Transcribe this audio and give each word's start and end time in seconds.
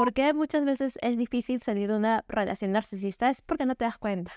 ¿Por 0.00 0.14
qué 0.14 0.32
muchas 0.32 0.64
veces 0.64 0.98
es 1.02 1.18
difícil 1.18 1.60
salir 1.60 1.90
de 1.90 1.96
una 1.98 2.24
relación 2.26 2.72
narcisista? 2.72 3.28
Es 3.28 3.42
porque 3.42 3.66
no 3.66 3.74
te 3.74 3.84
das 3.84 3.98
cuenta. 3.98 4.32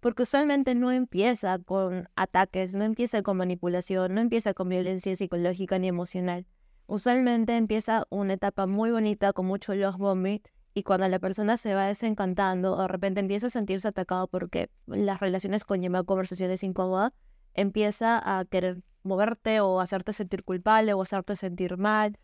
Porque 0.00 0.24
usualmente 0.24 0.74
no 0.74 0.92
empieza 0.92 1.58
con 1.58 2.10
ataques, 2.16 2.74
no 2.74 2.84
empieza 2.84 3.22
con 3.22 3.38
manipulación, 3.38 4.14
no 4.14 4.20
empieza 4.20 4.52
con 4.52 4.68
violencia 4.68 5.16
psicológica 5.16 5.78
ni 5.78 5.88
emocional. 5.88 6.44
Usualmente 6.86 7.56
empieza 7.56 8.06
una 8.10 8.34
etapa 8.34 8.66
muy 8.66 8.90
bonita 8.90 9.32
con 9.32 9.46
mucho 9.46 9.74
love 9.74 9.96
bombing 9.96 10.42
y 10.74 10.82
cuando 10.82 11.08
la 11.08 11.18
persona 11.18 11.56
se 11.56 11.72
va 11.72 11.86
desencantando 11.86 12.74
o 12.74 12.82
de 12.82 12.88
repente 12.88 13.20
empieza 13.20 13.46
a 13.46 13.50
sentirse 13.50 13.88
atacado 13.88 14.28
porque 14.28 14.68
las 14.84 15.20
relaciones 15.20 15.64
conllevan 15.64 16.04
conversaciones 16.04 16.62
incómodas, 16.62 17.14
empieza 17.54 18.20
a 18.22 18.44
querer 18.44 18.82
moverte 19.02 19.60
o 19.60 19.80
hacerte 19.80 20.12
sentir 20.12 20.44
culpable 20.44 20.92
o 20.92 21.00
hacerte 21.00 21.36
sentir 21.36 21.78
mal, 21.78 22.18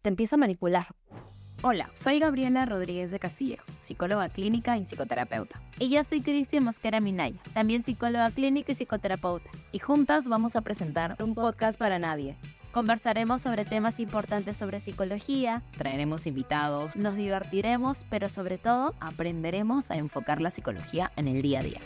te 0.00 0.08
empieza 0.08 0.36
a 0.36 0.38
manipular. 0.38 0.86
Hola, 1.66 1.88
soy 1.94 2.18
Gabriela 2.18 2.66
Rodríguez 2.66 3.10
de 3.10 3.18
Castillejo, 3.18 3.64
psicóloga 3.78 4.28
clínica 4.28 4.76
y 4.76 4.84
psicoterapeuta. 4.84 5.62
Y 5.78 5.88
yo 5.88 6.04
soy 6.04 6.20
Cristian 6.20 6.62
Mosquera 6.62 7.00
Minaya, 7.00 7.40
también 7.54 7.82
psicóloga 7.82 8.30
clínica 8.32 8.72
y 8.72 8.74
psicoterapeuta. 8.74 9.48
Y 9.72 9.78
juntas 9.78 10.28
vamos 10.28 10.56
a 10.56 10.60
presentar 10.60 11.16
un 11.20 11.34
podcast 11.34 11.78
para 11.78 11.98
nadie. 11.98 12.36
Conversaremos 12.70 13.40
sobre 13.40 13.64
temas 13.64 13.98
importantes 13.98 14.58
sobre 14.58 14.78
psicología, 14.78 15.62
traeremos 15.70 16.26
invitados, 16.26 16.96
nos 16.96 17.16
divertiremos, 17.16 18.04
pero 18.10 18.28
sobre 18.28 18.58
todo 18.58 18.94
aprenderemos 19.00 19.90
a 19.90 19.96
enfocar 19.96 20.42
la 20.42 20.50
psicología 20.50 21.12
en 21.16 21.28
el 21.28 21.40
día 21.40 21.60
a 21.60 21.62
día. 21.62 21.80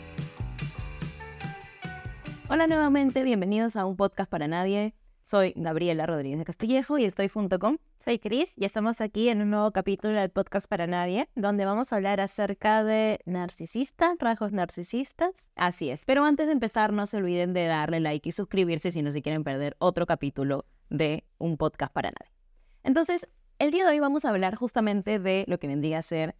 Hola 2.49 2.67
nuevamente, 2.67 3.23
bienvenidos 3.23 3.77
a 3.77 3.85
un 3.85 3.95
podcast 3.95 4.29
para 4.29 4.49
nadie. 4.49 4.93
Soy 5.29 5.53
Gabriela 5.55 6.07
Rodríguez 6.07 6.39
de 6.39 6.45
Castillejo 6.45 6.97
y 6.97 7.05
estoy 7.05 7.27
junto 7.27 7.59
con... 7.59 7.79
Soy 7.99 8.17
Cris 8.17 8.51
y 8.55 8.65
estamos 8.65 8.99
aquí 8.99 9.29
en 9.29 9.43
un 9.43 9.51
nuevo 9.51 9.71
capítulo 9.71 10.19
del 10.19 10.31
podcast 10.31 10.67
para 10.67 10.87
nadie, 10.87 11.29
donde 11.35 11.65
vamos 11.65 11.93
a 11.93 11.97
hablar 11.97 12.19
acerca 12.19 12.83
de 12.83 13.19
narcisista, 13.25 14.15
rasgos 14.17 14.53
narcisistas. 14.53 15.51
Así 15.55 15.91
es, 15.91 16.03
pero 16.03 16.23
antes 16.23 16.47
de 16.47 16.53
empezar 16.53 16.93
no 16.93 17.05
se 17.05 17.17
olviden 17.17 17.53
de 17.53 17.65
darle 17.65 17.99
like 17.99 18.27
y 18.27 18.31
suscribirse 18.31 18.89
si 18.89 19.03
no 19.03 19.11
se 19.11 19.21
quieren 19.21 19.43
perder 19.43 19.75
otro 19.77 20.07
capítulo 20.07 20.65
de 20.89 21.25
un 21.37 21.57
podcast 21.57 21.93
para 21.93 22.09
nadie. 22.09 22.33
Entonces, 22.81 23.29
el 23.59 23.69
día 23.69 23.85
de 23.85 23.91
hoy 23.91 23.99
vamos 23.99 24.25
a 24.25 24.29
hablar 24.29 24.55
justamente 24.55 25.19
de 25.19 25.45
lo 25.47 25.59
que 25.59 25.67
vendría 25.67 25.99
a 25.99 26.01
ser 26.01 26.33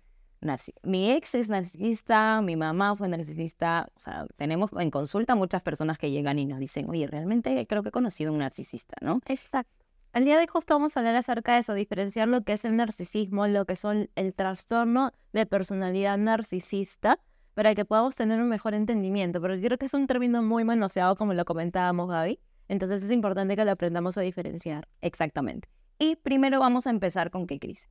mi 0.83 1.11
ex 1.11 1.35
es 1.35 1.49
narcisista, 1.49 2.41
mi 2.41 2.55
mamá 2.55 2.95
fue 2.95 3.07
narcisista. 3.07 3.89
O 3.95 3.99
sea, 3.99 4.25
tenemos 4.35 4.71
en 4.73 4.91
consulta 4.91 5.35
muchas 5.35 5.61
personas 5.61 5.97
que 5.97 6.11
llegan 6.11 6.39
y 6.39 6.45
nos 6.45 6.59
dicen, 6.59 6.89
oye, 6.89 7.07
realmente 7.07 7.65
creo 7.67 7.83
que 7.83 7.89
he 7.89 7.91
conocido 7.91 8.31
un 8.31 8.39
narcisista, 8.39 8.95
¿no? 9.01 9.21
Exacto. 9.27 9.85
El 10.11 10.25
día 10.25 10.35
de 10.35 10.41
hoy 10.41 10.47
justo 10.47 10.73
vamos 10.73 10.97
a 10.97 11.01
hablar 11.01 11.15
acerca 11.15 11.53
de 11.53 11.59
eso, 11.59 11.73
diferenciar 11.75 12.27
lo 12.27 12.41
que 12.41 12.53
es 12.53 12.65
el 12.65 12.75
narcisismo, 12.75 13.45
lo 13.47 13.65
que 13.65 13.75
son 13.75 14.09
el 14.15 14.33
trastorno 14.33 15.13
de 15.33 15.45
personalidad 15.45 16.17
narcisista, 16.17 17.19
para 17.53 17.75
que 17.75 17.85
podamos 17.85 18.15
tener 18.15 18.41
un 18.41 18.49
mejor 18.49 18.73
entendimiento. 18.73 19.39
Pero 19.41 19.55
yo 19.55 19.67
creo 19.67 19.77
que 19.77 19.85
es 19.85 19.93
un 19.93 20.07
término 20.07 20.41
muy 20.41 20.63
manoseado, 20.63 21.15
como 21.15 21.33
lo 21.33 21.45
comentábamos, 21.45 22.09
Gaby. 22.09 22.39
Entonces 22.69 23.03
es 23.03 23.11
importante 23.11 23.55
que 23.55 23.65
lo 23.65 23.71
aprendamos 23.71 24.17
a 24.17 24.21
diferenciar. 24.21 24.87
Exactamente. 25.01 25.67
Y 25.99 26.15
primero 26.15 26.59
vamos 26.59 26.87
a 26.87 26.89
empezar 26.89 27.29
con 27.29 27.45
qué, 27.45 27.59
Cris. 27.59 27.89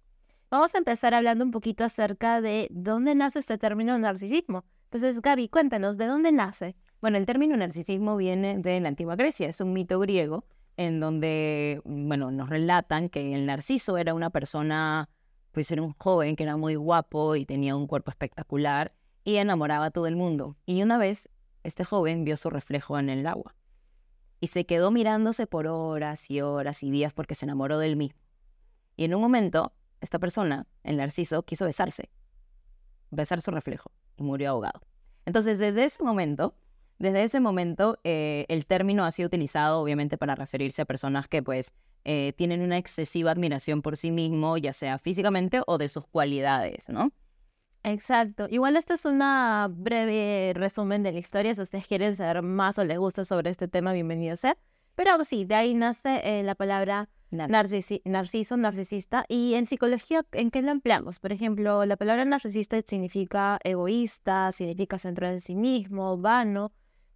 Vamos 0.50 0.74
a 0.74 0.78
empezar 0.78 1.12
hablando 1.12 1.44
un 1.44 1.50
poquito 1.50 1.84
acerca 1.84 2.40
de 2.40 2.68
dónde 2.70 3.14
nace 3.14 3.38
este 3.38 3.58
término 3.58 3.98
narcisismo. 3.98 4.64
Entonces, 4.84 5.20
Gaby, 5.20 5.50
cuéntanos, 5.50 5.98
¿de 5.98 6.06
dónde 6.06 6.32
nace? 6.32 6.74
Bueno, 7.02 7.18
el 7.18 7.26
término 7.26 7.54
narcisismo 7.54 8.16
viene 8.16 8.56
de 8.56 8.80
la 8.80 8.88
antigua 8.88 9.14
Grecia, 9.14 9.46
es 9.46 9.60
un 9.60 9.74
mito 9.74 9.98
griego 10.00 10.46
en 10.78 11.00
donde, 11.00 11.82
bueno, 11.84 12.30
nos 12.30 12.48
relatan 12.48 13.10
que 13.10 13.34
el 13.34 13.44
narciso 13.44 13.98
era 13.98 14.14
una 14.14 14.30
persona, 14.30 15.10
pues 15.52 15.70
era 15.70 15.82
un 15.82 15.92
joven 15.98 16.34
que 16.34 16.44
era 16.44 16.56
muy 16.56 16.76
guapo 16.76 17.36
y 17.36 17.44
tenía 17.44 17.76
un 17.76 17.86
cuerpo 17.86 18.10
espectacular 18.10 18.94
y 19.24 19.36
enamoraba 19.36 19.86
a 19.86 19.90
todo 19.90 20.06
el 20.06 20.16
mundo. 20.16 20.56
Y 20.64 20.82
una 20.82 20.96
vez 20.96 21.28
este 21.62 21.84
joven 21.84 22.24
vio 22.24 22.38
su 22.38 22.48
reflejo 22.48 22.98
en 22.98 23.10
el 23.10 23.26
agua 23.26 23.54
y 24.40 24.46
se 24.46 24.64
quedó 24.64 24.90
mirándose 24.90 25.46
por 25.46 25.66
horas 25.66 26.30
y 26.30 26.40
horas 26.40 26.82
y 26.82 26.90
días 26.90 27.12
porque 27.12 27.34
se 27.34 27.44
enamoró 27.44 27.78
del 27.78 27.96
mismo. 27.96 28.22
Y 28.96 29.04
en 29.04 29.14
un 29.14 29.20
momento 29.20 29.74
esta 30.00 30.18
persona, 30.18 30.66
el 30.84 30.96
narciso, 30.96 31.42
quiso 31.42 31.64
besarse, 31.64 32.10
besar 33.10 33.40
su 33.40 33.50
reflejo 33.50 33.90
y 34.16 34.22
murió 34.22 34.50
ahogado. 34.50 34.80
Entonces, 35.26 35.58
desde 35.58 35.84
ese 35.84 36.02
momento, 36.02 36.54
desde 36.98 37.22
ese 37.22 37.40
momento, 37.40 37.98
eh, 38.04 38.44
el 38.48 38.66
término 38.66 39.04
ha 39.04 39.10
sido 39.10 39.28
utilizado 39.28 39.80
obviamente 39.80 40.18
para 40.18 40.34
referirse 40.34 40.82
a 40.82 40.84
personas 40.84 41.28
que 41.28 41.42
pues 41.42 41.72
eh, 42.04 42.32
tienen 42.36 42.62
una 42.62 42.78
excesiva 42.78 43.30
admiración 43.30 43.82
por 43.82 43.96
sí 43.96 44.10
mismo, 44.10 44.56
ya 44.56 44.72
sea 44.72 44.98
físicamente 44.98 45.60
o 45.66 45.78
de 45.78 45.88
sus 45.88 46.06
cualidades, 46.06 46.88
¿no? 46.88 47.12
Exacto. 47.84 48.46
Igual 48.50 48.76
esto 48.76 48.94
es 48.94 49.04
una 49.04 49.68
breve 49.70 50.52
resumen 50.54 51.02
de 51.02 51.12
la 51.12 51.18
historia. 51.18 51.54
Si 51.54 51.62
ustedes 51.62 51.86
quieren 51.86 52.16
saber 52.16 52.42
más 52.42 52.78
o 52.78 52.84
les 52.84 52.98
gusta 52.98 53.24
sobre 53.24 53.50
este 53.50 53.68
tema, 53.68 53.92
bienvenido 53.92 54.36
sea. 54.36 54.56
Pero 54.94 55.24
sí, 55.24 55.44
de 55.44 55.54
ahí 55.54 55.74
nace 55.74 56.20
eh, 56.24 56.42
la 56.42 56.56
palabra 56.56 57.08
narciso, 57.30 58.56
narcisista. 58.56 59.24
Y 59.28 59.54
en 59.54 59.66
psicología, 59.66 60.24
¿en 60.32 60.50
qué 60.50 60.62
lo 60.62 60.70
empleamos? 60.70 61.18
Por 61.18 61.32
ejemplo, 61.32 61.84
la 61.84 61.96
palabra 61.96 62.24
narcisista 62.24 62.80
significa 62.82 63.58
egoísta, 63.64 64.52
significa 64.52 64.98
centrado 64.98 65.32
en 65.32 65.40
sí 65.40 65.54
mismo, 65.54 66.16
vano. 66.18 66.72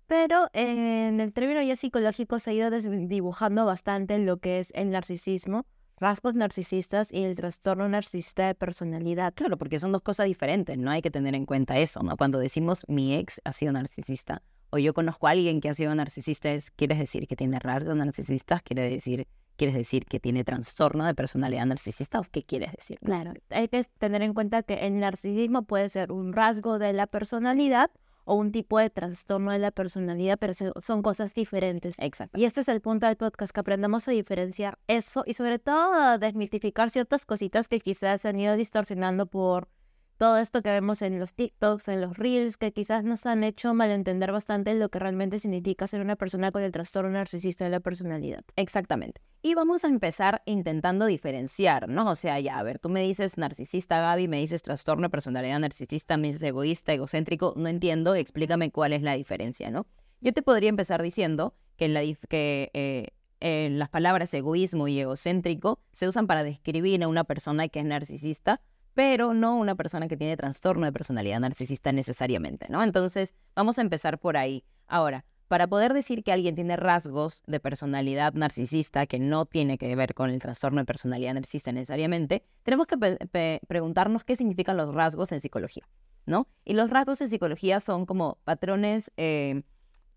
Pero 0.06 0.48
en 0.52 1.20
el 1.20 1.32
término 1.32 1.62
ya 1.62 1.76
psicológico 1.76 2.38
se 2.38 2.50
ha 2.50 2.54
ido 2.54 2.70
dibujando 2.70 3.64
bastante 3.64 4.18
lo 4.18 4.38
que 4.38 4.58
es 4.58 4.72
el 4.74 4.90
narcisismo, 4.90 5.64
rasgos 5.96 6.34
narcisistas 6.34 7.12
y 7.12 7.22
el 7.22 7.36
trastorno 7.36 7.88
narcisista 7.88 8.46
de 8.46 8.54
personalidad. 8.54 9.32
Claro, 9.34 9.56
porque 9.56 9.78
son 9.78 9.92
dos 9.92 10.02
cosas 10.02 10.26
diferentes, 10.26 10.76
no 10.76 10.90
hay 10.90 11.00
que 11.00 11.10
tener 11.10 11.34
en 11.34 11.46
cuenta 11.46 11.78
eso, 11.78 12.02
¿no? 12.02 12.16
Cuando 12.16 12.38
decimos 12.38 12.84
mi 12.88 13.14
ex 13.14 13.40
ha 13.44 13.52
sido 13.52 13.72
narcisista 13.72 14.42
o 14.72 14.78
yo 14.78 14.94
conozco 14.94 15.28
a 15.28 15.32
alguien 15.32 15.60
que 15.60 15.68
ha 15.68 15.74
sido 15.74 15.94
narcisista, 15.94 16.50
es, 16.50 16.70
¿quieres 16.70 16.98
decir 16.98 17.28
que 17.28 17.36
tiene 17.36 17.58
rasgos 17.58 17.94
narcisistas? 17.94 18.62
¿Quiere 18.62 18.88
decir 18.88 19.28
¿Quieres 19.62 19.76
decir 19.76 20.06
que 20.06 20.18
tiene 20.18 20.42
trastorno 20.42 21.06
de 21.06 21.14
personalidad 21.14 21.64
narcisista 21.66 22.18
o 22.18 22.24
qué 22.24 22.42
quieres 22.42 22.72
decir? 22.72 22.98
Claro, 22.98 23.32
hay 23.48 23.68
que 23.68 23.84
tener 23.98 24.20
en 24.22 24.34
cuenta 24.34 24.64
que 24.64 24.74
el 24.88 24.98
narcisismo 24.98 25.62
puede 25.62 25.88
ser 25.88 26.10
un 26.10 26.32
rasgo 26.32 26.80
de 26.80 26.92
la 26.92 27.06
personalidad 27.06 27.92
o 28.24 28.34
un 28.34 28.50
tipo 28.50 28.80
de 28.80 28.90
trastorno 28.90 29.52
de 29.52 29.60
la 29.60 29.70
personalidad, 29.70 30.36
pero 30.40 30.52
son 30.80 31.02
cosas 31.02 31.32
diferentes. 31.34 31.94
Exacto. 32.00 32.40
Y 32.40 32.44
este 32.44 32.62
es 32.62 32.68
el 32.68 32.80
punto 32.80 33.06
del 33.06 33.16
podcast, 33.16 33.54
que 33.54 33.60
aprendamos 33.60 34.08
a 34.08 34.10
diferenciar 34.10 34.80
eso 34.88 35.22
y 35.26 35.34
sobre 35.34 35.60
todo 35.60 35.92
a 35.92 36.18
desmitificar 36.18 36.90
ciertas 36.90 37.24
cositas 37.24 37.68
que 37.68 37.78
quizás 37.78 38.22
se 38.22 38.30
han 38.30 38.40
ido 38.40 38.56
distorsionando 38.56 39.26
por 39.26 39.68
todo 40.22 40.38
esto 40.38 40.62
que 40.62 40.70
vemos 40.70 41.02
en 41.02 41.18
los 41.18 41.34
TikToks, 41.34 41.88
en 41.88 42.00
los 42.00 42.16
Reels, 42.16 42.56
que 42.56 42.72
quizás 42.72 43.02
nos 43.02 43.26
han 43.26 43.42
hecho 43.42 43.74
malentender 43.74 44.30
bastante 44.30 44.72
lo 44.76 44.88
que 44.88 45.00
realmente 45.00 45.40
significa 45.40 45.88
ser 45.88 46.00
una 46.00 46.14
persona 46.14 46.52
con 46.52 46.62
el 46.62 46.70
trastorno 46.70 47.10
narcisista 47.10 47.64
de 47.64 47.72
la 47.72 47.80
personalidad. 47.80 48.44
Exactamente. 48.54 49.20
Y 49.42 49.54
vamos 49.54 49.82
a 49.82 49.88
empezar 49.88 50.40
intentando 50.46 51.06
diferenciar, 51.06 51.88
¿no? 51.88 52.08
O 52.08 52.14
sea, 52.14 52.38
ya, 52.38 52.60
a 52.60 52.62
ver, 52.62 52.78
tú 52.78 52.88
me 52.88 53.02
dices 53.02 53.36
narcisista, 53.36 54.00
Gaby, 54.00 54.28
me 54.28 54.36
dices 54.36 54.62
trastorno 54.62 55.06
de 55.06 55.10
personalidad 55.10 55.58
narcisista, 55.58 56.16
me 56.16 56.28
dices 56.28 56.44
egoísta, 56.44 56.92
egocéntrico, 56.92 57.54
no 57.56 57.66
entiendo, 57.66 58.14
explícame 58.14 58.70
cuál 58.70 58.92
es 58.92 59.02
la 59.02 59.14
diferencia, 59.14 59.72
¿no? 59.72 59.88
Yo 60.20 60.32
te 60.32 60.42
podría 60.42 60.68
empezar 60.68 61.02
diciendo 61.02 61.56
que, 61.76 62.70
eh, 62.74 63.68
las 63.70 63.88
palabras 63.88 64.32
egoísmo 64.34 64.86
y 64.86 65.00
egocéntrico 65.00 65.80
se 65.90 66.06
usan 66.06 66.28
para 66.28 66.44
describir 66.44 67.02
a 67.02 67.08
una 67.08 67.24
persona 67.24 67.66
que 67.66 67.80
es 67.80 67.86
narcisista, 67.86 68.60
pero 68.94 69.34
no 69.34 69.56
una 69.56 69.74
persona 69.74 70.08
que 70.08 70.16
tiene 70.16 70.36
trastorno 70.36 70.86
de 70.86 70.92
personalidad 70.92 71.40
narcisista 71.40 71.92
necesariamente, 71.92 72.66
¿no? 72.68 72.82
Entonces, 72.82 73.34
vamos 73.54 73.78
a 73.78 73.82
empezar 73.82 74.18
por 74.18 74.36
ahí. 74.36 74.64
Ahora, 74.86 75.24
para 75.52 75.66
poder 75.66 75.92
decir 75.92 76.24
que 76.24 76.32
alguien 76.32 76.54
tiene 76.54 76.76
rasgos 76.76 77.42
de 77.46 77.60
personalidad 77.60 78.32
narcisista 78.32 79.06
que 79.06 79.18
no 79.18 79.44
tiene 79.44 79.76
que 79.76 79.94
ver 79.94 80.14
con 80.14 80.30
el 80.30 80.40
trastorno 80.40 80.80
de 80.80 80.86
personalidad 80.86 81.34
narcisista 81.34 81.72
necesariamente, 81.72 82.42
tenemos 82.62 82.86
que 82.86 83.60
preguntarnos 83.68 84.24
qué 84.24 84.34
significan 84.34 84.78
los 84.78 84.94
rasgos 84.94 85.30
en 85.30 85.40
psicología, 85.40 85.86
¿no? 86.24 86.48
Y 86.64 86.72
los 86.72 86.88
rasgos 86.88 87.20
en 87.20 87.28
psicología 87.28 87.80
son 87.80 88.06
como 88.06 88.38
patrones, 88.44 89.12
eh, 89.18 89.62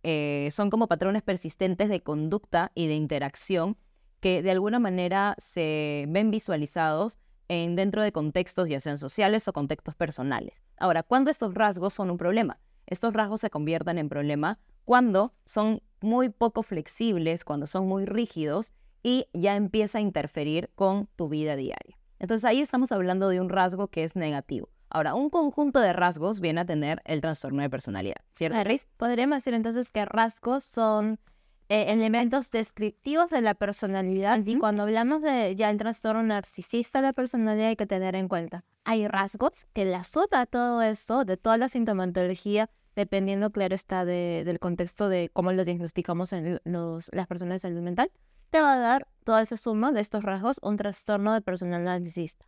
eh, 0.04 0.48
son 0.52 0.70
como 0.70 0.88
patrones 0.88 1.22
persistentes 1.22 1.90
de 1.90 2.02
conducta 2.02 2.72
y 2.74 2.88
de 2.88 2.96
interacción 2.96 3.78
que 4.22 4.42
de 4.42 4.52
alguna 4.52 4.80
manera 4.80 5.36
se 5.38 6.06
ven 6.08 6.32
visualizados 6.32 7.20
en, 7.48 7.76
dentro 7.76 8.02
de 8.02 8.12
contextos 8.12 8.70
ya 8.70 8.80
sean 8.80 8.98
sociales 8.98 9.48
o 9.48 9.54
contextos 9.54 9.96
personales. 9.96 10.62
Ahora, 10.78 11.04
¿cuándo 11.04 11.30
estos 11.30 11.54
rasgos 11.54 11.94
son 11.94 12.12
un 12.12 12.18
problema? 12.18 12.60
Estos 12.88 13.14
rasgos 13.14 13.42
se 13.42 13.50
convierten 13.50 13.98
en 13.98 14.10
problema 14.10 14.60
cuando 14.84 15.34
son 15.46 15.82
muy 16.02 16.30
poco 16.30 16.64
flexibles, 16.64 17.44
cuando 17.44 17.66
son 17.66 17.88
muy 17.88 18.06
rígidos 18.06 18.74
y 19.02 19.28
ya 19.34 19.56
empieza 19.56 19.98
a 19.98 20.02
interferir 20.02 20.72
con 20.76 21.08
tu 21.16 21.30
vida 21.30 21.56
diaria. 21.56 21.98
Entonces 22.20 22.46
ahí 22.46 22.62
estamos 22.62 22.92
hablando 22.92 23.30
de 23.30 23.42
un 23.42 23.50
rasgo 23.50 23.88
que 23.88 24.04
es 24.04 24.16
negativo. 24.16 24.70
Ahora, 24.90 25.16
un 25.16 25.30
conjunto 25.30 25.80
de 25.80 25.94
rasgos 25.94 26.40
viene 26.40 26.62
a 26.62 26.66
tener 26.66 27.02
el 27.06 27.20
trastorno 27.20 27.62
de 27.62 27.70
personalidad, 27.70 28.18
¿cierto, 28.32 28.58
Podríamos 28.98 29.38
decir 29.38 29.54
entonces 29.54 29.92
que 29.92 30.06
rasgos 30.06 30.64
son 30.64 31.20
eh, 31.68 31.86
elementos 31.90 32.52
descriptivos 32.52 33.30
de 33.30 33.42
la 33.42 33.56
personalidad. 33.56 34.40
Y 34.46 34.58
cuando 34.58 34.84
hablamos 34.84 35.22
de 35.22 35.56
ya 35.56 35.70
el 35.70 35.78
trastorno 35.78 36.22
narcisista 36.22 37.00
de 37.00 37.08
la 37.08 37.14
personalidad 37.14 37.70
hay 37.70 37.76
que 37.76 37.88
tener 37.88 38.16
en 38.16 38.28
cuenta. 38.28 38.64
Hay 38.84 39.08
rasgos 39.08 39.66
que 39.74 39.86
la 39.86 40.04
suma 40.04 40.46
todo 40.46 40.82
esto, 40.82 41.26
de 41.26 41.38
toda 41.38 41.58
la 41.58 41.70
sintomatología, 41.70 42.70
dependiendo, 42.96 43.52
claro 43.52 43.74
está, 43.74 44.06
del 44.06 44.60
contexto 44.60 45.10
de 45.10 45.30
cómo 45.34 45.52
lo 45.52 45.64
diagnosticamos 45.64 46.34
en 46.34 46.60
los, 46.64 47.10
las 47.14 47.28
personas 47.28 47.56
de 47.56 47.70
salud 47.70 47.82
mental, 47.82 48.12
te 48.52 48.62
va 48.62 48.74
a 48.74 48.78
dar 48.78 49.08
toda 49.24 49.42
esa 49.42 49.58
suma 49.58 49.92
de 49.92 50.02
estos 50.02 50.24
rasgos 50.24 50.60
un 50.62 50.78
trastorno 50.78 51.34
de 51.34 51.42
personalidad 51.42 52.00
narcisista. 52.00 52.46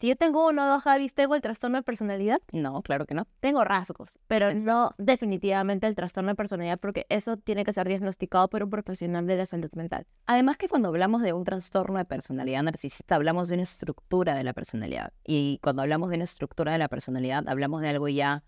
Si 0.00 0.06
yo 0.06 0.14
tengo 0.14 0.46
uno 0.46 0.64
o 0.64 0.68
dos 0.68 0.84
Javis, 0.84 1.12
¿tengo 1.12 1.34
el 1.34 1.40
trastorno 1.40 1.78
de 1.78 1.82
personalidad? 1.82 2.40
No, 2.52 2.82
claro 2.82 3.04
que 3.04 3.14
no. 3.14 3.26
Tengo 3.40 3.64
rasgos, 3.64 4.20
pero 4.28 4.54
no 4.54 4.92
definitivamente 4.96 5.88
el 5.88 5.96
trastorno 5.96 6.30
de 6.30 6.36
personalidad 6.36 6.78
porque 6.78 7.04
eso 7.08 7.36
tiene 7.36 7.64
que 7.64 7.72
ser 7.72 7.88
diagnosticado 7.88 8.48
por 8.48 8.62
un 8.62 8.70
profesional 8.70 9.26
de 9.26 9.36
la 9.36 9.44
salud 9.44 9.70
mental. 9.72 10.06
Además 10.26 10.56
que 10.56 10.68
cuando 10.68 10.86
hablamos 10.86 11.22
de 11.22 11.32
un 11.32 11.42
trastorno 11.42 11.98
de 11.98 12.04
personalidad 12.04 12.62
narcisista, 12.62 13.16
hablamos 13.16 13.48
de 13.48 13.54
una 13.54 13.64
estructura 13.64 14.36
de 14.36 14.44
la 14.44 14.52
personalidad. 14.52 15.12
Y 15.24 15.58
cuando 15.64 15.82
hablamos 15.82 16.10
de 16.10 16.14
una 16.14 16.24
estructura 16.24 16.70
de 16.70 16.78
la 16.78 16.86
personalidad, 16.86 17.48
hablamos 17.48 17.82
de 17.82 17.88
algo 17.88 18.06
ya 18.06 18.44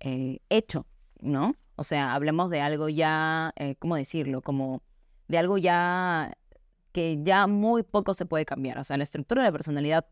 eh, 0.00 0.40
hecho, 0.50 0.86
¿no? 1.20 1.54
O 1.76 1.84
sea, 1.84 2.12
hablamos 2.12 2.50
de 2.50 2.60
algo 2.60 2.90
ya, 2.90 3.54
eh, 3.56 3.76
¿cómo 3.76 3.96
decirlo? 3.96 4.42
Como 4.42 4.82
de 5.28 5.38
algo 5.38 5.56
ya 5.56 6.36
que 6.92 7.22
ya 7.22 7.46
muy 7.46 7.82
poco 7.82 8.12
se 8.12 8.26
puede 8.26 8.44
cambiar. 8.44 8.78
O 8.78 8.84
sea, 8.84 8.98
la 8.98 9.04
estructura 9.04 9.40
de 9.40 9.48
la 9.48 9.52
personalidad 9.52 10.06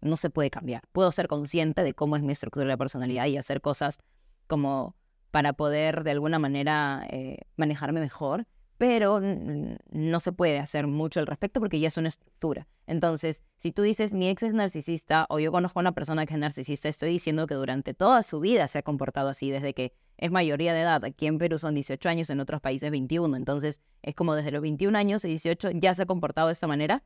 no 0.00 0.16
se 0.16 0.30
puede 0.30 0.50
cambiar. 0.50 0.82
Puedo 0.92 1.10
ser 1.12 1.28
consciente 1.28 1.82
de 1.82 1.94
cómo 1.94 2.16
es 2.16 2.22
mi 2.22 2.32
estructura 2.32 2.66
de 2.68 2.78
personalidad 2.78 3.26
y 3.26 3.36
hacer 3.36 3.60
cosas 3.60 3.98
como 4.46 4.94
para 5.30 5.52
poder 5.52 6.04
de 6.04 6.12
alguna 6.12 6.38
manera 6.38 7.06
eh, 7.10 7.38
manejarme 7.56 8.00
mejor, 8.00 8.46
pero 8.78 9.20
no 9.20 10.20
se 10.20 10.32
puede 10.32 10.58
hacer 10.58 10.86
mucho 10.86 11.20
al 11.20 11.26
respecto 11.26 11.60
porque 11.60 11.80
ya 11.80 11.88
es 11.88 11.96
una 11.96 12.08
estructura. 12.08 12.68
Entonces, 12.86 13.42
si 13.56 13.72
tú 13.72 13.82
dices 13.82 14.14
mi 14.14 14.28
ex 14.28 14.42
es 14.42 14.54
narcisista 14.54 15.26
o 15.28 15.38
yo 15.38 15.50
conozco 15.50 15.78
a 15.78 15.82
una 15.82 15.92
persona 15.92 16.26
que 16.26 16.34
es 16.34 16.40
narcisista, 16.40 16.88
estoy 16.88 17.10
diciendo 17.10 17.46
que 17.46 17.54
durante 17.54 17.94
toda 17.94 18.22
su 18.22 18.40
vida 18.40 18.68
se 18.68 18.78
ha 18.78 18.82
comportado 18.82 19.28
así, 19.28 19.50
desde 19.50 19.74
que 19.74 19.92
es 20.18 20.30
mayoría 20.30 20.72
de 20.72 20.82
edad. 20.82 21.04
Aquí 21.04 21.26
en 21.26 21.38
Perú 21.38 21.58
son 21.58 21.74
18 21.74 22.08
años, 22.08 22.30
en 22.30 22.40
otros 22.40 22.60
países 22.60 22.90
21. 22.90 23.36
Entonces, 23.36 23.80
es 24.02 24.14
como 24.14 24.34
desde 24.34 24.50
los 24.50 24.62
21 24.62 24.96
años 24.96 25.24
y 25.24 25.28
18 25.28 25.70
ya 25.72 25.94
se 25.94 26.02
ha 26.02 26.06
comportado 26.06 26.48
de 26.48 26.52
esta 26.52 26.66
manera 26.66 27.02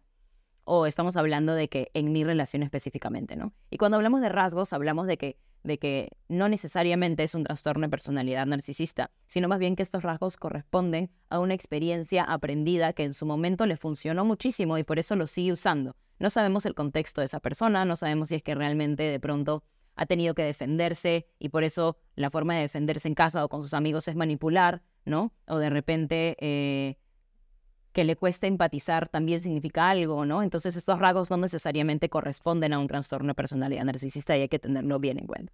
o 0.73 0.87
estamos 0.87 1.17
hablando 1.17 1.53
de 1.55 1.69
que 1.69 1.91
en 1.95 2.13
mi 2.13 2.23
relación 2.23 2.63
específicamente, 2.63 3.35
¿no? 3.35 3.53
Y 3.71 3.77
cuando 3.77 3.97
hablamos 3.97 4.21
de 4.21 4.29
rasgos, 4.29 4.73
hablamos 4.73 5.09
de 5.09 5.19
que, 5.19 5.37
de 5.65 5.81
que 5.81 6.11
no 6.29 6.49
necesariamente 6.49 7.25
es 7.25 7.35
un 7.35 7.43
trastorno 7.43 7.83
de 7.83 7.89
personalidad 7.89 8.47
narcisista, 8.47 9.11
sino 9.27 9.49
más 9.49 9.59
bien 9.59 9.75
que 9.75 9.83
estos 9.83 10.05
rasgos 10.05 10.37
corresponden 10.37 11.11
a 11.29 11.41
una 11.41 11.55
experiencia 11.55 12.23
aprendida 12.23 12.93
que 12.93 13.03
en 13.03 13.15
su 13.15 13.27
momento 13.27 13.67
le 13.67 13.77
funcionó 13.77 14.25
muchísimo 14.25 14.79
y 14.79 14.85
por 14.85 15.01
eso 15.01 15.17
lo 15.17 15.27
sigue 15.27 15.53
usando. 15.53 15.97
No 16.21 16.31
sabemos 16.31 16.65
el 16.67 16.77
contexto 16.77 17.21
de 17.21 17.25
esa 17.25 17.41
persona, 17.41 17.85
no 17.85 17.97
sabemos 17.97 18.29
si 18.29 18.37
es 18.37 18.43
que 18.45 18.55
realmente 18.55 19.03
de 19.03 19.19
pronto 19.19 19.65
ha 19.97 20.07
tenido 20.07 20.35
que 20.35 20.45
defenderse 20.45 21.27
y 21.41 21.49
por 21.49 21.65
eso 21.65 21.97
la 22.15 22.31
forma 22.31 22.55
de 22.55 22.61
defenderse 22.61 23.09
en 23.09 23.17
casa 23.17 23.45
o 23.45 23.49
con 23.49 23.63
sus 23.63 23.75
amigos 23.75 24.07
es 24.07 24.15
manipular, 24.15 24.83
¿no? 25.05 25.33
O 25.49 25.59
de 25.59 25.69
repente 25.69 26.37
eh, 26.39 26.97
que 27.93 28.05
le 28.05 28.17
cuesta 28.17 28.47
empatizar 28.47 29.09
también 29.09 29.41
significa 29.41 29.91
algo, 29.91 30.25
¿no? 30.25 30.43
Entonces 30.43 30.77
estos 30.77 30.99
rasgos 30.99 31.31
no 31.31 31.37
necesariamente 31.37 32.09
corresponden 32.09 32.73
a 32.73 32.79
un 32.79 32.87
trastorno 32.87 33.29
de 33.29 33.35
personalidad 33.35 33.85
narcisista 33.85 34.37
y 34.37 34.43
hay 34.43 34.49
que 34.49 34.59
tenerlo 34.59 34.99
bien 34.99 35.19
en 35.19 35.27
cuenta. 35.27 35.53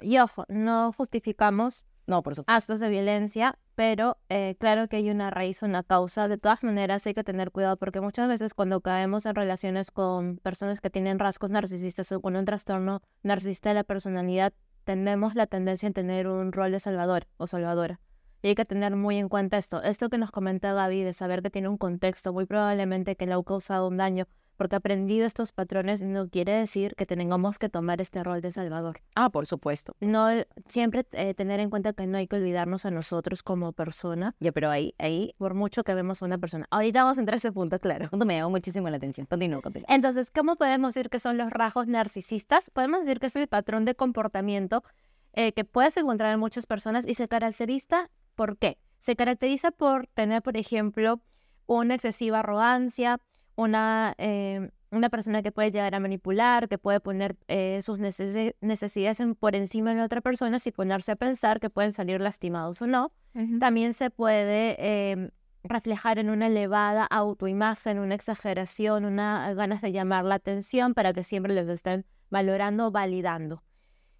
Y 0.00 0.18
ojo, 0.18 0.44
no 0.48 0.92
justificamos 0.92 1.86
no, 2.06 2.22
por 2.22 2.34
supuesto. 2.34 2.52
actos 2.52 2.80
de 2.80 2.90
violencia, 2.90 3.58
pero 3.74 4.18
eh, 4.28 4.56
claro 4.58 4.88
que 4.88 4.96
hay 4.96 5.10
una 5.10 5.30
raíz, 5.30 5.62
una 5.62 5.82
causa. 5.82 6.28
De 6.28 6.36
todas 6.36 6.62
maneras 6.62 7.06
hay 7.06 7.14
que 7.14 7.24
tener 7.24 7.50
cuidado 7.50 7.76
porque 7.76 8.00
muchas 8.00 8.28
veces 8.28 8.52
cuando 8.52 8.80
caemos 8.80 9.24
en 9.24 9.34
relaciones 9.34 9.90
con 9.90 10.36
personas 10.38 10.80
que 10.80 10.90
tienen 10.90 11.18
rasgos 11.18 11.50
narcisistas 11.50 12.12
o 12.12 12.20
con 12.20 12.36
un 12.36 12.44
trastorno 12.44 13.00
narcisista 13.22 13.70
de 13.70 13.76
la 13.76 13.84
personalidad, 13.84 14.52
tenemos 14.84 15.34
la 15.34 15.46
tendencia 15.46 15.88
a 15.88 15.92
tener 15.92 16.28
un 16.28 16.52
rol 16.52 16.72
de 16.72 16.80
salvador 16.80 17.26
o 17.38 17.46
salvadora. 17.46 18.00
Y 18.44 18.48
hay 18.48 18.54
que 18.54 18.66
tener 18.66 18.94
muy 18.94 19.16
en 19.16 19.30
cuenta 19.30 19.56
esto. 19.56 19.82
Esto 19.82 20.10
que 20.10 20.18
nos 20.18 20.30
comenta 20.30 20.74
Gaby 20.74 21.02
de 21.02 21.14
saber 21.14 21.40
que 21.40 21.48
tiene 21.48 21.66
un 21.66 21.78
contexto, 21.78 22.30
muy 22.34 22.44
probablemente 22.44 23.16
que 23.16 23.24
le 23.24 23.32
ha 23.32 23.42
causado 23.42 23.88
un 23.88 23.96
daño, 23.96 24.26
porque 24.58 24.76
aprendido 24.76 25.26
estos 25.26 25.52
patrones 25.52 26.02
no 26.02 26.28
quiere 26.28 26.52
decir 26.52 26.94
que 26.94 27.06
tengamos 27.06 27.58
que 27.58 27.70
tomar 27.70 28.02
este 28.02 28.22
rol 28.22 28.42
de 28.42 28.52
salvador. 28.52 29.00
Ah, 29.14 29.30
por 29.30 29.46
supuesto. 29.46 29.96
No 30.00 30.28
siempre 30.68 31.06
eh, 31.12 31.32
tener 31.32 31.58
en 31.58 31.70
cuenta 31.70 31.94
que 31.94 32.06
no 32.06 32.18
hay 32.18 32.26
que 32.26 32.36
olvidarnos 32.36 32.84
a 32.84 32.90
nosotros 32.90 33.42
como 33.42 33.72
persona. 33.72 34.34
Ya, 34.40 34.52
pero 34.52 34.68
ahí, 34.68 34.94
ahí, 34.98 35.34
por 35.38 35.54
mucho 35.54 35.82
que 35.82 35.94
vemos 35.94 36.20
a 36.20 36.26
una 36.26 36.36
persona. 36.36 36.66
Ahorita 36.70 37.02
vamos 37.02 37.16
a 37.16 37.20
entrar 37.22 37.36
a 37.36 37.38
ese 37.38 37.50
punto, 37.50 37.78
claro. 37.78 38.10
Punto 38.10 38.26
me 38.26 38.36
llamó 38.36 38.50
muchísimo 38.50 38.90
la 38.90 38.98
atención. 38.98 39.26
Continúo, 39.26 39.62
continúo. 39.62 39.86
Entonces, 39.88 40.30
¿cómo 40.30 40.56
podemos 40.56 40.92
decir 40.92 41.08
que 41.08 41.18
son 41.18 41.38
los 41.38 41.48
rasgos 41.48 41.86
narcisistas? 41.86 42.68
Podemos 42.68 43.06
decir 43.06 43.20
que 43.20 43.28
es 43.28 43.36
el 43.36 43.48
patrón 43.48 43.86
de 43.86 43.94
comportamiento 43.94 44.84
eh, 45.32 45.52
que 45.52 45.64
puedes 45.64 45.96
encontrar 45.96 46.34
en 46.34 46.40
muchas 46.40 46.66
personas 46.66 47.08
y 47.08 47.14
se 47.14 47.26
caracteriza 47.26 48.10
¿Por 48.34 48.58
qué? 48.58 48.78
Se 48.98 49.16
caracteriza 49.16 49.70
por 49.70 50.06
tener, 50.08 50.42
por 50.42 50.56
ejemplo, 50.56 51.20
una 51.66 51.94
excesiva 51.94 52.40
arrogancia, 52.40 53.20
una, 53.56 54.14
eh, 54.18 54.70
una 54.90 55.10
persona 55.10 55.42
que 55.42 55.52
puede 55.52 55.70
llegar 55.70 55.94
a 55.94 56.00
manipular, 56.00 56.68
que 56.68 56.78
puede 56.78 57.00
poner 57.00 57.36
eh, 57.48 57.80
sus 57.82 57.98
necesidades 57.98 59.22
por 59.38 59.54
encima 59.54 59.90
de 59.90 59.96
la 59.96 60.04
otra 60.04 60.20
persona 60.20 60.58
y 60.64 60.70
ponerse 60.72 61.12
a 61.12 61.16
pensar 61.16 61.60
que 61.60 61.70
pueden 61.70 61.92
salir 61.92 62.20
lastimados 62.20 62.80
o 62.82 62.86
no. 62.86 63.12
También 63.58 63.94
se 63.94 64.10
puede 64.10 64.76
em, 64.78 65.30
reflejar 65.64 66.20
en 66.20 66.30
una 66.30 66.46
elevada 66.46 67.04
autoimagen, 67.04 67.98
una 67.98 68.14
exageración, 68.14 69.04
una 69.04 69.52
ganas 69.54 69.80
de 69.80 69.90
llamar 69.90 70.24
la 70.24 70.36
atención 70.36 70.94
para 70.94 71.12
que 71.12 71.24
siempre 71.24 71.52
les 71.52 71.68
estén 71.68 72.04
valorando 72.30 72.86
o 72.86 72.90
validando. 72.92 73.62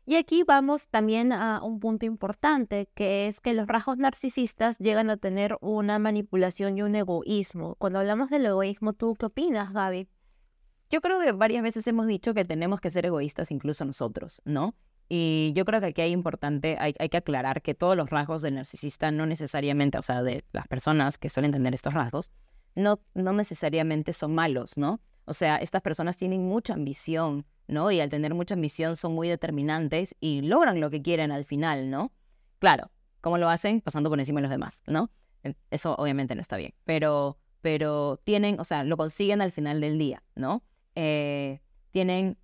Y 0.06 0.17
aquí 0.17 0.43
vamos 0.43 0.89
también 0.89 1.33
a 1.33 1.62
un 1.62 1.81
punto 1.81 2.05
importante, 2.05 2.89
que 2.95 3.27
es 3.27 3.41
que 3.41 3.55
los 3.55 3.67
rasgos 3.67 3.97
narcisistas 3.97 4.79
llegan 4.79 5.09
a 5.09 5.17
tener 5.17 5.56
una 5.62 5.99
manipulación 5.99 6.77
y 6.77 6.83
un 6.83 6.95
egoísmo. 6.95 7.75
Cuando 7.77 8.01
hablamos 8.01 8.29
del 8.29 8.45
egoísmo, 8.45 8.93
¿tú 8.93 9.15
qué 9.15 9.27
opinas, 9.27 9.73
Gaby? 9.73 10.06
Yo 10.91 11.01
creo 11.01 11.21
que 11.21 11.33
varias 11.33 11.62
veces 11.62 11.87
hemos 11.87 12.06
dicho 12.06 12.35
que 12.35 12.45
tenemos 12.45 12.81
que 12.81 12.91
ser 12.91 13.06
egoístas 13.06 13.51
incluso 13.51 13.87
nosotros, 13.87 14.43
¿no? 14.45 14.75
Y 15.09 15.53
yo 15.56 15.65
creo 15.65 15.81
que 15.81 15.87
aquí 15.87 16.03
hay 16.03 16.12
importante, 16.12 16.77
hay, 16.79 16.95
hay, 16.99 17.09
que 17.09 17.17
aclarar 17.17 17.62
que 17.62 17.75
todos 17.75 17.97
los 17.97 18.11
rasgos 18.11 18.43
del 18.43 18.55
narcisista 18.55 19.11
no 19.11 19.27
necesariamente, 19.27 19.99
o 19.99 20.03
sea, 20.03 20.23
de 20.23 20.45
las 20.53 20.69
personas 20.69 21.19
que 21.19 21.31
suelen 21.31 21.53
tener 21.53 21.75
estos 21.75 21.95
rasgos, 21.95 22.31
no, 22.75 23.00
no 23.15 23.33
necesariamente 23.33 24.12
son 24.12 24.35
malos, 24.35 24.77
¿no? 24.77 25.00
O 25.25 25.32
sea, 25.32 25.56
estas 25.56 25.82
personas 25.82 26.17
tienen 26.17 26.47
mucha 26.47 26.75
ambición, 26.75 27.47
¿no? 27.67 27.91
Y 27.91 28.00
al 28.00 28.11
tener 28.11 28.35
mucha 28.35 28.55
ambición 28.55 28.97
son 28.97 29.15
muy 29.15 29.29
determinantes 29.29 30.15
y 30.21 30.43
logran 30.43 30.81
lo 30.81 30.90
que 30.90 31.02
quieren 31.02 31.33
al 31.33 31.45
final, 31.45 31.90
¿no? 31.90 32.12
Claro, 32.59 32.90
¿cómo 33.21 33.38
lo 33.38 33.49
hacen? 33.49 33.81
Pasando 33.81 34.11
por 34.11 34.19
encima 34.19 34.38
de 34.38 34.43
los 34.43 34.50
demás, 34.50 34.83
¿no? 34.87 35.11
Eso 35.71 35.95
obviamente 35.97 36.35
no 36.35 36.40
está 36.40 36.57
bien, 36.57 36.75
pero, 36.85 37.38
pero 37.61 38.19
tienen, 38.25 38.59
o 38.61 38.64
sea, 38.64 38.85
lo 38.85 38.97
consiguen 38.97 39.43
al 39.43 39.52
final 39.52 39.81
del 39.81 39.99
día, 39.99 40.23
¿no? 40.35 40.62
Eh, 40.95 41.61
tienen, 41.90 42.38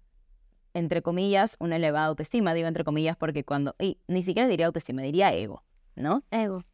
entre 0.74 1.00
comillas, 1.02 1.56
una 1.60 1.76
elevada 1.76 2.06
autoestima, 2.06 2.52
digo 2.52 2.68
entre 2.68 2.84
comillas 2.84 3.16
porque 3.16 3.44
cuando, 3.44 3.74
y 3.78 3.98
ni 4.06 4.22
siquiera 4.22 4.48
diría 4.48 4.66
autoestima, 4.66 5.02
diría 5.02 5.32
ego, 5.32 5.64
¿no? 5.96 6.24
Ego 6.30 6.64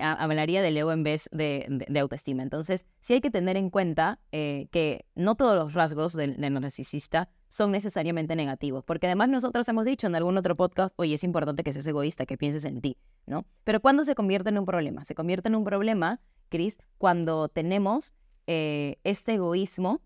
hablaría 0.00 0.62
del 0.62 0.76
ego 0.76 0.92
en 0.92 1.02
vez 1.02 1.28
de, 1.32 1.86
autoestima. 2.00 2.42
Entonces, 2.42 2.86
sí 3.00 3.14
hay 3.14 3.20
que 3.20 3.30
tener 3.30 3.56
en 3.56 3.70
cuenta 3.70 4.20
eh, 4.32 4.68
que 4.70 5.06
no 5.14 5.36
todos 5.36 5.56
los 5.56 5.74
rasgos 5.74 6.12
del, 6.12 6.36
narcisista 6.38 7.28
son 7.48 7.70
necesariamente 7.70 8.34
negativos, 8.34 8.84
porque 8.84 9.06
además 9.06 9.28
nosotros 9.28 9.68
hemos 9.68 9.84
dicho 9.84 10.06
en 10.06 10.16
algún 10.16 10.36
otro 10.36 10.56
podcast, 10.56 10.94
oye, 10.96 11.14
es 11.14 11.24
importante 11.24 11.62
que 11.62 11.72
seas 11.72 11.86
egoísta, 11.86 12.26
que 12.26 12.36
pienses 12.36 12.64
en 12.64 12.80
ti, 12.80 12.98
¿no? 13.26 13.46
Pero 13.64 13.80
¿cuándo 13.80 14.04
se 14.04 14.14
convierte 14.14 14.50
en 14.50 14.58
un 14.58 14.66
problema? 14.66 15.04
Se 15.04 15.14
convierte 15.14 15.48
en 15.48 15.54
un 15.54 15.64
problema, 15.64 16.20
Chris, 16.48 16.78
cuando 16.98 17.48
tenemos 17.48 18.14
eh, 18.46 18.98
este 19.04 19.34
egoísmo, 19.34 20.02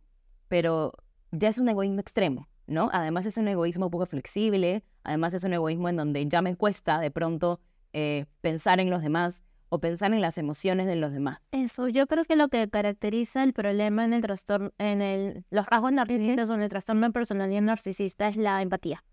pero 0.49 0.93
ya 1.33 1.49
es 1.49 1.59
un 1.59 1.69
egoísmo 1.69 2.01
extremo, 2.01 2.49
¿no? 2.67 2.91
Además 2.93 3.27
es 3.27 3.37
un 3.37 3.49
egoísmo 3.49 3.91
poco 3.91 4.07
flexible, 4.07 4.85
además 5.03 5.35
es 5.35 5.45
un 5.45 5.55
egoísmo 5.55 5.89
en 5.89 5.97
donde 5.97 6.27
ya 6.29 6.43
me 6.43 6.57
cuesta 6.57 7.01
de 7.01 7.11
pronto 7.11 7.61
eh, 7.93 8.27
pensar 8.41 8.81
en 8.81 8.91
los 8.91 9.03
demás 9.03 9.45
o 9.71 9.79
pensar 9.79 10.13
en 10.13 10.21
las 10.21 10.37
emociones 10.37 10.87
de 10.87 10.97
los 10.97 11.13
demás. 11.13 11.39
Eso, 11.53 11.89
yo 11.89 12.07
creo 12.07 12.25
que 12.25 12.37
lo 12.37 12.49
que 12.49 12.69
caracteriza 12.69 13.45
el 13.45 13.53
problema 13.53 14.05
en 14.05 14.13
el 14.13 14.21
trastorno, 14.21 14.73
en 14.79 15.01
el, 15.01 15.45
los 15.51 15.67
rasgos 15.67 15.93
narcisistas 15.93 16.51
o 16.51 16.55
en 16.55 16.63
el 16.63 16.69
trastorno 16.69 17.07
de 17.07 17.13
personalidad 17.13 17.63
narcisista 17.63 18.29
es 18.29 18.37
la 18.37 18.61
empatía. 18.63 19.05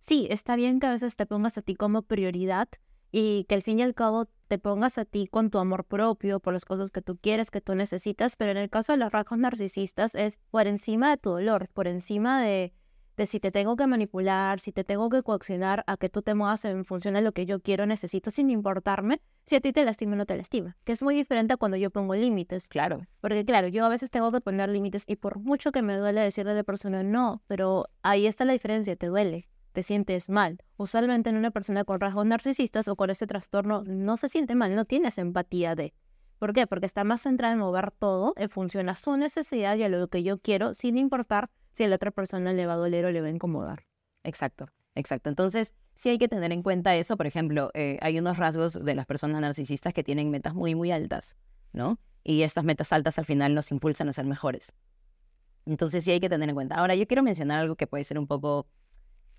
Sí, 0.00 0.26
está 0.30 0.56
bien 0.56 0.78
que 0.80 0.86
a 0.86 0.92
veces 0.92 1.16
te 1.16 1.24
pongas 1.24 1.56
a 1.56 1.62
ti 1.62 1.74
como 1.74 2.02
prioridad 2.02 2.68
y 3.10 3.44
que 3.44 3.54
al 3.54 3.62
fin 3.62 3.78
y 3.78 3.82
al 3.82 3.94
cabo 3.94 4.28
te 4.48 4.58
pongas 4.58 4.98
a 4.98 5.06
ti 5.06 5.26
con 5.26 5.48
tu 5.48 5.58
amor 5.58 5.84
propio 5.84 6.40
por 6.40 6.52
las 6.52 6.66
cosas 6.66 6.90
que 6.90 7.00
tú 7.00 7.16
quieres, 7.16 7.50
que 7.50 7.62
tú 7.62 7.74
necesitas, 7.74 8.36
pero 8.36 8.50
en 8.50 8.58
el 8.58 8.68
caso 8.68 8.92
de 8.92 8.98
los 8.98 9.10
rasgos 9.10 9.38
narcisistas 9.38 10.14
es 10.14 10.38
por 10.50 10.66
encima 10.66 11.08
de 11.10 11.16
tu 11.16 11.30
dolor, 11.30 11.68
por 11.72 11.88
encima 11.88 12.42
de, 12.42 12.74
de 13.16 13.26
si 13.26 13.40
te 13.40 13.50
tengo 13.50 13.76
que 13.76 13.86
manipular, 13.86 14.60
si 14.60 14.72
te 14.72 14.84
tengo 14.84 15.08
que 15.08 15.22
coaccionar 15.22 15.84
a 15.86 15.96
que 15.96 16.08
tú 16.08 16.22
te 16.22 16.34
muevas 16.34 16.64
en 16.64 16.84
función 16.84 17.14
de 17.14 17.20
lo 17.20 17.32
que 17.32 17.46
yo 17.46 17.60
quiero, 17.60 17.86
necesito, 17.86 18.30
sin 18.30 18.50
importarme 18.50 19.20
si 19.44 19.56
a 19.56 19.60
ti 19.60 19.72
te 19.72 19.84
lastima 19.84 20.14
o 20.14 20.16
no 20.16 20.26
te 20.26 20.36
lastima. 20.36 20.76
Que 20.84 20.92
es 20.92 21.02
muy 21.02 21.14
diferente 21.14 21.54
a 21.54 21.56
cuando 21.56 21.76
yo 21.76 21.90
pongo 21.90 22.14
límites. 22.14 22.68
Claro. 22.68 23.06
Porque 23.20 23.44
claro, 23.44 23.68
yo 23.68 23.84
a 23.84 23.88
veces 23.88 24.10
tengo 24.10 24.32
que 24.32 24.40
poner 24.40 24.68
límites 24.68 25.04
y 25.06 25.16
por 25.16 25.38
mucho 25.38 25.70
que 25.70 25.82
me 25.82 25.96
duele 25.96 26.20
decirle 26.20 26.52
a 26.52 26.54
la 26.54 26.64
persona 26.64 27.02
no, 27.02 27.42
pero 27.46 27.88
ahí 28.02 28.26
está 28.26 28.44
la 28.44 28.52
diferencia, 28.52 28.96
te 28.96 29.06
duele, 29.06 29.48
te 29.72 29.82
sientes 29.82 30.30
mal. 30.30 30.58
Usualmente 30.76 31.30
en 31.30 31.36
una 31.36 31.50
persona 31.50 31.84
con 31.84 32.00
rasgos 32.00 32.26
narcisistas 32.26 32.88
o 32.88 32.96
con 32.96 33.10
ese 33.10 33.26
trastorno 33.26 33.82
no 33.86 34.16
se 34.16 34.28
siente 34.28 34.54
mal, 34.54 34.74
no 34.74 34.84
tienes 34.84 35.18
empatía 35.18 35.74
de... 35.74 35.94
¿Por 36.38 36.52
qué? 36.52 36.66
Porque 36.66 36.86
está 36.86 37.04
más 37.04 37.22
centrada 37.22 37.54
en 37.54 37.60
mover 37.60 37.90
todo 37.92 38.34
en 38.36 38.50
función 38.50 38.88
a 38.88 38.96
su 38.96 39.16
necesidad 39.16 39.76
y 39.76 39.84
a 39.84 39.88
lo 39.88 40.08
que 40.08 40.22
yo 40.22 40.38
quiero, 40.38 40.74
sin 40.74 40.98
importar 40.98 41.48
si 41.74 41.82
a 41.82 41.88
la 41.88 41.96
otra 41.96 42.12
persona 42.12 42.52
le 42.52 42.66
va 42.66 42.74
a 42.74 42.76
doler 42.76 43.04
o 43.04 43.10
le 43.10 43.20
va 43.20 43.26
a 43.26 43.30
incomodar. 43.30 43.84
Exacto, 44.22 44.68
exacto. 44.94 45.28
Entonces, 45.28 45.74
sí 45.96 46.08
hay 46.08 46.18
que 46.18 46.28
tener 46.28 46.52
en 46.52 46.62
cuenta 46.62 46.94
eso. 46.94 47.16
Por 47.16 47.26
ejemplo, 47.26 47.72
eh, 47.74 47.98
hay 48.00 48.16
unos 48.16 48.38
rasgos 48.38 48.74
de 48.84 48.94
las 48.94 49.06
personas 49.06 49.40
narcisistas 49.40 49.92
que 49.92 50.04
tienen 50.04 50.30
metas 50.30 50.54
muy, 50.54 50.76
muy 50.76 50.92
altas, 50.92 51.36
¿no? 51.72 51.98
Y 52.22 52.42
estas 52.42 52.62
metas 52.62 52.92
altas 52.92 53.18
al 53.18 53.24
final 53.24 53.56
nos 53.56 53.72
impulsan 53.72 54.08
a 54.08 54.12
ser 54.12 54.24
mejores. 54.24 54.72
Entonces, 55.66 56.04
sí 56.04 56.12
hay 56.12 56.20
que 56.20 56.28
tener 56.28 56.48
en 56.48 56.54
cuenta. 56.54 56.76
Ahora, 56.76 56.94
yo 56.94 57.08
quiero 57.08 57.24
mencionar 57.24 57.58
algo 57.58 57.74
que 57.74 57.88
puede 57.88 58.04
ser 58.04 58.20
un 58.20 58.28
poco 58.28 58.68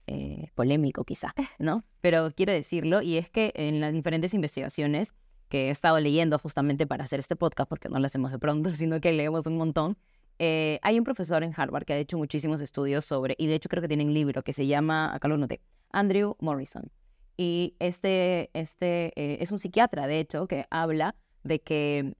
eh, 0.05 0.49
polémico 0.55 1.05
quizá, 1.05 1.33
¿no? 1.57 1.85
Pero 2.01 2.31
quiero 2.35 2.51
decirlo, 2.51 3.01
y 3.01 3.15
es 3.15 3.29
que 3.29 3.53
en 3.55 3.79
las 3.79 3.93
diferentes 3.93 4.33
investigaciones 4.33 5.15
que 5.47 5.67
he 5.67 5.69
estado 5.69 6.01
leyendo 6.01 6.37
justamente 6.37 6.85
para 6.85 7.05
hacer 7.05 7.21
este 7.21 7.37
podcast, 7.37 7.69
porque 7.69 7.87
no 7.87 7.97
lo 7.97 8.05
hacemos 8.05 8.33
de 8.33 8.39
pronto, 8.39 8.69
sino 8.73 8.99
que 8.99 9.13
leemos 9.13 9.47
un 9.47 9.55
montón, 9.55 9.97
eh, 10.39 10.79
hay 10.81 10.97
un 10.97 11.03
profesor 11.03 11.43
en 11.43 11.53
Harvard 11.55 11.85
que 11.85 11.93
ha 11.93 11.97
hecho 11.97 12.17
muchísimos 12.17 12.61
estudios 12.61 13.05
sobre, 13.05 13.35
y 13.37 13.47
de 13.47 13.55
hecho 13.55 13.69
creo 13.69 13.81
que 13.81 13.87
tiene 13.87 14.05
un 14.05 14.13
libro 14.13 14.43
que 14.43 14.53
se 14.53 14.67
llama, 14.67 15.13
acá 15.13 15.27
lo 15.27 15.37
noté, 15.37 15.61
Andrew 15.91 16.35
Morrison. 16.39 16.91
Y 17.37 17.75
este, 17.79 18.49
este 18.53 19.11
eh, 19.15 19.37
es 19.41 19.51
un 19.51 19.59
psiquiatra, 19.59 20.07
de 20.07 20.19
hecho, 20.19 20.47
que 20.47 20.65
habla 20.69 21.15
de 21.43 21.61
que 21.61 22.15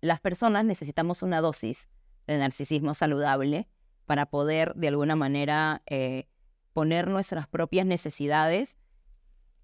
las 0.00 0.20
personas 0.20 0.64
necesitamos 0.64 1.22
una 1.22 1.40
dosis 1.40 1.88
de 2.26 2.38
narcisismo 2.38 2.94
saludable 2.94 3.68
para 4.06 4.26
poder 4.26 4.74
de 4.74 4.88
alguna 4.88 5.16
manera 5.16 5.82
eh, 5.86 6.26
poner 6.72 7.08
nuestras 7.08 7.46
propias 7.46 7.86
necesidades 7.86 8.76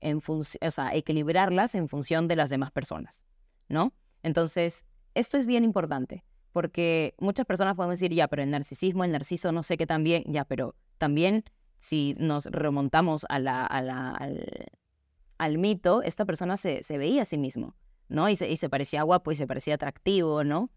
en 0.00 0.20
o 0.26 0.70
sea, 0.70 0.94
equilibrarlas 0.94 1.74
en 1.74 1.88
función 1.88 2.28
de 2.28 2.36
las 2.36 2.50
demás 2.50 2.70
personas, 2.70 3.24
¿no? 3.68 3.92
Entonces, 4.22 4.86
esto 5.14 5.38
es 5.38 5.46
bien 5.46 5.64
importante, 5.64 6.24
porque 6.58 7.14
muchas 7.20 7.46
personas 7.46 7.76
pueden 7.76 7.90
decir, 7.90 8.12
ya, 8.12 8.26
pero 8.26 8.42
el 8.42 8.50
narcisismo, 8.50 9.04
el 9.04 9.12
narciso, 9.12 9.52
no 9.52 9.62
sé 9.62 9.76
qué 9.76 9.86
también, 9.86 10.24
ya, 10.26 10.44
pero 10.44 10.74
también 10.96 11.44
si 11.78 12.16
nos 12.18 12.46
remontamos 12.46 13.24
a 13.28 13.38
la, 13.38 13.64
al, 15.38 15.58
mito, 15.58 16.02
esta 16.02 16.24
persona 16.24 16.56
se, 16.56 16.82
veía 16.98 17.22
a 17.22 17.24
sí 17.24 17.38
mismo, 17.38 17.76
¿no? 18.08 18.28
Y 18.28 18.34
se, 18.34 18.50
y 18.50 18.56
se 18.56 18.68
parecía 18.68 19.04
guapo 19.04 19.30
y 19.30 19.36
se 19.36 19.46
parecía 19.46 19.76
atractivo, 19.76 20.42
¿no? 20.42 20.72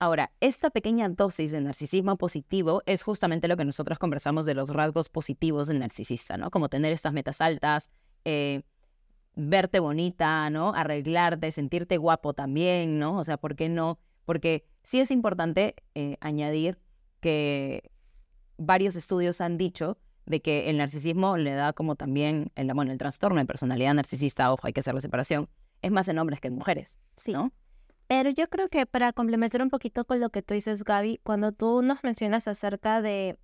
Ahora, 0.00 0.32
esta 0.40 0.70
pequeña 0.70 1.08
dosis 1.08 1.52
de 1.52 1.60
narcisismo 1.60 2.16
positivo 2.18 2.82
es 2.84 3.04
justamente 3.04 3.46
lo 3.46 3.56
que 3.56 3.64
nosotros 3.64 4.00
conversamos 4.00 4.46
de 4.46 4.54
los 4.54 4.70
rasgos 4.70 5.10
positivos 5.10 5.68
del 5.68 5.78
narcisista, 5.78 6.36
¿no? 6.36 6.50
Como 6.50 6.68
tener 6.68 6.92
estas 6.92 7.12
metas 7.12 7.40
altas, 7.40 7.92
eh, 8.24 8.62
verte 9.36 9.78
bonita, 9.78 10.50
¿no? 10.50 10.74
Arreglarte, 10.74 11.52
sentirte 11.52 11.98
guapo 11.98 12.34
también, 12.34 12.98
¿no? 12.98 13.16
O 13.16 13.22
sea, 13.22 13.36
¿por 13.36 13.54
qué 13.54 13.68
no? 13.68 14.00
Porque 14.24 14.64
sí 14.84 15.00
es 15.00 15.10
importante 15.10 15.74
eh, 15.96 16.16
añadir 16.20 16.78
que 17.20 17.90
varios 18.56 18.94
estudios 18.94 19.40
han 19.40 19.58
dicho 19.58 19.98
de 20.26 20.40
que 20.40 20.70
el 20.70 20.78
narcisismo 20.78 21.36
le 21.36 21.52
da 21.54 21.72
como 21.72 21.96
también, 21.96 22.52
el, 22.54 22.72
bueno, 22.72 22.92
el 22.92 22.98
trastorno 22.98 23.40
de 23.40 23.46
personalidad 23.46 23.92
narcisista, 23.94 24.52
ojo, 24.52 24.66
hay 24.66 24.72
que 24.72 24.80
hacer 24.80 24.94
la 24.94 25.00
separación, 25.00 25.48
es 25.82 25.90
más 25.90 26.08
en 26.08 26.18
hombres 26.18 26.40
que 26.40 26.48
en 26.48 26.54
mujeres, 26.54 26.98
sí. 27.16 27.32
¿no? 27.32 27.52
Pero 28.06 28.30
yo 28.30 28.48
creo 28.48 28.68
que 28.68 28.86
para 28.86 29.12
complementar 29.12 29.62
un 29.62 29.70
poquito 29.70 30.04
con 30.04 30.20
lo 30.20 30.30
que 30.30 30.42
tú 30.42 30.54
dices, 30.54 30.84
Gaby, 30.84 31.20
cuando 31.22 31.52
tú 31.52 31.82
nos 31.82 32.04
mencionas 32.04 32.46
acerca 32.46 33.02
de 33.02 33.38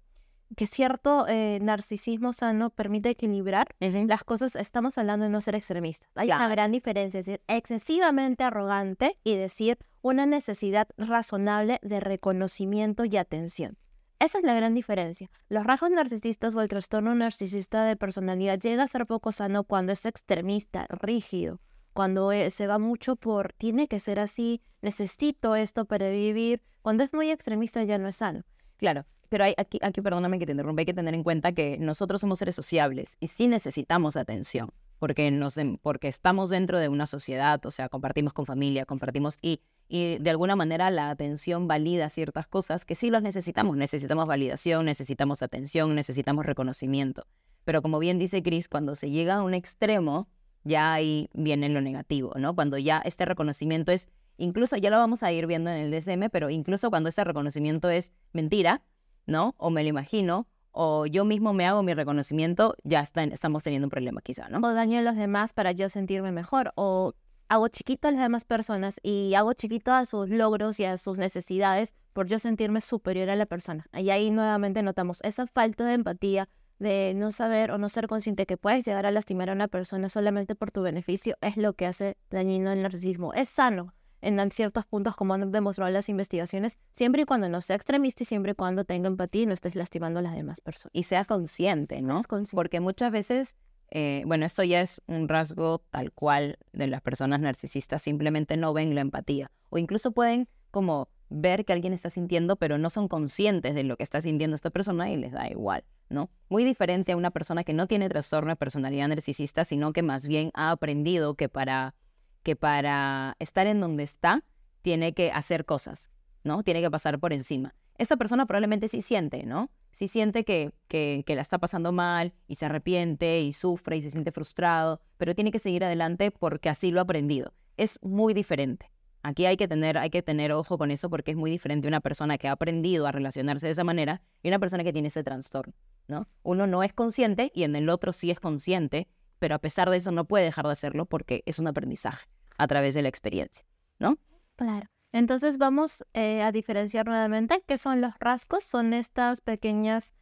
que 0.57 0.67
cierto 0.67 1.27
eh, 1.29 1.59
narcisismo 1.63 2.33
sano 2.33 2.71
permite 2.71 3.11
equilibrar 3.11 3.69
las 3.79 4.25
cosas, 4.25 4.57
estamos 4.57 4.99
hablando 4.99 5.25
de 5.25 5.31
no 5.31 5.41
ser 5.41 5.55
extremistas. 5.55 6.11
Hay 6.15 6.29
una 6.29 6.49
gran 6.49 6.73
diferencia, 6.73 7.21
es 7.21 7.27
decir, 7.27 7.43
excesivamente 7.47 8.45
arrogante 8.45 9.19
y 9.25 9.37
decir 9.37 9.79
una 10.03 10.27
necesidad 10.27 10.89
razonable 10.97 11.79
de 11.83 12.01
reconocimiento 12.01 13.05
y 13.05 13.17
atención. 13.17 13.77
Esa 14.19 14.39
es 14.39 14.45
la 14.45 14.55
gran 14.55 14.75
diferencia. 14.75 15.31
Los 15.49 15.65
rasgos 15.65 15.91
narcisistas 15.91 16.55
o 16.55 16.61
el 16.61 16.69
trastorno 16.69 17.15
narcisista 17.15 17.85
de 17.85 17.97
personalidad 17.97 18.59
llega 18.59 18.83
a 18.83 18.89
ser 18.89 19.07
poco 19.07 19.33
sano 19.33 19.65
cuando 19.65 19.93
es 19.93 20.05
extremista, 20.05 20.87
rígido, 20.91 21.61
cuando 21.95 22.31
eh, 22.31 22.51
se 22.51 22.67
va 22.67 22.79
mucho 22.79 23.17
por 23.17 23.55
tiene 23.55 23.89
que 23.89 23.99
ser 23.99 24.19
así, 24.19 24.63
necesito 24.83 25.57
esto 25.57 25.87
para 25.87 26.11
vivir. 26.11 26.63
Cuando 26.83 27.03
es 27.03 27.13
muy 27.13 27.31
extremista 27.31 27.83
ya 27.85 27.99
no 27.99 28.09
es 28.09 28.17
sano. 28.17 28.45
Claro, 28.77 29.07
pero 29.31 29.45
hay, 29.45 29.55
aquí, 29.57 29.79
aquí, 29.81 30.03
perdóname 30.03 30.39
que 30.39 30.45
te 30.45 30.53
interrumpa, 30.53 30.81
hay 30.81 30.87
que 30.87 30.93
tener 30.93 31.15
en 31.15 31.23
cuenta 31.23 31.53
que 31.53 31.79
nosotros 31.79 32.21
somos 32.21 32.41
seres 32.41 32.57
sociables 32.57 33.17
y 33.21 33.29
sí 33.29 33.47
necesitamos 33.47 34.17
atención, 34.17 34.73
porque, 34.99 35.31
nos, 35.31 35.55
porque 35.81 36.09
estamos 36.09 36.51
dentro 36.51 36.79
de 36.79 36.89
una 36.89 37.07
sociedad, 37.07 37.65
o 37.65 37.71
sea, 37.71 37.89
compartimos 37.89 38.33
con 38.33 38.45
familia, 38.45 38.85
compartimos 38.85 39.39
y, 39.41 39.63
y 39.89 40.19
de 40.19 40.31
alguna 40.31 40.57
manera 40.57 40.91
la 40.91 41.11
atención 41.11 41.69
valida 41.69 42.11
ciertas 42.11 42.49
cosas 42.49 42.85
que 42.85 42.95
sí 42.95 43.09
las 43.09 43.23
necesitamos. 43.23 43.77
Necesitamos 43.77 44.27
validación, 44.27 44.87
necesitamos 44.87 45.43
atención, 45.43 45.95
necesitamos 45.95 46.45
reconocimiento. 46.45 47.27
Pero 47.65 47.83
como 47.83 47.99
bien 47.99 48.19
dice 48.19 48.43
Chris, 48.43 48.69
cuando 48.69 48.95
se 48.95 49.11
llega 49.11 49.37
a 49.37 49.43
un 49.43 49.55
extremo, 49.55 50.29
ya 50.65 50.93
ahí 50.93 51.31
viene 51.33 51.69
lo 51.69 51.81
negativo, 51.81 52.33
¿no? 52.37 52.55
Cuando 52.55 52.79
ya 52.79 52.99
este 53.05 53.25
reconocimiento 53.25 53.93
es, 53.93 54.11
incluso 54.39 54.77
ya 54.77 54.91
lo 54.91 54.99
vamos 54.99 55.23
a 55.23 55.33
ir 55.33 55.47
viendo 55.47 55.71
en 55.71 55.77
el 55.77 55.91
DSM, 55.91 56.31
pero 56.31 56.51
incluso 56.51 56.91
cuando 56.91 57.09
ese 57.09 57.25
reconocimiento 57.25 57.89
es 57.91 58.13
mentira, 58.33 58.83
¿no? 59.27 59.55
O 59.59 59.71
me 59.71 59.83
lo 59.83 59.89
imagino, 59.89 60.47
o 60.73 61.07
yo 61.07 61.25
mismo 61.25 61.53
me 61.53 61.67
hago 61.67 61.83
mi 61.83 61.95
reconocimiento, 61.95 62.77
ya 62.85 63.01
estamos 63.01 63.63
teniendo 63.63 63.87
un 63.87 63.91
problema 63.91 64.21
quizá, 64.23 64.49
¿no? 64.49 64.59
O 64.67 64.75
daño 64.75 64.99
a 64.99 65.03
los 65.03 65.17
demás 65.17 65.53
para 65.53 65.73
yo 65.73 65.89
sentirme 65.89 66.33
mejor, 66.33 66.73
o 66.77 67.15
hago 67.49 67.67
chiquito 67.69 68.07
a 68.07 68.13
las 68.13 68.21
demás 68.21 68.45
personas 68.45 69.01
y 69.03 69.35
hago 69.35 69.53
chiquito 69.55 69.93
a 69.93 70.05
sus 70.05 70.29
logros 70.29 70.79
y 70.79 70.85
a 70.85 70.97
sus 70.97 71.19
necesidades 71.19 71.97
por 72.13 72.29
yo 72.29 72.39
sentirme 72.39 72.81
superior 72.81 73.29
a 73.31 73.37
la 73.37 73.47
persona. 73.47 73.87
Y 73.93 74.11
ahí 74.11 74.31
nuevamente 74.31 74.83
notamos 74.83 75.21
esa 75.23 75.47
falta 75.49 75.85
de 75.85 75.95
empatía, 75.95 76.49
de 76.79 77.13
no 77.15 77.33
saber 77.33 77.73
o 77.73 77.79
no 77.79 77.89
ser 77.89 78.07
consciente 78.07 78.47
que 78.47 78.57
puedes 78.57 78.87
llegar 78.87 79.05
a 79.05 79.11
lastimar 79.11 79.51
a 79.51 79.53
una 79.53 79.69
persona 79.69 80.09
solamente 80.09 80.55
por 80.55 80.71
tu 80.71 80.83
beneficio, 80.83 81.37
es 81.41 81.57
lo 81.57 81.75
que 81.75 81.87
hace 81.87 82.17
dañino 82.31 82.71
el 82.71 82.83
narcisismo. 82.83 83.35
Es 83.35 83.49
sano, 83.49 83.93
en 84.23 84.51
ciertos 84.51 84.87
puntos, 84.87 85.17
como 85.17 85.35
han 85.35 85.51
demostrado 85.51 85.91
las 85.91 86.09
investigaciones, 86.09 86.79
siempre 86.93 87.23
y 87.23 87.25
cuando 87.25 87.49
no 87.49 87.61
sea 87.61 87.77
extremista 87.77 88.23
y 88.23 88.27
siempre 88.27 88.53
y 88.53 88.55
cuando 88.55 88.85
tenga 88.85 89.09
empatía 89.09 89.43
y 89.43 89.47
no 89.47 89.55
estés 89.55 89.75
lastimando 89.75 90.21
a 90.21 90.23
las 90.23 90.35
demás 90.35 90.61
personas. 90.61 90.91
Y 90.93 91.05
sea 91.05 91.25
consciente, 91.25 92.03
¿no? 92.03 92.21
Porque 92.53 92.81
muchas 92.81 93.13
veces, 93.13 93.57
eh, 93.91 94.23
bueno, 94.27 94.47
esto 94.47 94.63
ya 94.63 94.81
es 94.81 95.03
un 95.07 95.29
rasgo 95.29 95.83
tal 95.91 96.13
cual 96.13 96.59
de 96.73 96.87
las 96.87 97.03
personas 97.03 97.41
narcisistas, 97.41 98.03
simplemente 98.03 98.57
no 98.57 98.73
ven 98.73 98.95
la 98.95 99.01
empatía 99.01 99.51
o 99.71 99.79
incluso 99.79 100.13
pueden 100.13 100.49
como 100.71 101.09
ver 101.31 101.65
que 101.65 101.73
alguien 101.73 101.93
está 101.93 102.11
sintiendo, 102.11 102.57
pero 102.57 102.77
no 102.77 102.91
son 102.91 103.09
conscientes 103.09 103.75
de 103.75 103.85
lo 103.85 103.97
que 103.97 104.03
está 104.03 104.21
sintiendo 104.21 104.57
esta 104.57 104.71
persona 104.71 105.11
y 105.11 105.17
les 105.17 105.33
da 105.33 105.49
igual, 105.49 105.85
¿no? 106.09 106.29
Muy 106.49 106.65
diferente 106.65 107.13
a 107.13 107.17
una 107.17 107.31
persona 107.31 107.63
que 107.65 107.73
no 107.73 107.87
tiene 107.87 108.09
trastorno 108.09 108.51
de 108.51 108.57
personalidad 108.57 109.09
narcisista, 109.09 109.65
sino 109.65 109.93
que 109.93 110.03
más 110.03 110.27
bien 110.27 110.51
ha 110.55 110.73
aprendido 110.73 111.37
que 111.37 111.49
para 111.49 111.95
que 112.43 112.57
para 112.57 113.37
estar 113.39 113.67
en 113.67 113.81
donde 113.81 114.03
está 114.03 114.45
tiene 114.83 115.13
que 115.13 115.31
hacer 115.31 115.65
cosas, 115.65 116.11
¿no? 116.45 116.63
Tiene 116.63 116.81
que 116.81 116.91
pasar 116.91 117.19
por 117.19 117.33
encima. 117.33 117.75
Esta 117.99 118.17
persona 118.17 118.47
probablemente 118.47 118.89
sí 118.89 119.03
siente, 119.03 119.45
¿no? 119.45 119.71
Sí 119.93 120.09
siente 120.09 120.45
que, 120.45 120.73
que, 120.89 121.23
la 121.27 121.43
está 121.43 121.59
pasando 121.59 121.93
mal 121.93 122.33
y 122.47 122.55
se 122.55 122.65
arrepiente 122.65 123.41
y 123.41 123.53
sufre 123.53 123.99
y 123.99 124.03
se 124.03 124.11
siente 124.11 124.33
frustrado, 124.33 125.01
pero 125.19 125.35
tiene 125.35 125.51
que 125.51 125.59
seguir 125.59 125.85
adelante 125.85 126.31
porque 126.31 126.71
así 126.71 126.93
lo 126.93 127.01
ha 127.01 127.03
aprendido. 127.03 127.53
Es 127.77 127.99
muy 128.03 128.33
diferente. 128.33 128.91
Aquí 129.23 129.45
hay 129.45 129.59
que 129.59 129.69
tener, 129.69 129.99
hay 129.99 130.09
que 130.09 130.23
tener 130.23 130.53
ojo 130.53 130.79
con 130.79 130.91
eso 130.91 131.11
porque 131.11 131.33
es 131.33 131.37
muy 131.37 131.51
diferente 131.51 131.89
una 131.89 132.01
persona 132.01 132.39
que 132.39 132.49
ha 132.49 132.53
aprendido 132.53 133.07
a 133.07 133.13
relacionarse 133.13 133.67
de 133.67 133.73
esa 133.73 133.85
manera 133.85 134.23
y 134.43 134.49
una 134.49 134.59
persona 134.59 134.83
que 134.83 134.95
tiene 134.95 135.09
ese 135.09 135.23
trastorno, 135.23 135.75
¿no? 136.09 136.27
Uno 136.43 136.67
no 136.67 136.83
es 136.83 136.95
consciente 136.95 137.53
y 137.55 137.65
en 137.65 137.77
el 137.77 137.91
otro 137.91 138.13
sí 138.13 138.31
es 138.31 138.41
consciente 138.41 139.09
pero 139.41 139.57
a 139.57 139.59
pesar 139.59 139.91
de 139.91 139.97
eso 139.97 140.13
no 140.13 140.27
puede 140.27 140.45
dejar 140.45 140.67
de 140.67 140.73
hacerlo 140.73 141.07
porque 141.07 141.43
es 141.47 141.59
un 141.59 141.67
aprendizaje 141.67 142.29
a 142.57 142.69
través 142.69 142.95
de 142.95 143.03
la 143.03 143.09
experiencia, 143.09 143.65
¿no? 143.99 144.19
Claro. 144.55 144.89
Entonces 145.13 145.59
vamos 145.59 146.05
eh, 146.15 146.43
a 146.43 146.53
diferenciar 146.53 147.07
nuevamente 147.07 147.65
qué 147.67 147.79
son 147.79 148.01
los 148.01 148.17
rasgos, 148.21 148.63
son 148.63 148.93
estas 148.93 149.41
pequeñas 149.41 150.15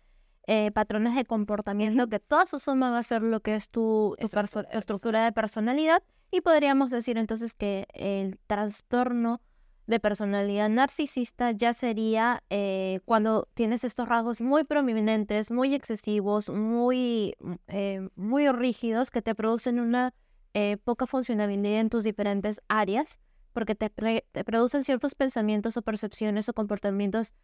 eh, 0.46 0.70
patrones 0.70 1.14
de 1.14 1.26
comportamiento 1.26 2.08
que 2.08 2.20
toda 2.20 2.46
su 2.46 2.58
suma 2.58 2.90
va 2.90 2.98
a 2.98 3.02
ser 3.02 3.20
lo 3.20 3.40
que 3.40 3.54
es 3.54 3.68
tu 3.68 4.16
estructura 4.18 5.24
de 5.24 5.32
personalidad 5.32 6.02
y 6.30 6.40
podríamos 6.40 6.90
decir 6.90 7.18
entonces 7.18 7.52
que 7.52 7.86
el 7.92 8.38
trastorno 8.46 9.42
de 9.88 10.00
personalidad 10.00 10.68
narcisista 10.68 11.50
ya 11.50 11.72
sería 11.72 12.44
eh, 12.50 13.00
cuando 13.06 13.48
tienes 13.54 13.84
estos 13.84 14.06
rasgos 14.06 14.42
muy 14.42 14.64
prominentes, 14.64 15.50
muy 15.50 15.74
excesivos, 15.74 16.50
muy, 16.50 17.34
mm, 17.40 17.52
eh, 17.68 18.08
muy 18.14 18.48
rígidos 18.52 19.10
que 19.10 19.22
te 19.22 19.34
producen 19.34 19.80
una 19.80 20.12
eh, 20.52 20.76
poca 20.84 21.06
funcionalidad 21.06 21.80
en 21.80 21.88
tus 21.88 22.04
diferentes 22.04 22.60
áreas, 22.68 23.18
porque 23.54 23.74
te, 23.74 23.88
te, 23.88 24.44
producen 24.44 24.84
ciertos 24.84 25.14
pensamientos 25.14 25.78
o 25.78 25.82
percepciones 25.82 26.50
o 26.50 26.52
comportamientos 26.52 27.34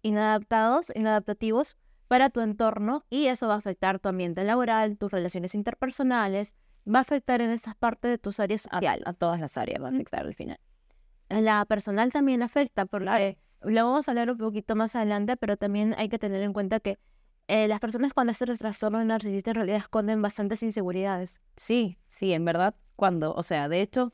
inadaptados, 0.00 0.90
inadaptativos 0.94 1.76
para 2.08 2.30
tu 2.30 2.40
entorno 2.40 3.04
y 3.10 3.26
eso 3.26 3.46
va 3.46 3.54
a 3.54 3.58
afectar 3.58 3.98
tu 3.98 4.08
ambiente 4.08 4.42
laboral, 4.42 4.96
tus 4.96 5.12
relaciones 5.12 5.54
interpersonales, 5.54 6.54
va 6.86 7.00
a 7.00 7.02
afectar 7.02 7.42
en 7.42 7.50
esas 7.50 7.74
partes 7.74 8.10
de 8.10 8.16
tus 8.16 8.40
áreas 8.40 8.62
sociales. 8.62 9.02
A, 9.04 9.12
todas 9.12 9.38
las 9.38 9.58
áreas 9.58 9.82
va 9.82 9.88
a 9.88 9.90
afectar 9.90 10.24
al 10.24 10.34
final. 10.34 10.58
La 11.30 11.64
personal 11.64 12.12
también 12.12 12.42
afecta, 12.42 12.86
porque 12.86 13.38
lo 13.62 13.86
vamos 13.86 14.08
a 14.08 14.10
hablar 14.10 14.30
un 14.30 14.38
poquito 14.38 14.76
más 14.76 14.96
adelante, 14.96 15.36
pero 15.36 15.56
también 15.56 15.94
hay 15.96 16.08
que 16.08 16.18
tener 16.18 16.42
en 16.42 16.52
cuenta 16.52 16.80
que 16.80 16.98
eh, 17.48 17.66
las 17.68 17.80
personas 17.80 18.12
cuando 18.12 18.32
hacen 18.32 18.56
trastorno 18.56 19.02
narcisista 19.04 19.50
en 19.50 19.56
realidad 19.56 19.78
esconden 19.78 20.22
bastantes 20.22 20.62
inseguridades. 20.62 21.40
Sí, 21.56 21.98
sí, 22.08 22.32
en 22.32 22.44
verdad, 22.44 22.74
cuando, 22.96 23.34
o 23.34 23.42
sea, 23.42 23.68
de 23.68 23.80
hecho, 23.80 24.12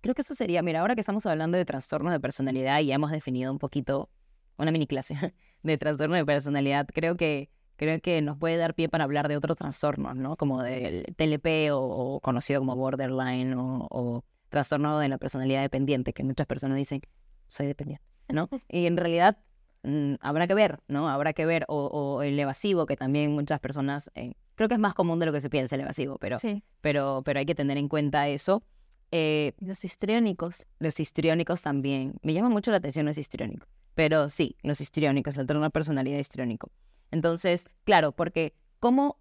creo 0.00 0.14
que 0.14 0.22
eso 0.22 0.34
sería, 0.34 0.62
mira, 0.62 0.80
ahora 0.80 0.94
que 0.94 1.00
estamos 1.00 1.26
hablando 1.26 1.58
de 1.58 1.64
trastornos 1.64 2.12
de 2.12 2.20
personalidad 2.20 2.80
y 2.80 2.86
ya 2.86 2.94
hemos 2.94 3.10
definido 3.10 3.52
un 3.52 3.58
poquito 3.58 4.10
una 4.56 4.70
mini 4.70 4.86
clase 4.86 5.14
de 5.62 5.78
trastorno 5.78 6.16
de 6.16 6.24
personalidad, 6.24 6.86
creo 6.92 7.16
que 7.16 7.50
creo 7.76 8.00
que 8.00 8.22
nos 8.22 8.36
puede 8.36 8.56
dar 8.56 8.74
pie 8.74 8.88
para 8.88 9.04
hablar 9.04 9.28
de 9.28 9.36
otros 9.36 9.56
trastornos, 9.56 10.14
¿no? 10.14 10.36
Como 10.36 10.62
del 10.62 11.04
TLP 11.16 11.72
o, 11.72 12.20
conocido 12.20 12.60
como 12.60 12.76
borderline 12.76 13.54
o, 13.56 14.24
trastorno 14.52 15.00
de 15.00 15.08
la 15.08 15.18
personalidad 15.18 15.62
dependiente, 15.62 16.12
que 16.12 16.22
muchas 16.22 16.46
personas 16.46 16.76
dicen, 16.76 17.02
soy 17.48 17.66
dependiente, 17.66 18.04
¿no? 18.28 18.48
Y 18.68 18.86
en 18.86 18.96
realidad 18.96 19.38
mm, 19.82 20.14
habrá 20.20 20.46
que 20.46 20.54
ver, 20.54 20.78
¿no? 20.86 21.08
Habrá 21.08 21.32
que 21.32 21.44
ver, 21.44 21.64
o, 21.68 22.22
el 22.22 22.38
evasivo, 22.38 22.86
que 22.86 22.96
también 22.96 23.32
muchas 23.32 23.58
personas, 23.58 24.10
eh, 24.14 24.34
creo 24.54 24.68
que 24.68 24.74
es 24.74 24.80
más 24.80 24.94
común 24.94 25.18
de 25.18 25.26
lo 25.26 25.32
que 25.32 25.40
se 25.40 25.50
piensa 25.50 25.74
el 25.74 25.80
evasivo, 25.80 26.18
pero, 26.18 26.36
pero, 26.80 27.22
pero 27.24 27.40
hay 27.40 27.46
que 27.46 27.56
tener 27.56 27.78
en 27.78 27.88
cuenta 27.88 28.28
eso. 28.28 28.62
Eh, 29.10 29.52
los 29.58 29.84
histriónicos. 29.84 30.66
Los 30.78 31.00
histriónicos 31.00 31.60
también. 31.60 32.14
Me 32.22 32.32
llama 32.32 32.48
mucho 32.48 32.70
la 32.70 32.78
atención 32.78 33.04
los 33.04 33.18
histriónicos. 33.18 33.68
Pero 33.94 34.30
sí, 34.30 34.56
los 34.62 34.80
histriónicos, 34.80 35.34
el 35.34 35.46
trastorno 35.46 35.64
de 35.64 35.70
personalidad 35.70 36.18
histriónico. 36.18 36.70
Entonces, 37.10 37.68
claro, 37.84 38.12
porque 38.12 38.54
como, 38.80 39.18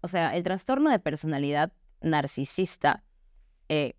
o 0.00 0.08
sea, 0.08 0.36
el 0.36 0.42
trastorno 0.42 0.90
de 0.90 0.98
personalidad 0.98 1.72
narcisista, 2.00 3.04
eh, 3.68 3.94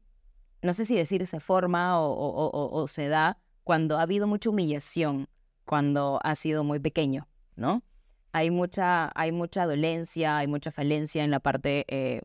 no 0.62 0.74
sé 0.74 0.86
si 0.86 0.96
decir 0.96 1.26
se 1.26 1.40
forma 1.40 2.00
o, 2.00 2.88
se 2.88 3.08
da 3.08 3.38
cuando 3.64 3.98
ha 3.98 4.04
habido 4.04 4.28
mucha 4.28 4.50
humillación, 4.50 5.28
cuando 5.66 6.20
ha 6.24 6.36
sido 6.36 6.64
muy 6.64 6.80
pequeño, 6.80 7.28
¿no? 7.56 7.84
Hay 8.32 8.52
mucha, 8.52 9.12
hay 9.16 9.32
mucha 9.32 9.66
dolencia, 9.66 10.38
hay 10.38 10.48
mucha 10.48 10.72
falencia 10.72 11.24
en 11.24 11.32
la 11.32 11.40
parte 11.40 11.86
eh, 11.88 12.22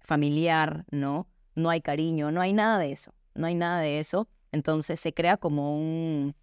familiar, 0.00 0.84
¿no? 0.90 1.28
No 1.54 1.70
hay 1.70 1.80
cariño, 1.80 2.30
no 2.30 2.40
hay 2.40 2.52
nada 2.52 2.78
de 2.78 2.92
eso, 2.92 3.14
no 3.34 3.46
hay 3.46 3.54
nada 3.54 3.80
de 3.80 3.98
eso. 3.98 4.28
Entonces 4.52 5.00
se 5.00 5.12
crea 5.12 5.36
como 5.36 5.76
un, 5.76 6.34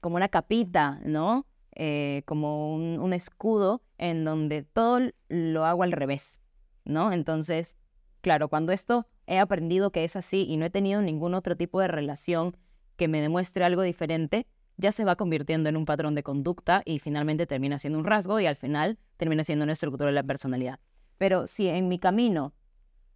como 0.00 0.16
una 0.16 0.28
capita, 0.28 1.00
¿no? 1.04 1.46
Eh, 1.74 2.22
como 2.26 2.74
un, 2.74 3.12
escudo 3.12 3.82
en 3.98 4.24
donde 4.24 4.62
todo 4.62 5.00
lo 5.28 5.64
hago 5.66 5.82
al 5.82 5.92
revés, 5.92 6.40
¿no? 6.84 7.12
Entonces, 7.12 7.76
claro, 8.22 8.48
cuando 8.48 8.72
esto 8.72 9.06
he 9.26 9.38
aprendido 9.38 9.90
que 9.90 10.04
es 10.04 10.16
así 10.16 10.46
y 10.48 10.56
no 10.56 10.64
he 10.64 10.70
tenido 10.70 11.02
ningún 11.02 11.34
otro 11.34 11.56
tipo 11.56 11.80
de 11.80 11.88
relación 11.88 12.56
que 12.96 13.08
me 13.08 13.20
demuestre 13.20 13.64
algo 13.64 13.82
diferente, 13.82 14.46
ya 14.76 14.92
se 14.92 15.04
va 15.04 15.16
convirtiendo 15.16 15.68
en 15.68 15.76
un 15.76 15.84
patrón 15.84 16.14
de 16.14 16.22
conducta 16.22 16.82
y 16.84 16.98
finalmente 16.98 17.46
termina 17.46 17.78
siendo 17.78 17.98
un 17.98 18.04
rasgo 18.04 18.40
y 18.40 18.46
al 18.46 18.56
final 18.56 18.98
termina 19.16 19.44
siendo 19.44 19.64
una 19.64 19.72
estructura 19.72 20.06
de 20.06 20.14
la 20.14 20.22
personalidad. 20.22 20.80
Pero 21.18 21.46
si 21.46 21.68
en 21.68 21.88
mi 21.88 21.98
camino 21.98 22.52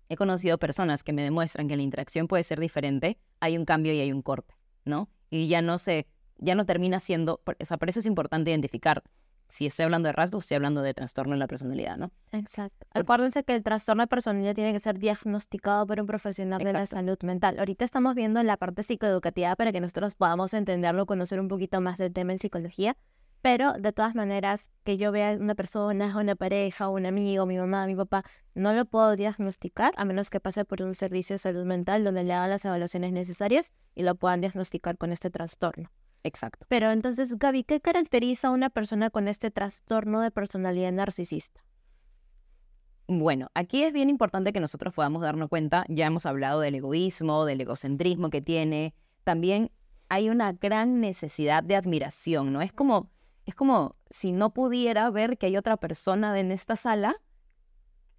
he 0.08 0.16
conocido 0.16 0.58
personas 0.58 1.02
que 1.02 1.12
me 1.12 1.22
demuestran 1.22 1.68
que 1.68 1.76
la 1.76 1.82
interacción 1.82 2.28
puede 2.28 2.42
ser 2.42 2.60
diferente, 2.60 3.18
hay 3.40 3.56
un 3.56 3.64
cambio 3.64 3.92
y 3.92 4.00
hay 4.00 4.12
un 4.12 4.22
corte, 4.22 4.54
¿no? 4.84 5.10
Y 5.30 5.48
ya 5.48 5.62
no 5.62 5.78
se 5.78 6.06
ya 6.42 6.54
no 6.54 6.64
termina 6.64 7.00
siendo, 7.00 7.42
o 7.44 7.64
sea, 7.64 7.76
por 7.76 7.90
eso 7.90 8.00
es 8.00 8.06
importante 8.06 8.50
identificar 8.50 9.02
si 9.50 9.66
estoy 9.66 9.84
hablando 9.84 10.06
de 10.06 10.12
rasgos, 10.12 10.44
estoy 10.44 10.56
hablando 10.56 10.82
de 10.82 10.94
trastorno 10.94 11.34
en 11.34 11.40
la 11.40 11.46
personalidad, 11.46 11.96
¿no? 11.96 12.10
Exacto. 12.32 12.86
Acuérdense 12.92 13.44
que 13.44 13.54
el 13.54 13.62
trastorno 13.62 14.04
de 14.04 14.06
personalidad 14.06 14.54
tiene 14.54 14.72
que 14.72 14.80
ser 14.80 14.98
diagnosticado 14.98 15.86
por 15.86 16.00
un 16.00 16.06
profesional 16.06 16.62
de 16.62 16.72
la 16.72 16.86
salud 16.86 17.18
mental. 17.22 17.58
Ahorita 17.58 17.84
estamos 17.84 18.14
viendo 18.14 18.42
la 18.42 18.56
parte 18.56 18.82
psicoeducativa 18.82 19.54
para 19.56 19.72
que 19.72 19.80
nosotros 19.80 20.14
podamos 20.14 20.54
entenderlo, 20.54 21.06
conocer 21.06 21.40
un 21.40 21.48
poquito 21.48 21.80
más 21.80 21.98
del 21.98 22.12
tema 22.12 22.32
en 22.32 22.38
psicología, 22.38 22.96
pero 23.42 23.72
de 23.72 23.92
todas 23.92 24.14
maneras, 24.14 24.70
que 24.84 24.98
yo 24.98 25.12
vea 25.12 25.36
una 25.40 25.54
persona, 25.54 26.16
una 26.16 26.34
pareja, 26.36 26.88
un 26.88 27.06
amigo, 27.06 27.46
mi 27.46 27.56
mamá, 27.56 27.86
mi 27.86 27.96
papá, 27.96 28.22
no 28.54 28.72
lo 28.72 28.84
puedo 28.84 29.16
diagnosticar 29.16 29.94
a 29.96 30.04
menos 30.04 30.30
que 30.30 30.40
pase 30.40 30.64
por 30.64 30.82
un 30.82 30.94
servicio 30.94 31.34
de 31.34 31.38
salud 31.38 31.64
mental 31.64 32.04
donde 32.04 32.22
le 32.22 32.34
hagan 32.34 32.50
las 32.50 32.64
evaluaciones 32.64 33.12
necesarias 33.12 33.72
y 33.94 34.02
lo 34.02 34.14
puedan 34.14 34.40
diagnosticar 34.40 34.98
con 34.98 35.10
este 35.10 35.30
trastorno. 35.30 35.90
Exacto. 36.22 36.66
Pero 36.68 36.90
entonces, 36.90 37.38
Gaby, 37.38 37.64
¿qué 37.64 37.80
caracteriza 37.80 38.48
a 38.48 38.50
una 38.50 38.70
persona 38.70 39.10
con 39.10 39.28
este 39.28 39.50
trastorno 39.50 40.20
de 40.20 40.30
personalidad 40.30 40.92
narcisista? 40.92 41.60
Bueno, 43.06 43.48
aquí 43.54 43.82
es 43.82 43.92
bien 43.92 44.08
importante 44.08 44.52
que 44.52 44.60
nosotros 44.60 44.94
podamos 44.94 45.22
darnos 45.22 45.48
cuenta, 45.48 45.84
ya 45.88 46.06
hemos 46.06 46.26
hablado 46.26 46.60
del 46.60 46.76
egoísmo, 46.76 47.44
del 47.44 47.60
egocentrismo 47.60 48.30
que 48.30 48.40
tiene, 48.40 48.94
también 49.24 49.72
hay 50.08 50.30
una 50.30 50.52
gran 50.52 51.00
necesidad 51.00 51.64
de 51.64 51.74
admiración, 51.74 52.52
¿no? 52.52 52.62
Es 52.62 52.72
como, 52.72 53.10
es 53.46 53.54
como 53.56 53.96
si 54.10 54.30
no 54.30 54.54
pudiera 54.54 55.10
ver 55.10 55.38
que 55.38 55.46
hay 55.46 55.56
otra 55.56 55.76
persona 55.76 56.38
en 56.38 56.52
esta 56.52 56.76
sala 56.76 57.16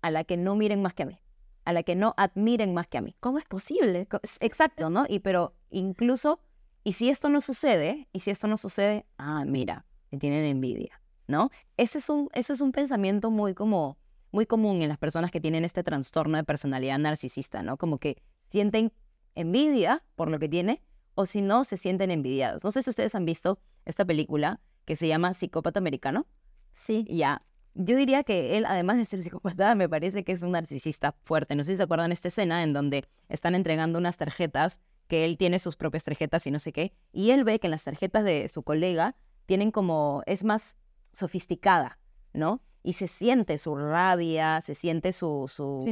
a 0.02 0.12
la 0.12 0.24
que 0.24 0.36
no 0.36 0.56
miren 0.56 0.82
más 0.82 0.94
que 0.94 1.04
a 1.04 1.06
mí, 1.06 1.20
a 1.64 1.72
la 1.72 1.84
que 1.84 1.96
no 1.96 2.14
admiren 2.18 2.74
más 2.74 2.88
que 2.88 2.98
a 2.98 3.02
mí. 3.02 3.16
¿Cómo 3.20 3.38
es 3.38 3.46
posible? 3.46 4.08
Exacto, 4.40 4.90
¿no? 4.90 5.06
Y 5.08 5.20
pero 5.20 5.56
incluso 5.70 6.42
y 6.84 6.94
si 6.94 7.10
esto 7.10 7.30
no 7.30 7.42
sucede, 7.42 8.08
y 8.12 8.20
si 8.20 8.32
esto 8.32 8.48
no 8.48 8.58
sucede, 8.58 9.06
ah, 9.18 9.46
mira, 9.46 9.86
me 10.10 10.18
tienen 10.18 10.46
envidia, 10.46 11.02
¿no? 11.28 11.50
Ese 11.78 12.00
es 12.00 12.10
un, 12.10 12.30
eso 12.34 12.54
es 12.54 12.62
un 12.62 12.72
pensamiento 12.72 13.30
muy 13.30 13.54
como, 13.54 13.98
muy 14.32 14.46
común 14.46 14.82
en 14.82 14.90
las 14.90 14.98
personas 14.98 15.32
que 15.32 15.40
tienen 15.40 15.64
este 15.64 15.84
trastorno 15.84 16.38
de 16.38 16.44
personalidad 16.44 16.98
narcisista, 16.98 17.62
¿no? 17.62 17.78
Como 17.78 18.00
que 18.00 18.22
sienten 18.50 18.92
envidia 19.36 20.04
por 20.16 20.30
lo 20.30 20.40
que 20.40 20.50
tiene, 20.50 20.82
o 21.16 21.26
si 21.26 21.42
no, 21.42 21.64
se 21.64 21.78
sienten 21.78 22.12
envidiados. 22.12 22.64
No 22.64 22.72
sé 22.72 22.82
si 22.82 22.90
ustedes 22.90 23.14
han 23.16 23.26
visto 23.26 23.60
esta 23.86 24.06
película 24.06 24.60
que 24.86 24.96
se 24.96 25.08
llama 25.08 25.34
Psicópata 25.34 25.80
Americano. 25.80 26.26
Sí. 26.74 27.06
Ya. 27.10 27.44
Yo 27.74 27.96
diría 27.96 28.24
que 28.24 28.58
él, 28.58 28.66
además 28.66 28.98
de 28.98 29.06
ser 29.06 29.24
psicópata, 29.24 29.76
me 29.76 29.88
parece 29.88 30.24
que 30.24 30.32
es 30.34 30.42
un 30.42 30.52
narcisista 30.52 31.16
fuerte. 31.24 31.56
No 31.56 31.64
sé 31.64 31.74
si 31.74 31.78
se 31.78 31.84
acuerdan 31.84 32.12
esta 32.12 32.28
escena 32.28 32.64
en 32.64 32.74
donde 32.74 33.06
están 33.30 33.56
entregando 33.56 33.98
unas 34.00 34.18
tarjetas 34.18 34.82
que 35.12 35.26
él 35.26 35.36
tiene 35.38 35.60
sus 35.60 35.76
propias 35.76 36.06
tarjetas 36.06 36.48
y 36.48 36.52
no 36.52 36.60
sé 36.60 36.72
qué, 36.72 36.94
y 37.12 37.32
él 37.32 37.44
ve 37.44 37.60
que 37.60 37.68
en 37.68 37.72
las 37.72 37.84
tarjetas 37.84 38.24
de 38.24 38.48
su 38.48 38.64
colega 38.64 39.18
tienen 39.46 39.70
como, 39.70 40.24
es 40.26 40.46
más 40.46 40.78
sofisticada, 41.12 42.00
¿no? 42.32 42.62
Y 42.82 42.94
se 42.94 43.10
siente 43.10 43.58
su 43.58 43.76
rabia, 43.76 44.62
se 44.62 44.74
siente 44.74 45.12
su, 45.12 45.52
su, 45.54 45.84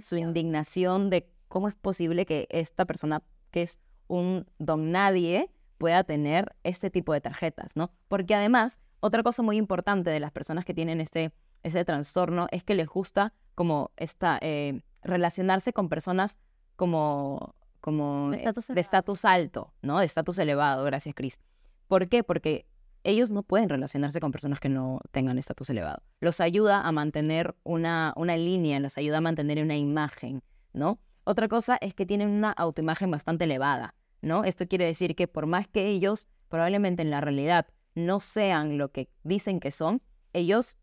su 0.00 0.16
indignación 0.18 1.08
de 1.08 1.26
cómo 1.48 1.68
es 1.68 1.74
posible 1.74 2.26
que 2.26 2.48
esta 2.50 2.84
persona, 2.84 3.22
que 3.50 3.62
es 3.62 3.80
un 4.08 4.44
don 4.58 4.92
nadie, 4.92 5.50
pueda 5.78 6.04
tener 6.04 6.54
este 6.62 6.90
tipo 6.90 7.14
de 7.14 7.22
tarjetas, 7.22 7.76
¿no? 7.76 7.90
Porque 8.08 8.34
además, 8.34 8.78
otra 9.00 9.22
cosa 9.22 9.42
muy 9.42 9.56
importante 9.56 10.10
de 10.10 10.20
las 10.20 10.32
personas 10.32 10.66
que 10.66 10.74
tienen 10.74 11.00
este, 11.00 11.32
ese 11.62 11.82
trastorno 11.86 12.46
es 12.50 12.62
que 12.62 12.74
les 12.74 12.88
gusta 12.88 13.32
como 13.54 13.90
esta, 13.96 14.38
eh, 14.42 14.82
relacionarse 15.00 15.72
con 15.72 15.88
personas 15.88 16.36
como 16.76 17.54
como 17.86 18.32
de 18.32 18.80
estatus 18.80 19.24
alto, 19.24 19.72
¿no? 19.80 20.00
De 20.00 20.06
estatus 20.06 20.40
elevado, 20.40 20.82
gracias 20.82 21.14
Cris. 21.14 21.38
¿Por 21.86 22.08
qué? 22.08 22.24
Porque 22.24 22.66
ellos 23.04 23.30
no 23.30 23.44
pueden 23.44 23.68
relacionarse 23.68 24.18
con 24.18 24.32
personas 24.32 24.58
que 24.58 24.68
no 24.68 24.98
tengan 25.12 25.38
estatus 25.38 25.70
elevado. 25.70 26.02
Los 26.18 26.40
ayuda 26.40 26.80
a 26.80 26.90
mantener 26.90 27.54
una, 27.62 28.12
una 28.16 28.36
línea, 28.36 28.80
los 28.80 28.98
ayuda 28.98 29.18
a 29.18 29.20
mantener 29.20 29.62
una 29.62 29.76
imagen, 29.76 30.42
¿no? 30.72 30.98
Otra 31.22 31.46
cosa 31.46 31.78
es 31.80 31.94
que 31.94 32.06
tienen 32.06 32.28
una 32.30 32.50
autoimagen 32.50 33.08
bastante 33.12 33.44
elevada, 33.44 33.94
¿no? 34.20 34.42
Esto 34.42 34.66
quiere 34.66 34.84
decir 34.84 35.14
que 35.14 35.28
por 35.28 35.46
más 35.46 35.68
que 35.68 35.86
ellos 35.86 36.26
probablemente 36.48 37.02
en 37.02 37.10
la 37.10 37.20
realidad 37.20 37.68
no 37.94 38.18
sean 38.18 38.78
lo 38.78 38.90
que 38.90 39.08
dicen 39.22 39.60
que 39.60 39.70
son, 39.70 40.02
ellos 40.32 40.76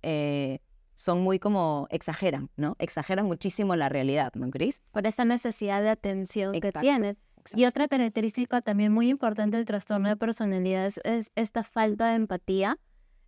eh, 0.00 0.60
son 0.96 1.20
muy 1.20 1.38
como 1.38 1.86
exageran, 1.90 2.50
¿no? 2.56 2.74
Exageran 2.80 3.26
muchísimo 3.26 3.76
la 3.76 3.88
realidad, 3.88 4.32
¿no, 4.34 4.50
Cris? 4.50 4.82
Por 4.90 5.06
esa 5.06 5.24
necesidad 5.24 5.82
de 5.82 5.90
atención 5.90 6.58
que 6.58 6.72
tienen. 6.72 7.16
Y 7.54 7.66
otra 7.66 7.86
característica 7.86 8.60
también 8.62 8.92
muy 8.92 9.08
importante 9.08 9.56
del 9.56 9.66
trastorno 9.66 10.08
de 10.08 10.16
personalidad 10.16 10.86
es, 11.04 11.30
esta 11.36 11.62
falta 11.62 12.08
de 12.08 12.16
empatía 12.16 12.78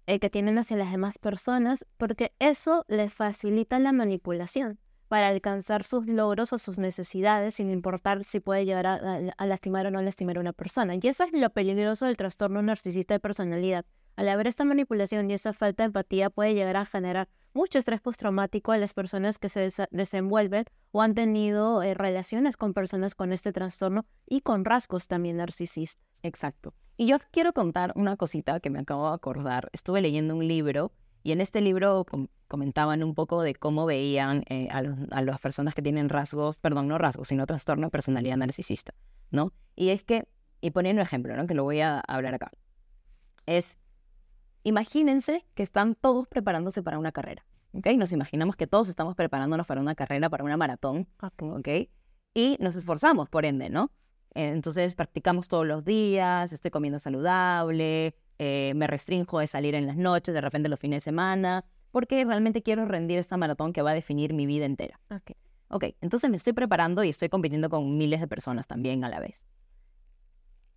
eh, 0.07 0.19
que 0.19 0.31
tienen 0.31 0.59
hacia 0.59 0.77
las 0.77 0.91
demás 0.91 1.19
personas, 1.19 1.87
porque 1.99 2.33
eso 2.41 2.85
les 2.89 3.13
facilita 3.13 3.79
la 3.79 3.93
manipulación. 3.93 4.81
para 5.09 5.29
alcanzar 5.29 5.85
sus 5.85 6.07
logros 6.07 6.53
o 6.53 6.59
sus 6.59 6.79
necesidades 6.79 7.55
sin 7.55 7.71
importar 7.71 8.25
si 8.25 8.41
puede 8.41 8.67
llegar 8.67 8.87
a, 8.87 9.47
lastimar 9.47 9.87
o 9.87 9.91
no 9.91 10.03
lastimar 10.03 10.37
a 10.37 10.41
una 10.41 10.53
persona. 10.53 10.95
Y 10.97 11.09
eso 11.09 11.25
es 11.25 11.33
lo 11.33 11.49
peligroso 11.49 12.05
del 12.05 12.19
trastorno 12.19 12.61
narcisista 12.61 13.15
de 13.15 13.21
personalidad. 13.21 13.87
Al 14.17 14.29
haber 14.29 14.49
esta 14.49 14.65
manipulación 14.65 15.31
y 15.31 15.33
esa 15.33 15.55
falta 15.55 15.85
de 15.85 15.87
empatía 15.87 16.29
puede 16.29 16.53
llegar 16.53 16.77
a 16.77 16.85
generar 16.85 17.29
mucho 17.59 17.81
estrés 17.81 18.01
postraumático 18.01 18.71
a 18.71 18.79
las 18.79 18.94
personas 18.94 19.40
que 19.40 19.49
se 19.49 19.68
desenvuelven 19.90 20.64
o 20.92 21.03
han 21.03 21.14
tenido 21.14 21.83
eh, 21.83 21.92
relaciones 21.92 22.57
con 22.57 22.73
personas 22.73 23.16
con 23.16 23.33
este 23.33 23.53
trastorno 23.53 24.07
y 24.27 24.42
con 24.42 24.64
rasgos 24.64 25.09
también 25.09 25.38
narcisistas. 25.38 26.07
Exacto. 26.23 26.73
Y 26.97 27.09
yo 27.09 27.16
quiero 27.33 27.53
contar 27.53 27.92
una 27.97 28.16
cosita 28.16 28.61
que 28.61 28.71
me 28.71 28.79
acabo 28.79 29.09
de 29.09 29.14
acordar. 29.16 29.71
Estuve 29.73 30.01
leyendo 30.01 30.37
un 30.37 30.47
libro 30.47 30.92
y 31.25 31.33
en 31.33 31.40
este 31.40 31.61
libro 31.61 32.07
comentaban 32.47 33.03
un 33.03 33.16
poco 33.16 33.42
de 33.42 33.57
cómo 33.57 33.87
veían 33.87 34.44
eh, 34.49 34.68
a, 34.71 34.79
a, 35.11 35.23
las 35.23 35.40
personas 35.40 35.75
que 35.75 35.83
tienen 35.83 36.09
rasgos, 36.09 36.59
perdón, 36.59 36.87
no 36.87 36.97
rasgos, 36.97 37.27
sino 37.27 37.44
trastorno 37.44 37.90
personalidad 37.90 38.37
narcisista, 38.37 38.94
¿no? 39.33 39.53
Y 39.75 39.88
es 39.88 40.05
que, 40.05 40.29
y 40.61 40.71
poniendo 40.71 41.03
un 41.03 41.07
ejemplo, 41.07 41.37
¿no? 41.37 41.49
Que 41.49 41.55
lo 41.55 41.64
voy 41.64 41.81
a 41.81 41.99
hablar 41.99 42.37
acá. 42.37 42.53
Es, 43.47 43.79
imagínense 44.69 45.45
que 45.55 45.63
están 45.63 45.95
todos 45.95 46.27
preparándose 46.27 46.83
para 46.83 46.99
una 46.99 47.13
carrera, 47.13 47.45
¿ok? 47.73 47.87
Nos 47.97 48.13
imaginamos 48.13 48.57
que 48.57 48.67
todos 48.67 48.89
estamos 48.89 49.15
preparándonos 49.15 49.67
para 49.67 49.81
una 49.81 49.95
carrera, 49.95 50.31
para 50.31 50.45
una 50.45 50.57
maratón, 50.57 51.09
¿ok? 51.21 51.69
Y 52.35 52.57
nos 52.61 52.77
esforzamos, 52.77 53.29
por 53.29 53.45
ende, 53.45 53.71
¿no? 53.71 53.91
Entonces 54.35 54.95
practicamos 54.95 55.49
todos 55.49 55.67
los 55.67 55.85
días, 55.85 56.53
estoy 56.53 56.71
comiendo 56.71 56.99
saludable, 56.99 58.15
eh, 58.39 58.73
me 58.77 58.87
restringo 58.87 59.41
de 59.41 59.47
salir 59.47 59.75
en 59.75 59.87
las 59.87 59.97
noches, 59.97 60.35
de 60.35 60.41
repente 60.41 60.69
los 60.69 60.79
fines 60.79 60.99
de 60.99 61.05
semana, 61.05 61.65
porque 61.91 62.25
realmente 62.25 62.63
quiero 62.63 62.85
rendir 62.85 63.19
esta 63.19 63.37
maratón 63.37 63.73
que 63.73 63.83
va 63.83 63.91
a 63.91 63.95
definir 63.95 64.35
mi 64.35 64.47
vida 64.47 64.67
entera. 64.67 65.01
Ok. 65.11 65.33
Ok, 65.71 65.85
entonces 66.01 66.31
me 66.31 66.37
estoy 66.37 66.55
preparando 66.55 67.05
y 67.05 67.11
estoy 67.11 67.29
compitiendo 67.29 67.69
con 67.69 67.99
miles 67.99 68.21
de 68.21 68.29
personas 68.29 68.67
también 68.67 69.05
a 69.05 69.09
la 69.09 69.21
vez. 69.21 69.47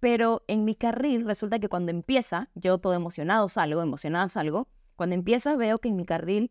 Pero 0.02 0.44
en 0.48 0.66
mi 0.66 0.74
carril 0.74 1.26
resulta 1.26 1.60
que 1.60 1.70
cuando 1.70 1.92
empieza, 1.92 2.50
yo 2.56 2.80
todo 2.80 2.96
emocionado 2.96 3.48
salgo, 3.50 3.84
emocionada 3.84 4.28
salgo, 4.30 4.68
cuando 4.96 5.16
empieza 5.16 5.56
veo 5.56 5.78
que 5.78 5.90
en 5.90 5.96
mi 5.96 6.06
carril 6.06 6.50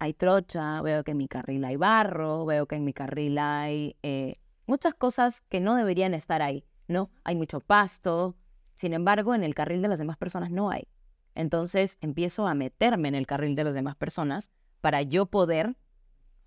hay 0.00 0.14
trocha, 0.14 0.82
veo 0.82 1.04
que 1.04 1.12
en 1.12 1.16
mi 1.16 1.28
carril 1.28 1.64
hay 1.64 1.76
barro, 1.76 2.44
veo 2.44 2.66
que 2.66 2.74
en 2.74 2.84
mi 2.84 2.92
carril 2.92 3.38
hay 3.38 3.96
eh, 4.02 4.40
muchas 4.66 4.94
cosas 4.94 5.42
que 5.42 5.60
no 5.60 5.76
deberían 5.76 6.12
estar 6.12 6.42
ahí, 6.42 6.64
¿no? 6.88 7.10
Hay 7.22 7.36
mucho 7.36 7.60
pasto, 7.60 8.34
sin 8.74 8.92
embargo, 8.92 9.32
en 9.32 9.44
el 9.44 9.54
carril 9.54 9.80
de 9.80 9.88
las 9.88 10.00
demás 10.00 10.16
personas 10.16 10.50
no 10.50 10.68
hay. 10.70 10.88
Entonces 11.36 11.98
empiezo 12.00 12.48
a 12.48 12.54
meterme 12.54 13.06
en 13.06 13.14
el 13.14 13.28
carril 13.28 13.54
de 13.54 13.62
las 13.62 13.74
demás 13.74 13.94
personas 13.94 14.50
para 14.80 15.02
yo 15.02 15.26
poder 15.26 15.76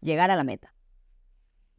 llegar 0.02 0.32
a 0.32 0.36
la 0.36 0.44
meta. 0.44 0.74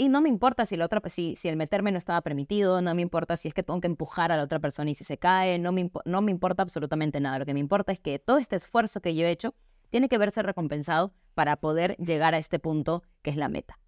Y 0.02 0.08
no 0.08 0.20
me 0.20 0.28
importa 0.28 0.64
si, 0.64 0.76
la 0.76 0.86
otra, 0.86 1.00
si, 1.06 1.36
si 1.36 1.48
el 1.48 1.54
meterme 1.54 1.92
no 1.92 1.98
estaba 1.98 2.22
permitido, 2.22 2.82
no 2.82 2.92
me 2.92 3.02
importa 3.02 3.36
si 3.36 3.46
es 3.46 3.54
que 3.54 3.62
tengo 3.62 3.80
que 3.80 3.86
empujar 3.86 4.32
a 4.32 4.36
la 4.36 4.42
otra 4.42 4.58
persona 4.58 4.90
y 4.90 4.96
si 4.96 5.04
se 5.04 5.16
cae, 5.16 5.60
no 5.60 5.70
me, 5.70 5.92
no 6.04 6.22
me 6.22 6.32
importa 6.32 6.64
absolutamente 6.64 7.20
nada. 7.20 7.38
Lo 7.38 7.46
que 7.46 7.54
me 7.54 7.60
importa 7.60 7.92
es 7.92 8.00
que 8.00 8.18
todo 8.18 8.38
este 8.38 8.56
esfuerzo 8.56 9.00
que 9.00 9.14
yo 9.14 9.24
he 9.24 9.30
hecho 9.30 9.54
tiene 9.90 10.08
que 10.08 10.18
verse 10.18 10.42
recompensado 10.42 11.14
para 11.34 11.54
poder 11.54 11.96
llegar 11.98 12.34
a 12.34 12.38
este 12.38 12.58
punto 12.58 13.04
que 13.22 13.30
es 13.30 13.36
la 13.36 13.48
meta. 13.48 13.78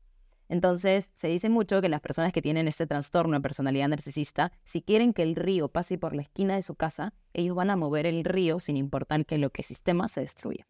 Entonces, 0.48 1.10
se 1.16 1.26
dice 1.26 1.48
mucho 1.48 1.80
que 1.80 1.88
las 1.88 2.00
personas 2.00 2.32
que 2.32 2.42
tienen 2.42 2.68
este 2.68 2.86
trastorno 2.86 3.34
de 3.34 3.40
personalidad 3.40 3.88
narcisista, 3.88 4.52
si 4.62 4.82
quieren 4.82 5.14
que 5.14 5.24
el 5.24 5.34
río 5.34 5.66
pase 5.66 5.98
por 5.98 6.14
la 6.14 6.22
esquina 6.22 6.54
de 6.54 6.62
su 6.62 6.76
casa, 6.76 7.12
ellos 7.32 7.56
van 7.56 7.70
a 7.70 7.76
mover 7.76 8.06
el 8.06 8.22
río 8.22 8.60
sin 8.60 8.76
importar 8.76 9.26
que 9.26 9.36
lo 9.36 9.50
que 9.50 9.64
sistema 9.64 10.06
se 10.06 10.20
destruya. 10.20 10.64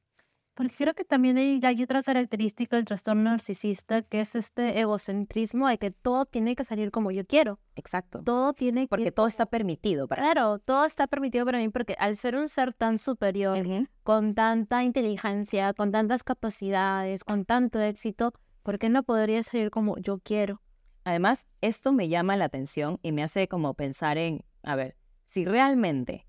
Porque 0.55 0.75
creo 0.77 0.95
que 0.95 1.05
también 1.05 1.37
hay, 1.37 1.83
otra 1.83 2.03
característica 2.03 2.77
del 2.77 2.85
trastorno 2.85 3.25
narcisista 3.25 4.03
que 4.03 4.21
es 4.21 4.35
este 4.37 4.79
egocentrismo 4.81 5.69
de 5.69 5.79
que 5.79 5.90
todo 5.90 6.27
tiene 6.27 6.55
que 6.55 6.64
salir 6.64 6.90
como 6.90 7.11
yo 7.11 7.27
quiero. 7.27 7.59
Exacto. 7.75 8.23
Todo 8.25 8.53
tiene 8.53 8.87
Porque 8.88 9.11
todo 9.11 9.27
está 9.27 9.47
permitido 9.47 10.07
para 10.07 10.23
Claro, 10.23 10.61
todo 10.61 10.85
está 10.85 11.09
permitido 11.09 11.45
para 11.45 11.59
mí 11.59 11.69
porque 11.69 11.97
al 11.99 12.17
ser 12.17 12.37
un 12.37 12.49
ser 12.49 12.73
tan 12.73 12.99
superior, 12.99 13.67
con 14.05 14.35
tanta 14.35 14.85
inteligencia, 14.85 15.75
con 15.75 15.90
tantas 15.90 16.23
capacidades, 16.23 17.25
con 17.25 17.45
tanto 17.45 17.81
éxito, 17.81 18.33
¿Por 18.64 18.79
qué 18.79 18.88
no 18.88 19.03
podría 19.03 19.43
salir 19.43 19.71
como 19.71 19.99
yo 19.99 20.21
quiero? 20.21 20.62
Además, 21.05 21.47
esto 21.61 21.93
me 21.93 22.09
llama 22.09 22.35
la 22.38 22.47
atención 22.47 22.99
y 23.03 23.12
me 23.12 23.23
hace 23.23 23.47
como 23.47 23.75
pensar 23.75 24.17
en, 24.17 24.43
a 24.62 24.75
ver, 24.75 24.97
si 25.27 25.45
realmente 25.45 26.27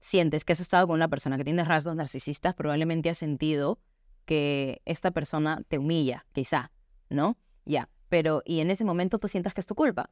sientes 0.00 0.44
que 0.44 0.52
has 0.52 0.60
estado 0.60 0.86
con 0.86 0.94
una 0.94 1.08
persona 1.08 1.36
que 1.36 1.44
tiene 1.44 1.64
rasgos 1.64 1.96
narcisistas, 1.96 2.54
probablemente 2.54 3.10
has 3.10 3.18
sentido 3.18 3.78
que 4.24 4.82
esta 4.84 5.10
persona 5.10 5.62
te 5.68 5.78
humilla, 5.78 6.26
quizá, 6.32 6.72
¿no? 7.08 7.36
Ya, 7.64 7.88
pero 8.08 8.42
y 8.44 8.60
en 8.60 8.70
ese 8.70 8.84
momento 8.84 9.18
tú 9.18 9.28
sientas 9.28 9.54
que 9.54 9.60
es 9.60 9.66
tu 9.66 9.74
culpa, 9.74 10.10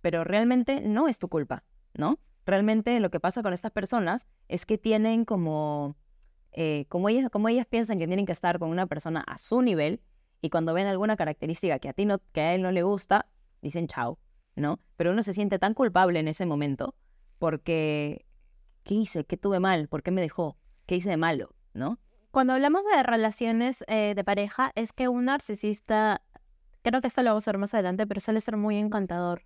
pero 0.00 0.24
realmente 0.24 0.80
no 0.80 1.08
es 1.08 1.18
tu 1.18 1.28
culpa, 1.28 1.64
¿no? 1.94 2.18
Realmente 2.46 3.00
lo 3.00 3.10
que 3.10 3.20
pasa 3.20 3.42
con 3.42 3.52
estas 3.52 3.72
personas 3.72 4.26
es 4.48 4.66
que 4.66 4.76
tienen 4.76 5.24
como, 5.24 5.96
eh, 6.52 6.84
como, 6.88 7.08
ellas, 7.08 7.30
como 7.30 7.48
ellas 7.48 7.66
piensan 7.66 7.98
que 7.98 8.06
tienen 8.06 8.26
que 8.26 8.32
estar 8.32 8.58
con 8.58 8.68
una 8.68 8.86
persona 8.86 9.20
a 9.20 9.38
su 9.38 9.62
nivel, 9.62 10.00
y 10.42 10.50
cuando 10.50 10.74
ven 10.74 10.86
alguna 10.86 11.16
característica 11.16 11.78
que 11.78 11.88
a 11.88 11.94
ti 11.94 12.04
no, 12.04 12.20
que 12.32 12.42
a 12.42 12.54
él 12.54 12.60
no 12.60 12.70
le 12.70 12.82
gusta, 12.82 13.30
dicen 13.62 13.86
chao, 13.86 14.18
¿no? 14.56 14.78
Pero 14.96 15.12
uno 15.12 15.22
se 15.22 15.32
siente 15.32 15.58
tan 15.58 15.72
culpable 15.72 16.20
en 16.20 16.28
ese 16.28 16.44
momento 16.44 16.94
porque 17.38 18.26
¿qué 18.84 18.94
hice? 18.94 19.24
¿Qué 19.24 19.36
tuve 19.36 19.58
mal? 19.60 19.88
¿Por 19.88 20.02
qué 20.02 20.10
me 20.10 20.20
dejó? 20.20 20.56
¿Qué 20.86 20.96
hice 20.96 21.10
de 21.10 21.16
malo? 21.16 21.50
¿No? 21.72 21.98
Cuando 22.30 22.52
hablamos 22.52 22.82
de 22.84 23.02
relaciones 23.02 23.84
eh, 23.88 24.14
de 24.14 24.24
pareja, 24.24 24.72
es 24.74 24.92
que 24.92 25.08
un 25.08 25.24
narcisista, 25.24 26.22
creo 26.82 27.00
que 27.00 27.08
esto 27.08 27.22
lo 27.22 27.30
vamos 27.30 27.46
a 27.48 27.52
ver 27.52 27.58
más 27.58 27.74
adelante, 27.74 28.06
pero 28.06 28.20
suele 28.20 28.40
ser 28.40 28.56
muy 28.56 28.76
encantador 28.76 29.42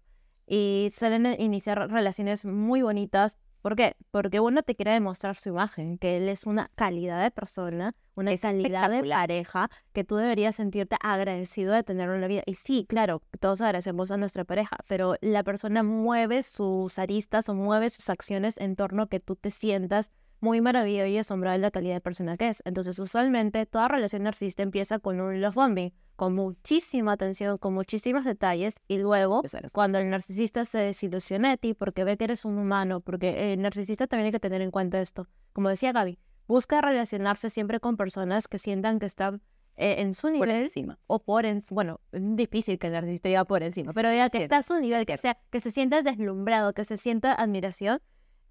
y 0.46 0.88
suelen 0.92 1.40
iniciar 1.40 1.90
relaciones 1.90 2.44
muy 2.44 2.82
bonitas, 2.82 3.38
¿Por 3.62 3.74
qué? 3.74 3.96
Porque 4.10 4.40
uno 4.40 4.62
te 4.62 4.74
quiere 4.74 4.92
demostrar 4.92 5.36
su 5.36 5.48
imagen, 5.48 5.98
que 5.98 6.16
él 6.16 6.28
es 6.28 6.46
una 6.46 6.70
calidad 6.74 7.22
de 7.22 7.30
persona, 7.30 7.94
una 8.14 8.36
calidad 8.36 8.90
de 8.90 9.02
pareja, 9.08 9.70
que 9.92 10.04
tú 10.04 10.16
deberías 10.16 10.56
sentirte 10.56 10.96
agradecido 11.00 11.72
de 11.72 11.82
tener 11.82 12.08
una 12.08 12.26
vida. 12.26 12.42
Y 12.46 12.54
sí, 12.54 12.86
claro, 12.88 13.22
todos 13.40 13.60
agradecemos 13.60 14.10
a 14.10 14.16
nuestra 14.16 14.44
pareja, 14.44 14.76
pero 14.86 15.16
la 15.20 15.42
persona 15.42 15.82
mueve 15.82 16.42
sus 16.42 16.98
aristas 16.98 17.48
o 17.48 17.54
mueve 17.54 17.90
sus 17.90 18.08
acciones 18.10 18.58
en 18.58 18.76
torno 18.76 19.02
a 19.02 19.08
que 19.08 19.20
tú 19.20 19.36
te 19.36 19.50
sientas 19.50 20.12
muy 20.40 20.60
maravilloso 20.60 21.06
y 21.06 21.18
asombrado 21.18 21.54
de 21.54 21.62
la 21.62 21.70
calidad 21.70 21.94
de 21.94 22.00
persona 22.00 22.36
que 22.36 22.48
es. 22.48 22.62
Entonces, 22.64 22.98
usualmente, 22.98 23.66
toda 23.66 23.88
relación 23.88 24.22
narcisista 24.22 24.62
empieza 24.62 24.98
con 25.00 25.20
un 25.20 25.40
love 25.40 25.54
bombing, 25.54 25.92
con 26.18 26.34
muchísima 26.34 27.12
atención, 27.12 27.58
con 27.58 27.74
muchísimos 27.74 28.24
detalles, 28.24 28.74
y 28.88 28.98
luego, 28.98 29.40
cuando 29.72 29.98
el 29.98 30.10
narcisista 30.10 30.64
se 30.64 30.78
desilusiona 30.78 31.50
de 31.50 31.58
ti 31.58 31.74
porque 31.74 32.02
ve 32.02 32.16
que 32.16 32.24
eres 32.24 32.44
un 32.44 32.58
humano, 32.58 33.00
porque 33.00 33.52
el 33.52 33.62
narcisista 33.62 34.08
también 34.08 34.26
hay 34.26 34.32
que 34.32 34.40
tener 34.40 34.60
en 34.60 34.72
cuenta 34.72 35.00
esto. 35.00 35.28
Como 35.52 35.68
decía 35.68 35.92
Gaby, 35.92 36.18
busca 36.48 36.80
relacionarse 36.80 37.50
siempre 37.50 37.78
con 37.78 37.96
personas 37.96 38.48
que 38.48 38.58
sientan 38.58 38.98
que 38.98 39.06
están 39.06 39.42
eh, 39.76 40.02
en 40.02 40.12
su 40.12 40.28
nivel 40.28 40.50
encima. 40.50 40.98
o 41.06 41.20
por 41.20 41.46
encima. 41.46 41.74
Bueno, 41.76 42.00
difícil 42.10 42.80
que 42.80 42.88
el 42.88 42.94
narcisista 42.94 43.28
diga 43.28 43.44
por 43.44 43.62
encima, 43.62 43.92
pero 43.92 44.10
diga 44.10 44.28
que 44.28 44.42
está 44.42 44.56
a 44.56 44.62
su 44.62 44.76
nivel, 44.80 45.06
que, 45.06 45.16
sea, 45.16 45.38
que 45.50 45.60
se 45.60 45.70
sienta 45.70 46.02
deslumbrado, 46.02 46.72
que 46.72 46.84
se 46.84 46.96
sienta 46.96 47.32
admiración 47.32 48.00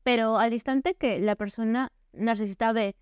pero 0.08 0.38
al 0.38 0.53
instante 0.53 0.95
que 0.95 1.19
la 1.19 1.36
persona 1.36 1.91
narcisista 2.13 2.71
ve 2.71 2.95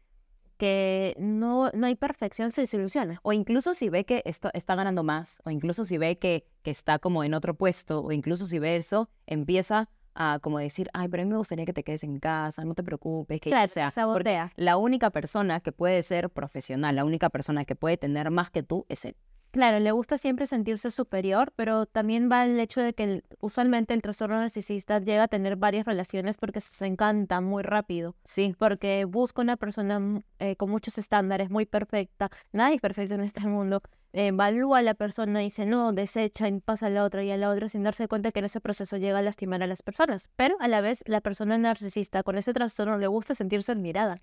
que 0.58 1.16
no, 1.20 1.70
no 1.74 1.88
hay 1.88 1.96
perfección, 1.96 2.52
se 2.52 2.62
desilusiona. 2.62 3.20
O 3.24 3.34
incluso 3.34 3.74
si 3.74 3.90
ve 3.90 4.06
que 4.06 4.22
esto 4.26 4.50
está 4.54 4.76
ganando 4.76 5.04
más, 5.04 5.42
o 5.46 5.50
incluso 5.50 5.86
si 5.86 5.98
ve 5.98 6.18
que, 6.18 6.46
que 6.62 6.72
está 6.72 7.00
como 7.00 7.24
en 7.24 7.34
otro 7.34 7.56
puesto, 7.56 8.02
o 8.02 8.12
incluso 8.12 8.46
si 8.46 8.60
ve 8.60 8.76
eso, 8.76 9.10
empieza 9.28 9.90
a 10.16 10.40
como 10.42 10.60
decir, 10.60 10.90
ay, 10.94 11.10
pero 11.10 11.24
a 11.24 11.26
mí 11.26 11.32
me 11.32 11.38
gustaría 11.38 11.66
que 11.66 11.74
te 11.74 11.84
quedes 11.84 12.04
en 12.04 12.20
casa, 12.20 12.64
no 12.64 12.74
te 12.74 12.84
preocupes. 12.84 13.42
Que, 13.42 13.50
claro, 13.50 13.68
sea, 13.68 13.90
sabotea. 13.90 14.52
La 14.56 14.78
única 14.78 15.10
persona 15.10 15.60
que 15.60 15.72
puede 15.72 16.02
ser 16.02 16.30
profesional, 16.30 16.96
la 16.96 17.06
única 17.06 17.30
persona 17.30 17.66
que 17.66 17.76
puede 17.76 17.98
tener 17.98 18.32
más 18.32 18.50
que 18.50 18.64
tú 18.64 18.86
es 18.90 19.06
él. 19.06 19.16
Claro, 19.56 19.80
le 19.80 19.92
gusta 19.94 20.18
siempre 20.18 20.48
sentirse 20.48 20.92
superior, 20.92 21.54
pero 21.56 21.86
también 21.86 22.30
va 22.30 22.44
el 22.44 22.60
hecho 22.60 22.82
de 22.82 22.94
que 22.94 23.24
usualmente 23.40 23.94
el 23.94 24.02
trastorno 24.02 24.38
narcisista 24.38 25.00
llega 25.00 25.24
a 25.24 25.28
tener 25.30 25.56
varias 25.56 25.86
relaciones 25.86 26.36
porque 26.36 26.60
se 26.60 26.86
encanta 26.86 27.40
muy 27.40 27.64
rápido. 27.64 28.18
Sí. 28.26 28.54
Porque 28.60 29.06
busca 29.06 29.42
una 29.42 29.56
persona 29.56 30.22
eh, 30.40 30.58
con 30.58 30.70
muchos 30.70 30.98
estándares, 30.98 31.50
muy 31.50 31.66
perfecta. 31.66 32.30
Nadie 32.52 32.76
es 32.76 32.82
perfecto 32.82 33.16
en 33.16 33.22
este 33.22 33.48
mundo. 33.48 33.82
evalúa 34.12 34.80
a 34.80 34.82
la 34.82 34.94
persona 34.94 35.42
y 35.42 35.46
dice, 35.46 35.66
no, 35.66 35.94
desecha 35.94 36.50
y 36.50 36.60
pasa 36.60 36.88
a 36.88 36.90
la 36.90 37.06
otra 37.06 37.24
y 37.24 37.32
a 37.32 37.38
la 37.38 37.50
otra 37.50 37.70
sin 37.70 37.84
darse 37.84 38.10
cuenta 38.10 38.34
que 38.34 38.40
en 38.40 38.46
ese 38.46 38.60
proceso 38.60 38.98
llega 38.98 39.20
a 39.20 39.22
lastimar 39.22 39.64
a 39.64 39.68
las 39.68 39.84
personas. 39.84 40.30
Pero 40.36 40.58
a 40.60 40.68
la 40.68 40.82
vez, 40.82 41.02
la 41.06 41.22
persona 41.22 41.58
narcisista 41.58 42.24
con 42.24 42.38
ese 42.38 42.52
trastorno 42.52 42.98
le 42.98 43.08
gusta 43.08 43.36
sentirse 43.36 43.72
admirada 43.72 44.22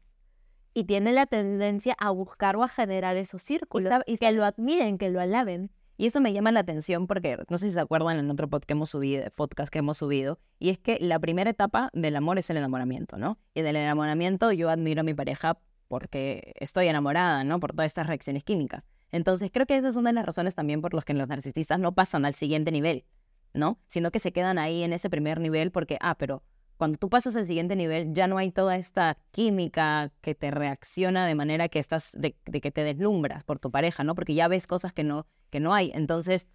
y 0.75 0.85
tiene 0.85 1.13
la 1.13 1.27
tendencia 1.27 1.95
a 1.99 2.11
buscar 2.11 2.57
o 2.57 2.63
a 2.63 2.69
generar 2.69 3.17
esos 3.17 3.43
círculos 3.43 3.93
y, 4.07 4.19
que 4.19 4.33
lo 4.33 4.45
admiren, 4.45 4.99
que 4.99 5.11
lo 5.11 5.21
alaben. 5.21 5.71
Y 5.97 6.07
eso 6.07 6.21
me 6.21 6.33
llama 6.33 6.51
la 6.53 6.61
atención 6.61 7.07
porque 7.07 7.39
no 7.49 7.59
sé 7.59 7.69
si 7.69 7.75
se 7.75 7.81
acuerdan 7.81 8.19
en 8.19 8.31
otro 8.31 8.49
podcast 8.49 8.67
que 8.67 8.73
hemos 8.73 8.91
subido, 8.91 9.25
podcast 9.37 9.71
que 9.71 9.79
hemos 9.79 9.99
subido, 9.99 10.39
y 10.59 10.71
es 10.71 10.79
que 10.79 10.99
la 11.01 11.19
primera 11.19 11.51
etapa 11.51 11.91
del 11.93 12.17
amor 12.17 12.39
es 12.39 12.49
el 12.51 12.57
enamoramiento, 12.57 13.19
¿no? 13.19 13.39
Y 13.55 13.61
en 13.61 13.67
el 13.67 13.77
enamoramiento 13.77 14.51
yo 14.53 14.71
admiro 14.71 15.03
a 15.03 15.05
mi 15.05 15.15
pareja 15.15 15.59
porque 15.89 16.55
estoy 16.57 16.89
enamorada, 16.89 17.45
¿no? 17.45 17.61
Por 17.61 17.73
todas 17.73 17.87
estas 17.87 18.07
reacciones 18.07 18.43
químicas. 18.43 18.83
Entonces 19.11 19.51
creo 19.53 19.67
que 19.67 19.77
esa 19.77 19.89
es 19.89 19.97
una 19.97 20.11
de 20.11 20.15
las 20.15 20.27
razones 20.27 20.55
también 20.55 20.81
por 20.81 20.95
las 20.95 21.05
que 21.05 21.13
los 21.13 21.29
narcisistas 21.29 21.79
no 21.79 21.93
pasan 21.93 22.25
al 22.25 22.35
siguiente 22.35 22.73
nivel, 22.73 23.05
¿no? 23.53 23.79
Sino 23.87 24.11
que 24.11 24.19
se 24.19 24.33
quedan 24.33 24.59
ahí 24.59 24.83
en 24.83 24.95
ese 24.95 25.11
primer 25.11 25.39
nivel 25.39 25.71
porque, 25.71 25.99
ah, 26.01 26.17
pero 26.17 26.43
cuando 26.83 26.99
tú 26.99 27.09
pasas 27.09 27.37
al 27.37 27.47
siguiente 27.47 27.77
nivel 27.77 28.13
ya 28.13 28.27
no 28.27 28.39
hay 28.39 28.51
toda 28.51 28.77
esta 28.77 29.17
química 29.31 30.11
que 30.21 30.35
te 30.35 30.51
reacciona 30.51 31.29
de 31.29 31.37
manera 31.37 31.69
que 31.69 31.79
estás, 31.79 32.11
de, 32.19 32.35
de 32.45 32.61
que 32.61 32.73
te 32.73 32.83
deslumbras 32.83 33.45
por 33.45 33.61
tu 33.61 33.71
pareja, 33.71 34.03
¿no? 34.03 34.17
Porque 34.17 34.35
ya 34.35 34.49
ves 34.49 34.67
cosas 34.67 34.93
que 34.93 35.05
no, 35.05 35.25
que 35.51 35.61
no 35.61 35.75
hay. 35.75 35.93
Entonces 35.95 36.49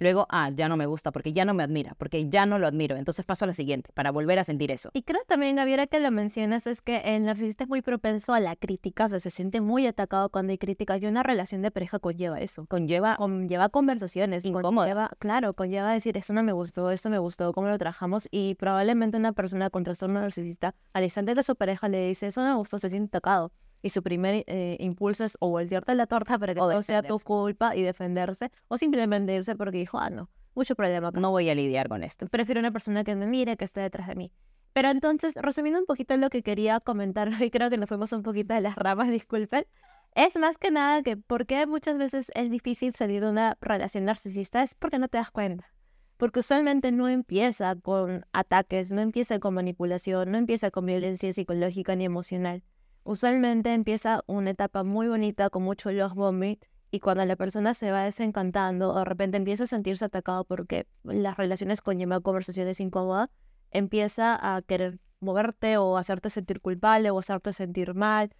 Luego, 0.00 0.26
ah, 0.30 0.50
ya 0.50 0.68
no 0.68 0.76
me 0.76 0.86
gusta 0.86 1.12
porque 1.12 1.32
ya 1.32 1.44
no 1.44 1.52
me 1.52 1.62
admira, 1.62 1.94
porque 1.98 2.28
ya 2.28 2.46
no 2.46 2.58
lo 2.58 2.66
admiro. 2.66 2.96
Entonces 2.96 3.24
paso 3.24 3.44
a 3.44 3.48
la 3.48 3.54
siguiente 3.54 3.90
para 3.94 4.10
volver 4.10 4.38
a 4.38 4.44
sentir 4.44 4.70
eso. 4.70 4.90
Y 4.94 5.02
creo 5.02 5.20
también, 5.26 5.56
Gabriela, 5.56 5.86
que 5.86 6.00
lo 6.00 6.10
mencionas, 6.10 6.66
es 6.66 6.80
que 6.80 7.02
el 7.04 7.24
narcisista 7.24 7.64
es 7.64 7.68
muy 7.68 7.82
propenso 7.82 8.32
a 8.32 8.40
la 8.40 8.56
crítica, 8.56 9.04
o 9.04 9.08
sea, 9.10 9.20
se 9.20 9.30
siente 9.30 9.60
muy 9.60 9.86
atacado 9.86 10.30
cuando 10.30 10.52
hay 10.52 10.58
crítica 10.58 10.96
y 10.96 11.04
una 11.04 11.22
relación 11.22 11.60
de 11.60 11.70
pareja 11.70 11.98
conlleva 11.98 12.40
eso. 12.40 12.66
Conlleva, 12.66 13.16
conlleva 13.16 13.68
conversaciones. 13.68 14.44
Conlleva, 14.44 15.10
claro, 15.18 15.52
conlleva 15.54 15.92
decir, 15.92 16.16
esto 16.16 16.32
no 16.32 16.42
me 16.42 16.52
gustó, 16.52 16.90
esto 16.90 17.10
me 17.10 17.18
gustó, 17.18 17.52
cómo 17.52 17.68
lo 17.68 17.76
trabajamos. 17.76 18.26
Y 18.30 18.54
probablemente 18.54 19.18
una 19.18 19.32
persona 19.32 19.68
con 19.68 19.84
trastorno 19.84 20.20
narcisista, 20.20 20.74
al 20.94 21.04
instante 21.04 21.34
de 21.34 21.42
su 21.42 21.54
pareja 21.56 21.88
le 21.88 22.08
dice, 22.08 22.28
eso 22.28 22.42
no 22.42 22.48
me 22.48 22.56
gustó, 22.56 22.78
se 22.78 22.88
siente 22.88 23.08
atacado 23.08 23.52
y 23.82 23.90
su 23.90 24.02
primer 24.02 24.44
eh, 24.46 24.76
impulso 24.80 25.24
es 25.24 25.36
o 25.40 25.48
voltearte 25.50 25.94
la 25.94 26.06
torta 26.06 26.38
para 26.38 26.54
que 26.54 26.60
no 26.60 26.82
sea 26.82 27.02
tu 27.02 27.18
culpa 27.18 27.74
y 27.76 27.82
defenderse, 27.82 28.50
o 28.68 28.78
simplemente 28.78 29.34
irse 29.34 29.56
porque 29.56 29.78
dijo, 29.78 29.98
ah, 29.98 30.10
no, 30.10 30.30
mucho 30.54 30.74
problema. 30.74 31.10
No 31.12 31.30
voy 31.30 31.48
a 31.48 31.54
lidiar 31.54 31.88
con 31.88 32.02
esto. 32.02 32.26
Prefiero 32.26 32.60
una 32.60 32.70
persona 32.70 33.04
que 33.04 33.14
me 33.14 33.26
mire, 33.26 33.56
que 33.56 33.64
esté 33.64 33.80
detrás 33.80 34.08
de 34.08 34.14
mí. 34.14 34.32
Pero 34.72 34.88
entonces, 34.90 35.34
resumiendo 35.36 35.80
un 35.80 35.86
poquito 35.86 36.16
lo 36.16 36.30
que 36.30 36.42
quería 36.42 36.80
comentar 36.80 37.30
hoy, 37.40 37.50
creo 37.50 37.70
que 37.70 37.78
nos 37.78 37.88
fuimos 37.88 38.12
un 38.12 38.22
poquito 38.22 38.54
de 38.54 38.60
las 38.60 38.76
ramas, 38.76 39.10
disculpen. 39.10 39.66
Es 40.14 40.36
más 40.36 40.58
que 40.58 40.70
nada 40.70 41.02
que 41.02 41.16
por 41.16 41.46
qué 41.46 41.66
muchas 41.66 41.96
veces 41.96 42.32
es 42.34 42.50
difícil 42.50 42.92
salir 42.94 43.22
de 43.22 43.30
una 43.30 43.56
relación 43.60 44.04
narcisista 44.04 44.62
es 44.62 44.74
porque 44.74 44.98
no 44.98 45.08
te 45.08 45.18
das 45.18 45.30
cuenta. 45.30 45.72
Porque 46.16 46.40
usualmente 46.40 46.90
no 46.92 47.08
empieza 47.08 47.76
con 47.76 48.26
ataques, 48.32 48.90
no 48.90 49.00
empieza 49.00 49.38
con 49.38 49.54
manipulación, 49.54 50.32
no 50.32 50.36
empieza 50.36 50.70
con 50.70 50.84
violencia 50.84 51.32
psicológica 51.32 51.94
ni 51.94 52.04
emocional 52.04 52.62
Usualmente 53.02 53.72
empieza 53.72 54.22
una 54.26 54.50
etapa 54.50 54.84
muy 54.84 55.08
bonita 55.08 55.48
con 55.48 55.62
mucho 55.62 55.90
love 55.90 56.14
bombing 56.14 56.58
y 56.90 57.00
cuando 57.00 57.24
la 57.24 57.36
persona 57.36 57.72
se 57.72 57.90
va 57.90 58.04
desencantando 58.04 58.90
o 58.92 58.98
de 58.98 59.04
repente 59.04 59.36
empieza 59.36 59.64
a 59.64 59.66
sentirse 59.68 60.04
atacado 60.04 60.44
porque 60.44 60.86
las 61.04 61.36
relaciones 61.36 61.80
conllevan 61.80 62.20
conversaciones 62.20 62.78
incómodas, 62.80 63.30
empieza 63.70 64.38
a 64.56 64.60
querer 64.62 64.98
moverte 65.20 65.76
o 65.78 65.96
hacerte 65.96 66.30
sentir 66.30 66.60
culpable 66.60 67.10
o 67.10 67.18
hacerte 67.18 67.52
sentir 67.52 67.94
mal, 67.94 68.34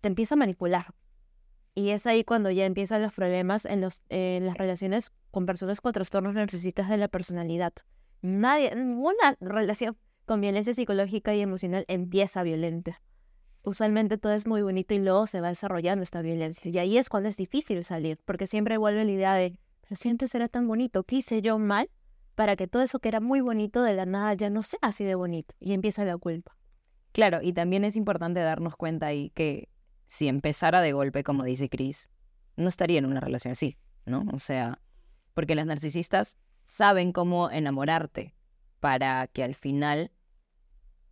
te 0.00 0.08
empieza 0.08 0.34
a 0.34 0.38
manipular. 0.38 0.94
Y 1.74 1.90
es 1.90 2.06
ahí 2.06 2.24
cuando 2.24 2.50
ya 2.50 2.66
empiezan 2.66 3.02
los 3.02 3.12
problemas 3.12 3.64
en, 3.64 3.86
en 4.08 4.46
las 4.46 4.58
relaciones 4.58 5.12
con 5.30 5.46
personas 5.46 5.80
con 5.80 5.92
trastornos 5.92 6.34
narcisistas 6.34 6.88
de 6.88 6.96
la 6.96 7.08
personalidad. 7.08 7.72
Nadie, 8.22 8.74
ninguna 8.74 9.36
relación 9.40 9.96
con 10.26 10.40
violencia 10.40 10.74
psicológica 10.74 11.34
y 11.34 11.40
emocional 11.40 11.84
empieza 11.88 12.42
violenta 12.42 13.00
usualmente 13.62 14.18
todo 14.18 14.32
es 14.32 14.46
muy 14.46 14.62
bonito 14.62 14.94
y 14.94 14.98
luego 14.98 15.26
se 15.26 15.40
va 15.40 15.48
desarrollando 15.48 16.02
esta 16.02 16.22
violencia. 16.22 16.70
Y 16.70 16.78
ahí 16.78 16.98
es 16.98 17.08
cuando 17.08 17.28
es 17.28 17.36
difícil 17.36 17.82
salir, 17.84 18.18
porque 18.24 18.46
siempre 18.46 18.78
vuelve 18.78 19.04
la 19.04 19.10
idea 19.10 19.34
de, 19.34 19.58
pero 19.82 19.96
si 19.96 20.08
antes 20.08 20.34
era 20.34 20.48
tan 20.48 20.66
bonito, 20.66 21.04
¿qué 21.04 21.16
hice 21.16 21.42
yo 21.42 21.58
mal 21.58 21.90
para 22.34 22.56
que 22.56 22.66
todo 22.66 22.82
eso 22.82 23.00
que 23.00 23.08
era 23.08 23.20
muy 23.20 23.40
bonito 23.40 23.82
de 23.82 23.94
la 23.94 24.06
nada 24.06 24.34
ya 24.34 24.50
no 24.50 24.62
sea 24.62 24.78
así 24.82 25.04
de 25.04 25.14
bonito? 25.14 25.54
Y 25.60 25.72
empieza 25.72 26.04
la 26.04 26.16
culpa. 26.16 26.56
Claro, 27.12 27.40
y 27.42 27.52
también 27.52 27.84
es 27.84 27.96
importante 27.96 28.40
darnos 28.40 28.76
cuenta 28.76 29.06
ahí 29.06 29.30
que 29.30 29.68
si 30.06 30.28
empezara 30.28 30.80
de 30.80 30.92
golpe, 30.92 31.24
como 31.24 31.44
dice 31.44 31.68
Chris, 31.68 32.08
no 32.56 32.68
estaría 32.68 32.98
en 32.98 33.06
una 33.06 33.20
relación 33.20 33.52
así, 33.52 33.76
¿no? 34.06 34.24
O 34.32 34.38
sea, 34.38 34.80
porque 35.34 35.54
las 35.54 35.66
narcisistas 35.66 36.36
saben 36.64 37.12
cómo 37.12 37.50
enamorarte 37.50 38.34
para 38.80 39.26
que 39.26 39.42
al 39.42 39.54
final 39.54 40.12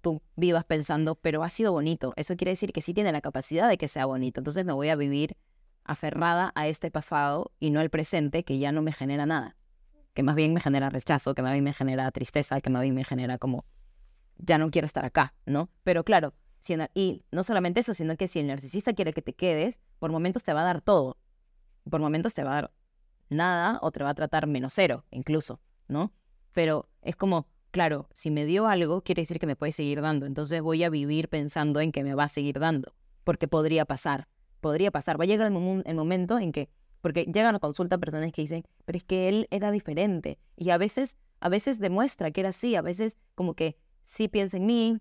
tú 0.00 0.22
vivas 0.36 0.64
pensando, 0.64 1.14
pero 1.14 1.42
ha 1.42 1.48
sido 1.48 1.72
bonito. 1.72 2.12
Eso 2.16 2.36
quiere 2.36 2.50
decir 2.50 2.72
que 2.72 2.82
sí 2.82 2.94
tiene 2.94 3.12
la 3.12 3.20
capacidad 3.20 3.68
de 3.68 3.78
que 3.78 3.88
sea 3.88 4.06
bonito. 4.06 4.40
Entonces 4.40 4.64
me 4.64 4.72
voy 4.72 4.88
a 4.88 4.96
vivir 4.96 5.36
aferrada 5.84 6.52
a 6.54 6.68
este 6.68 6.90
pasado 6.90 7.52
y 7.58 7.70
no 7.70 7.80
al 7.80 7.90
presente 7.90 8.44
que 8.44 8.58
ya 8.58 8.72
no 8.72 8.82
me 8.82 8.92
genera 8.92 9.26
nada. 9.26 9.56
Que 10.14 10.22
más 10.22 10.34
bien 10.34 10.54
me 10.54 10.60
genera 10.60 10.90
rechazo, 10.90 11.34
que 11.34 11.42
más 11.42 11.52
bien 11.52 11.64
me 11.64 11.72
genera 11.72 12.10
tristeza, 12.10 12.60
que 12.60 12.70
más 12.70 12.82
bien 12.82 12.94
me 12.94 13.04
genera 13.04 13.38
como, 13.38 13.64
ya 14.36 14.58
no 14.58 14.70
quiero 14.70 14.86
estar 14.86 15.04
acá, 15.04 15.34
¿no? 15.46 15.70
Pero 15.84 16.04
claro, 16.04 16.34
y 16.94 17.24
no 17.30 17.42
solamente 17.42 17.80
eso, 17.80 17.94
sino 17.94 18.16
que 18.16 18.26
si 18.28 18.40
el 18.40 18.48
narcisista 18.48 18.92
quiere 18.92 19.12
que 19.12 19.22
te 19.22 19.34
quedes, 19.34 19.80
por 19.98 20.10
momentos 20.10 20.42
te 20.42 20.52
va 20.52 20.62
a 20.62 20.64
dar 20.64 20.80
todo. 20.80 21.16
Por 21.88 22.00
momentos 22.00 22.34
te 22.34 22.44
va 22.44 22.50
a 22.50 22.54
dar 22.54 22.72
nada 23.30 23.78
o 23.82 23.90
te 23.90 24.02
va 24.02 24.10
a 24.10 24.14
tratar 24.14 24.46
menos 24.46 24.72
cero, 24.74 25.04
incluso, 25.10 25.60
¿no? 25.86 26.12
Pero 26.52 26.88
es 27.02 27.16
como, 27.16 27.46
claro, 27.78 28.08
si 28.12 28.32
me 28.32 28.44
dio 28.44 28.66
algo, 28.66 29.02
quiere 29.02 29.22
decir 29.22 29.38
que 29.38 29.46
me 29.46 29.54
puede 29.54 29.70
seguir 29.70 30.00
dando. 30.00 30.26
Entonces 30.26 30.60
voy 30.60 30.82
a 30.82 30.90
vivir 30.90 31.28
pensando 31.28 31.78
en 31.78 31.92
que 31.92 32.02
me 32.02 32.12
va 32.12 32.24
a 32.24 32.28
seguir 32.28 32.58
dando, 32.58 32.92
porque 33.22 33.46
podría 33.46 33.84
pasar, 33.84 34.26
podría 34.60 34.90
pasar. 34.90 35.16
Va 35.16 35.22
a 35.22 35.26
llegar 35.28 35.46
el, 35.46 35.94
momento 35.94 36.40
en 36.40 36.50
que, 36.50 36.70
porque 37.00 37.24
llegan 37.26 37.54
a 37.54 37.60
consulta 37.60 37.96
personas 37.96 38.32
que 38.32 38.42
dicen, 38.42 38.64
pero 38.84 38.98
es 38.98 39.04
que 39.04 39.28
él 39.28 39.46
era 39.52 39.70
diferente. 39.70 40.40
Y 40.56 40.70
a 40.70 40.76
veces, 40.76 41.18
a 41.38 41.48
veces 41.48 41.78
demuestra 41.78 42.32
que 42.32 42.40
era 42.40 42.48
así, 42.48 42.74
a 42.74 42.82
veces 42.82 43.16
como 43.36 43.54
que 43.54 43.76
sí 44.02 44.26
piensa 44.26 44.56
en 44.56 44.66
mí, 44.66 44.98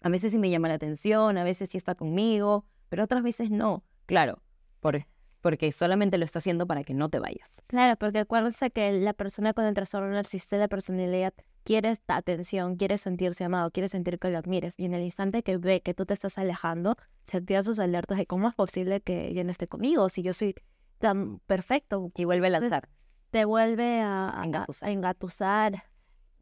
a 0.00 0.08
veces 0.08 0.32
sí 0.32 0.40
me 0.40 0.50
llama 0.50 0.66
la 0.66 0.74
atención, 0.74 1.38
a 1.38 1.44
veces 1.44 1.68
sí 1.68 1.78
está 1.78 1.94
conmigo, 1.94 2.64
pero 2.88 3.04
otras 3.04 3.22
veces 3.22 3.48
no. 3.48 3.84
Claro, 4.06 4.42
por, 4.80 5.06
porque 5.48 5.72
solamente 5.72 6.18
lo 6.18 6.26
está 6.26 6.40
haciendo 6.40 6.66
para 6.66 6.84
que 6.84 6.92
no 6.92 7.08
te 7.08 7.20
vayas. 7.20 7.62
Claro, 7.68 7.96
porque 7.96 8.18
acuérdense 8.18 8.70
que 8.70 8.92
la 8.92 9.14
persona 9.14 9.54
con 9.54 9.64
el 9.64 9.72
trastorno 9.72 10.10
narcisista 10.10 10.58
de 10.58 10.68
personalidad 10.68 11.32
quiere 11.64 11.88
esta 11.88 12.16
atención, 12.16 12.76
quiere 12.76 12.98
sentirse 12.98 13.44
amado, 13.44 13.70
quiere 13.70 13.88
sentir 13.88 14.18
que 14.18 14.28
lo 14.28 14.36
admires. 14.36 14.78
Y 14.78 14.84
en 14.84 14.92
el 14.92 15.02
instante 15.02 15.42
que 15.42 15.56
ve 15.56 15.80
que 15.80 15.94
tú 15.94 16.04
te 16.04 16.12
estás 16.12 16.36
alejando, 16.36 16.98
se 17.24 17.38
activan 17.38 17.64
sus 17.64 17.78
alertas 17.78 18.18
de 18.18 18.26
cómo 18.26 18.46
es 18.46 18.54
posible 18.54 19.00
que 19.00 19.28
ella 19.28 19.42
no 19.42 19.50
esté 19.50 19.68
conmigo 19.68 20.10
si 20.10 20.22
yo 20.22 20.34
soy 20.34 20.54
tan 20.98 21.38
perfecto. 21.46 22.08
Y 22.14 22.26
vuelve 22.26 22.48
a 22.48 22.50
lanzar. 22.50 22.90
te 23.30 23.46
vuelve 23.46 24.02
a, 24.02 24.42
engatusar. 24.44 24.86
A 24.86 24.92
engatusar. 24.92 25.84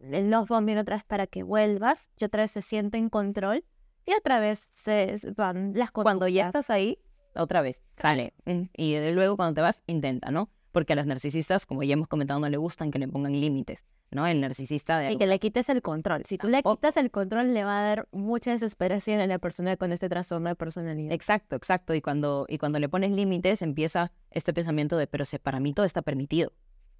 El 0.00 0.32
love 0.32 0.48
bombing 0.48 0.78
otra 0.78 0.96
vez 0.96 1.04
para 1.04 1.28
que 1.28 1.44
vuelvas. 1.44 2.10
Y 2.18 2.24
otra 2.24 2.42
vez 2.42 2.50
se 2.50 2.60
siente 2.60 2.98
en 2.98 3.08
control. 3.08 3.64
Y 4.04 4.14
otra 4.14 4.40
vez 4.40 4.68
se 4.74 5.14
van 5.36 5.74
las 5.76 5.92
cosas. 5.92 6.06
Cuando 6.06 6.26
ya 6.26 6.46
estás 6.46 6.70
ahí, 6.70 6.98
otra 7.38 7.62
vez, 7.62 7.82
sale. 7.96 8.34
Y 8.74 8.98
luego 9.12 9.36
cuando 9.36 9.54
te 9.54 9.60
vas, 9.60 9.82
intenta, 9.86 10.30
¿no? 10.30 10.50
Porque 10.72 10.92
a 10.92 10.96
los 10.96 11.06
narcisistas, 11.06 11.66
como 11.66 11.82
ya 11.82 11.94
hemos 11.94 12.08
comentado, 12.08 12.38
no 12.40 12.48
le 12.48 12.56
gustan 12.56 12.90
que 12.90 12.98
le 12.98 13.08
pongan 13.08 13.40
límites. 13.40 13.84
¿no? 14.10 14.26
El 14.26 14.40
narcisista 14.40 14.98
de... 14.98 15.12
Y 15.12 15.18
que 15.18 15.26
le 15.26 15.38
quites 15.38 15.68
el 15.68 15.82
control. 15.82 16.22
Si 16.24 16.38
tú 16.38 16.48
le 16.48 16.62
quitas 16.62 16.96
el 16.96 17.10
control, 17.10 17.54
le 17.54 17.64
va 17.64 17.80
a 17.80 17.82
dar 17.82 18.08
mucha 18.12 18.50
desesperación 18.52 19.20
a 19.20 19.26
la 19.26 19.38
persona 19.38 19.76
con 19.76 19.92
este 19.92 20.08
trastorno 20.08 20.48
de 20.48 20.54
personalidad. 20.54 21.12
Exacto, 21.12 21.56
exacto. 21.56 21.94
Y 21.94 22.00
cuando, 22.00 22.46
y 22.48 22.58
cuando 22.58 22.78
le 22.78 22.88
pones 22.88 23.10
límites, 23.10 23.62
empieza 23.62 24.12
este 24.30 24.52
pensamiento 24.52 24.96
de, 24.96 25.06
pero 25.06 25.24
si 25.24 25.38
para 25.38 25.60
mí 25.60 25.72
todo 25.72 25.86
está 25.86 26.02
permitido. 26.02 26.52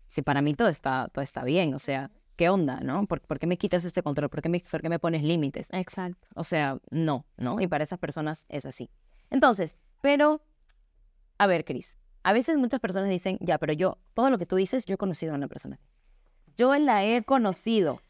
Si 0.08 0.22
para 0.22 0.42
mí 0.42 0.54
todo 0.54 0.68
está, 0.68 1.08
todo 1.12 1.22
está 1.22 1.42
bien, 1.42 1.74
o 1.74 1.80
sea, 1.80 2.12
¿qué 2.36 2.48
onda, 2.48 2.80
no? 2.80 3.06
¿Por, 3.06 3.20
qué 3.38 3.46
me 3.46 3.58
quitas 3.58 3.84
este 3.84 4.02
control? 4.02 4.30
¿Por 4.30 4.40
qué, 4.40 4.48
me, 4.48 4.60
¿Por 4.60 4.80
qué 4.80 4.88
me 4.88 4.98
pones 4.98 5.22
límites? 5.22 5.68
Exacto. 5.72 6.28
O 6.34 6.44
sea, 6.44 6.78
no, 6.90 7.26
¿no? 7.36 7.60
Y 7.60 7.66
para 7.66 7.82
esas 7.82 7.98
personas 7.98 8.46
es 8.48 8.66
así. 8.66 8.88
Entonces, 9.30 9.76
pero, 10.00 10.42
a 11.38 11.46
ver, 11.46 11.64
Cris, 11.64 11.98
a 12.22 12.32
veces 12.32 12.58
muchas 12.58 12.80
personas 12.80 13.08
dicen, 13.08 13.38
ya, 13.40 13.58
pero 13.58 13.72
yo, 13.72 13.98
todo 14.14 14.30
lo 14.30 14.38
que 14.38 14.46
tú 14.46 14.56
dices, 14.56 14.86
yo 14.86 14.94
he 14.94 14.98
conocido 14.98 15.32
a 15.32 15.36
una 15.36 15.48
persona 15.48 15.78
yo 16.56 16.76
la 16.78 17.04
he 17.04 17.22
conocido. 17.22 18.00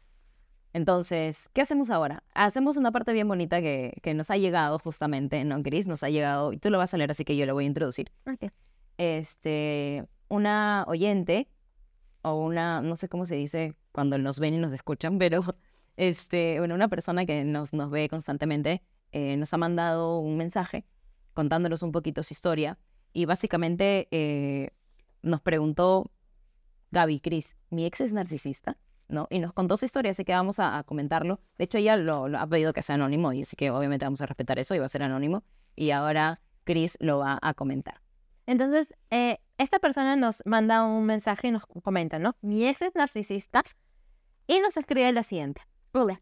Entonces, 0.73 1.49
¿qué 1.53 1.61
hacemos 1.61 1.89
ahora? 1.89 2.23
Hacemos 2.33 2.77
una 2.77 2.91
parte 2.91 3.13
bien 3.13 3.27
bonita 3.27 3.61
que, 3.61 3.97
que 4.01 4.13
nos 4.13 4.29
ha 4.29 4.37
llegado 4.37 4.79
justamente, 4.79 5.43
¿no, 5.43 5.61
Cris? 5.63 5.87
Nos 5.87 6.03
ha 6.03 6.09
llegado, 6.09 6.53
y 6.53 6.57
tú 6.57 6.69
lo 6.69 6.77
vas 6.77 6.93
a 6.93 6.97
leer, 6.97 7.11
así 7.11 7.25
que 7.25 7.35
yo 7.35 7.45
lo 7.45 7.53
voy 7.53 7.65
a 7.65 7.67
introducir. 7.67 8.11
Este, 8.97 10.05
una 10.29 10.85
oyente, 10.87 11.49
o 12.21 12.35
una, 12.35 12.81
no 12.81 12.95
sé 12.95 13.09
cómo 13.09 13.25
se 13.25 13.35
dice 13.35 13.75
cuando 13.91 14.17
nos 14.17 14.39
ven 14.39 14.53
y 14.53 14.57
nos 14.57 14.73
escuchan, 14.73 15.17
pero 15.19 15.43
este, 15.95 16.59
bueno, 16.59 16.75
una 16.75 16.87
persona 16.87 17.25
que 17.25 17.43
nos, 17.43 17.73
nos 17.73 17.89
ve 17.89 18.07
constantemente 18.09 18.83
eh, 19.11 19.37
nos 19.37 19.53
ha 19.53 19.57
mandado 19.57 20.19
un 20.19 20.37
mensaje 20.37 20.85
contándonos 21.37 21.83
un 21.83 21.91
poquito 21.91 22.23
su 22.23 22.33
historia 22.33 22.79
y 23.13 23.25
básicamente 23.25 24.07
eh, 24.09 24.71
nos 25.21 25.39
preguntó 25.39 26.09
Gaby, 26.89 27.19
Cris, 27.19 27.55
mi 27.69 27.85
ex 27.85 28.01
es 28.01 28.11
narcisista, 28.11 28.79
¿no? 29.07 29.27
Y 29.29 29.37
nos 29.37 29.53
contó 29.53 29.77
su 29.77 29.85
historia, 29.85 30.09
así 30.09 30.25
que 30.25 30.33
vamos 30.33 30.59
a, 30.59 30.83
comentarlo. 30.83 31.39
De 31.59 31.65
hecho, 31.65 31.77
ella 31.77 31.95
lo, 31.95 32.25
ha 32.35 32.47
pedido 32.47 32.73
que 32.73 32.81
sea 32.81 32.95
anónimo, 32.95 33.33
y 33.33 33.43
así 33.43 33.55
que 33.55 33.69
obviamente 33.69 34.03
vamos 34.03 34.19
a 34.21 34.25
respetar 34.25 34.57
eso 34.57 34.73
y 34.73 34.79
va 34.79 34.87
a 34.87 34.89
ser 34.89 35.03
anónimo. 35.03 35.43
Y 35.75 35.91
ahora 35.91 36.41
Cris 36.63 36.97
lo 37.01 37.19
va 37.19 37.37
a 37.39 37.53
comentar. 37.53 38.01
Entonces, 38.47 38.95
eh, 39.11 39.37
esta 39.59 39.77
persona 39.77 40.15
nos 40.15 40.41
manda 40.43 40.85
un 40.85 41.05
mensaje 41.05 41.49
y 41.49 41.51
nos 41.51 41.67
comenta, 41.67 42.17
¿no? 42.17 42.35
Mi 42.41 42.67
ex 42.67 42.81
es 42.81 42.95
narcisista 42.95 43.61
y 44.47 44.59
nos 44.59 44.75
escribe 44.75 45.11
lo 45.11 45.21
siguiente. 45.21 45.61
Hola. 45.91 46.19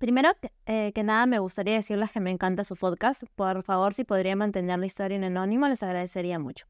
Primero 0.00 0.30
eh, 0.64 0.92
que 0.94 1.02
nada, 1.02 1.26
me 1.26 1.40
gustaría 1.40 1.74
decirles 1.74 2.10
que 2.10 2.20
me 2.20 2.30
encanta 2.30 2.64
su 2.64 2.74
podcast. 2.74 3.22
Por 3.34 3.62
favor, 3.62 3.92
si 3.92 4.04
podría 4.04 4.34
mantener 4.34 4.78
la 4.78 4.86
historia 4.86 5.14
en 5.14 5.24
anónimo, 5.24 5.68
les 5.68 5.82
agradecería 5.82 6.38
mucho. 6.38 6.64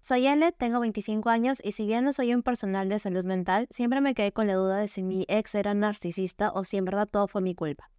Soy 0.00 0.28
Ele, 0.28 0.52
tengo 0.52 0.78
25 0.78 1.28
años 1.28 1.60
y 1.64 1.72
si 1.72 1.86
bien 1.86 2.04
no 2.04 2.12
soy 2.12 2.32
un 2.32 2.44
personal 2.44 2.88
de 2.88 3.00
salud 3.00 3.24
mental, 3.24 3.66
siempre 3.70 4.00
me 4.00 4.14
quedé 4.14 4.30
con 4.30 4.46
la 4.46 4.54
duda 4.54 4.76
de 4.76 4.86
si 4.86 5.02
mi 5.02 5.24
ex 5.26 5.56
era 5.56 5.74
narcisista 5.74 6.52
o 6.52 6.62
si 6.62 6.76
en 6.76 6.84
verdad 6.84 7.08
todo 7.08 7.26
fue 7.26 7.40
mi 7.42 7.56
culpa. 7.56 7.90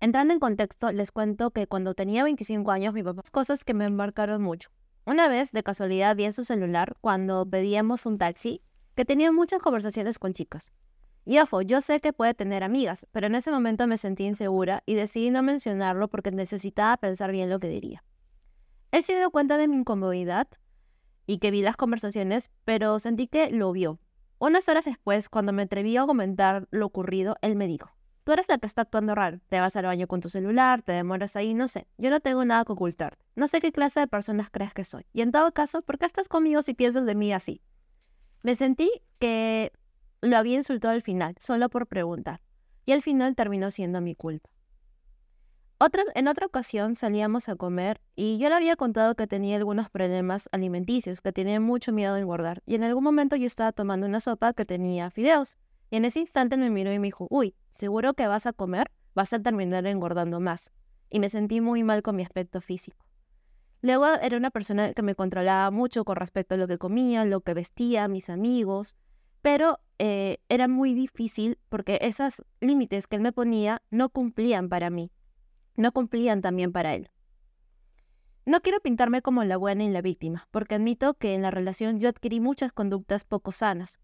Entrando 0.00 0.32
en 0.32 0.40
contexto, 0.40 0.90
les 0.90 1.12
cuento 1.12 1.50
que 1.50 1.66
cuando 1.66 1.92
tenía 1.92 2.24
25 2.24 2.70
años 2.70 2.94
mi 2.94 3.02
papá 3.02 3.20
cosas 3.30 3.62
que 3.62 3.74
me 3.74 3.84
embarcaron 3.84 4.40
mucho. 4.40 4.70
Una 5.04 5.28
vez, 5.28 5.52
de 5.52 5.62
casualidad, 5.62 6.16
vi 6.16 6.24
en 6.24 6.32
su 6.32 6.44
celular 6.44 6.96
cuando 7.02 7.44
pedíamos 7.44 8.06
un 8.06 8.16
taxi 8.16 8.62
que 8.94 9.04
tenía 9.04 9.32
muchas 9.32 9.60
conversaciones 9.60 10.18
con 10.18 10.32
chicas. 10.32 10.72
Y 11.24 11.38
ojo, 11.38 11.62
yo 11.62 11.80
sé 11.80 12.00
que 12.00 12.12
puede 12.12 12.34
tener 12.34 12.64
amigas, 12.64 13.06
pero 13.12 13.28
en 13.28 13.36
ese 13.36 13.50
momento 13.50 13.86
me 13.86 13.96
sentí 13.96 14.24
insegura 14.24 14.82
y 14.86 14.94
decidí 14.94 15.30
no 15.30 15.42
mencionarlo 15.42 16.08
porque 16.08 16.32
necesitaba 16.32 16.96
pensar 16.96 17.30
bien 17.30 17.48
lo 17.48 17.60
que 17.60 17.68
diría. 17.68 18.02
Él 18.90 19.04
se 19.04 19.16
dio 19.16 19.30
cuenta 19.30 19.56
de 19.56 19.68
mi 19.68 19.76
incomodidad 19.76 20.48
y 21.26 21.38
que 21.38 21.50
vi 21.50 21.62
las 21.62 21.76
conversaciones, 21.76 22.50
pero 22.64 22.98
sentí 22.98 23.28
que 23.28 23.50
lo 23.50 23.70
vio. 23.72 24.00
Unas 24.38 24.68
horas 24.68 24.84
después, 24.84 25.28
cuando 25.28 25.52
me 25.52 25.62
atreví 25.62 25.96
a 25.96 26.04
comentar 26.04 26.66
lo 26.72 26.86
ocurrido, 26.86 27.36
él 27.42 27.54
me 27.54 27.68
dijo, 27.68 27.92
tú 28.24 28.32
eres 28.32 28.46
la 28.48 28.58
que 28.58 28.66
está 28.66 28.82
actuando 28.82 29.14
raro, 29.14 29.38
te 29.48 29.60
vas 29.60 29.76
al 29.76 29.86
baño 29.86 30.08
con 30.08 30.20
tu 30.20 30.28
celular, 30.28 30.82
te 30.82 30.90
demoras 30.90 31.36
ahí, 31.36 31.54
no 31.54 31.68
sé, 31.68 31.86
yo 31.96 32.10
no 32.10 32.18
tengo 32.18 32.44
nada 32.44 32.64
que 32.64 32.72
ocultar, 32.72 33.18
no 33.36 33.46
sé 33.46 33.60
qué 33.60 33.70
clase 33.70 34.00
de 34.00 34.08
personas 34.08 34.48
crees 34.50 34.74
que 34.74 34.84
soy, 34.84 35.06
y 35.12 35.20
en 35.20 35.30
todo 35.30 35.52
caso, 35.52 35.82
¿por 35.82 35.98
qué 35.98 36.06
estás 36.06 36.28
conmigo 36.28 36.62
si 36.62 36.74
piensas 36.74 37.06
de 37.06 37.14
mí 37.14 37.32
así? 37.32 37.62
Me 38.42 38.56
sentí 38.56 38.90
que 39.20 39.72
lo 40.22 40.36
había 40.36 40.56
insultado 40.56 40.94
al 40.94 41.02
final, 41.02 41.36
solo 41.38 41.68
por 41.68 41.86
preguntar, 41.86 42.40
y 42.86 42.92
al 42.92 43.02
final 43.02 43.34
terminó 43.34 43.70
siendo 43.70 44.00
mi 44.00 44.14
culpa 44.14 44.52
en 46.14 46.28
otra 46.28 46.46
ocasión 46.46 46.94
salíamos 46.94 47.48
a 47.48 47.56
comer 47.56 48.00
y 48.14 48.38
yo 48.38 48.48
le 48.48 48.54
había 48.54 48.76
contado 48.76 49.16
que 49.16 49.26
tenía 49.26 49.56
algunos 49.56 49.90
problemas 49.90 50.48
alimenticios, 50.52 51.20
que 51.20 51.32
tenía 51.32 51.58
mucho 51.58 51.92
miedo 51.92 52.14
de 52.14 52.20
engordar. 52.20 52.62
Y 52.66 52.76
en 52.76 52.84
algún 52.84 53.02
momento 53.02 53.34
yo 53.34 53.46
estaba 53.46 53.72
tomando 53.72 54.06
una 54.06 54.20
sopa 54.20 54.52
que 54.52 54.64
tenía 54.64 55.10
fideos. 55.10 55.58
Y 55.90 55.96
en 55.96 56.04
ese 56.04 56.20
instante 56.20 56.56
me 56.56 56.70
miró 56.70 56.92
y 56.92 56.98
me 56.98 57.08
dijo, 57.08 57.26
uy, 57.30 57.54
seguro 57.70 58.14
que 58.14 58.26
vas 58.28 58.46
a 58.46 58.52
comer, 58.52 58.90
vas 59.14 59.32
a 59.32 59.40
terminar 59.40 59.86
engordando 59.86 60.38
más. 60.38 60.72
Y 61.10 61.18
me 61.18 61.28
sentí 61.28 61.60
muy 61.60 61.82
mal 61.82 62.02
con 62.02 62.16
mi 62.16 62.22
aspecto 62.22 62.60
físico. 62.60 63.04
Luego 63.82 64.06
era 64.06 64.36
una 64.36 64.50
persona 64.50 64.92
que 64.94 65.02
me 65.02 65.16
controlaba 65.16 65.70
mucho 65.72 66.04
con 66.04 66.16
respecto 66.16 66.54
a 66.54 66.58
lo 66.58 66.68
que 66.68 66.78
comía, 66.78 67.24
lo 67.24 67.40
que 67.40 67.54
vestía, 67.54 68.06
mis 68.06 68.30
amigos, 68.30 68.96
pero 69.42 69.80
eh, 70.04 70.38
era 70.48 70.66
muy 70.66 70.94
difícil 70.94 71.58
porque 71.68 71.98
esos 72.02 72.42
límites 72.60 73.06
que 73.06 73.16
él 73.16 73.22
me 73.22 73.32
ponía 73.32 73.82
no 73.90 74.08
cumplían 74.08 74.68
para 74.68 74.90
mí 74.90 75.12
no 75.76 75.92
cumplían 75.92 76.42
también 76.42 76.72
para 76.72 76.94
él. 76.94 77.10
No 78.44 78.60
quiero 78.60 78.80
pintarme 78.80 79.22
como 79.22 79.44
la 79.44 79.56
buena 79.56 79.84
y 79.84 79.90
la 79.90 80.02
víctima, 80.02 80.48
porque 80.50 80.74
admito 80.74 81.14
que 81.14 81.34
en 81.34 81.42
la 81.42 81.50
relación 81.50 82.00
yo 82.00 82.08
adquirí 82.08 82.40
muchas 82.40 82.72
conductas 82.72 83.24
poco 83.24 83.52
sanas. 83.52 84.00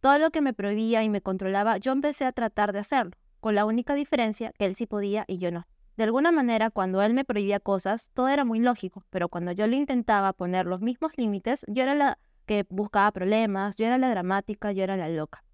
Todo 0.00 0.18
lo 0.18 0.30
que 0.30 0.40
me 0.40 0.54
prohibía 0.54 1.02
y 1.02 1.10
me 1.10 1.20
controlaba, 1.20 1.76
yo 1.78 1.92
empecé 1.92 2.24
a 2.24 2.32
tratar 2.32 2.72
de 2.72 2.78
hacerlo, 2.78 3.12
con 3.40 3.54
la 3.54 3.64
única 3.64 3.94
diferencia 3.94 4.52
que 4.52 4.66
él 4.66 4.74
sí 4.74 4.86
podía 4.86 5.24
y 5.26 5.38
yo 5.38 5.50
no. 5.50 5.66
De 5.96 6.04
alguna 6.04 6.30
manera, 6.30 6.70
cuando 6.70 7.02
él 7.02 7.12
me 7.12 7.24
prohibía 7.24 7.60
cosas, 7.60 8.10
todo 8.14 8.28
era 8.28 8.44
muy 8.44 8.60
lógico, 8.60 9.04
pero 9.10 9.28
cuando 9.28 9.52
yo 9.52 9.66
le 9.66 9.76
intentaba 9.76 10.32
poner 10.32 10.66
los 10.66 10.80
mismos 10.80 11.12
límites, 11.16 11.66
yo 11.68 11.82
era 11.82 11.94
la 11.94 12.18
que 12.50 12.66
buscaba 12.68 13.12
problemas, 13.12 13.76
yo 13.76 13.86
era 13.86 13.96
la 13.96 14.10
dramática, 14.10 14.72
yo 14.72 14.82
era 14.82 14.96
la 14.96 15.08
loca. 15.08 15.44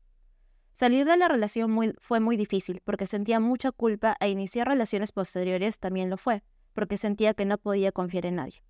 Salir 0.72 1.04
de 1.04 1.18
la 1.18 1.28
relación 1.28 1.94
fue 2.00 2.20
muy 2.20 2.38
difícil 2.38 2.80
porque 2.84 3.06
sentía 3.06 3.38
mucha 3.38 3.70
culpa 3.70 4.16
e 4.18 4.30
iniciar 4.30 4.66
relaciones 4.66 5.12
posteriores 5.12 5.78
también 5.78 6.08
lo 6.08 6.16
fue, 6.16 6.42
porque 6.72 6.96
sentía 6.96 7.34
que 7.34 7.44
no 7.44 7.58
podía 7.58 7.92
confiar 7.92 8.24
en 8.24 8.36
nadie. 8.36 8.62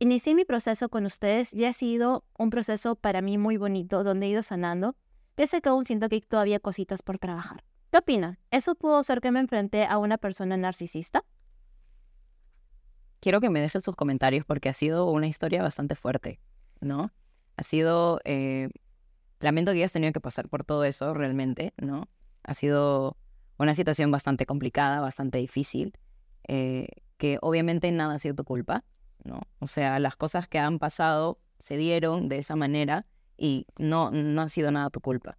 Inicié 0.00 0.34
mi 0.34 0.44
proceso 0.44 0.88
con 0.88 1.06
ustedes 1.06 1.54
y 1.54 1.64
ha 1.64 1.72
sido 1.72 2.24
un 2.36 2.50
proceso 2.50 2.96
para 2.96 3.22
mí 3.22 3.38
muy 3.38 3.56
bonito 3.56 4.02
donde 4.02 4.26
he 4.26 4.30
ido 4.30 4.42
sanando, 4.42 4.96
pese 5.36 5.58
a 5.58 5.60
que 5.60 5.68
aún 5.68 5.84
siento 5.84 6.08
que 6.08 6.20
todavía 6.22 6.58
cositas 6.58 7.02
por 7.02 7.20
trabajar. 7.20 7.62
¿Qué 7.92 7.98
opinan? 7.98 8.40
¿Eso 8.50 8.74
pudo 8.74 9.00
ser 9.04 9.20
que 9.20 9.30
me 9.30 9.38
enfrenté 9.38 9.86
a 9.86 9.98
una 9.98 10.18
persona 10.18 10.56
narcisista? 10.56 11.24
Quiero 13.20 13.40
que 13.40 13.48
me 13.48 13.60
dejen 13.60 13.80
sus 13.80 13.94
comentarios 13.94 14.44
porque 14.44 14.68
ha 14.68 14.74
sido 14.74 15.08
una 15.08 15.28
historia 15.28 15.62
bastante 15.62 15.94
fuerte, 15.94 16.40
¿no? 16.80 17.12
Ha 17.56 17.62
sido 17.62 18.20
eh, 18.24 18.70
Lamento 19.44 19.72
que 19.72 19.78
hayas 19.78 19.92
tenido 19.92 20.12
que 20.12 20.20
pasar 20.20 20.48
por 20.48 20.64
todo 20.64 20.84
eso 20.84 21.12
realmente, 21.12 21.74
¿no? 21.76 22.08
Ha 22.44 22.54
sido 22.54 23.18
una 23.58 23.74
situación 23.74 24.10
bastante 24.10 24.46
complicada, 24.46 25.00
bastante 25.00 25.36
difícil, 25.36 25.98
eh, 26.48 26.88
que 27.18 27.38
obviamente 27.42 27.92
nada 27.92 28.14
ha 28.14 28.18
sido 28.18 28.34
tu 28.34 28.44
culpa, 28.44 28.84
¿no? 29.22 29.42
O 29.58 29.66
sea, 29.66 29.98
las 29.98 30.16
cosas 30.16 30.48
que 30.48 30.58
han 30.58 30.78
pasado 30.78 31.38
se 31.58 31.76
dieron 31.76 32.30
de 32.30 32.38
esa 32.38 32.56
manera 32.56 33.06
y 33.36 33.66
no, 33.76 34.10
no 34.10 34.40
ha 34.40 34.48
sido 34.48 34.70
nada 34.70 34.88
tu 34.88 35.00
culpa. 35.00 35.36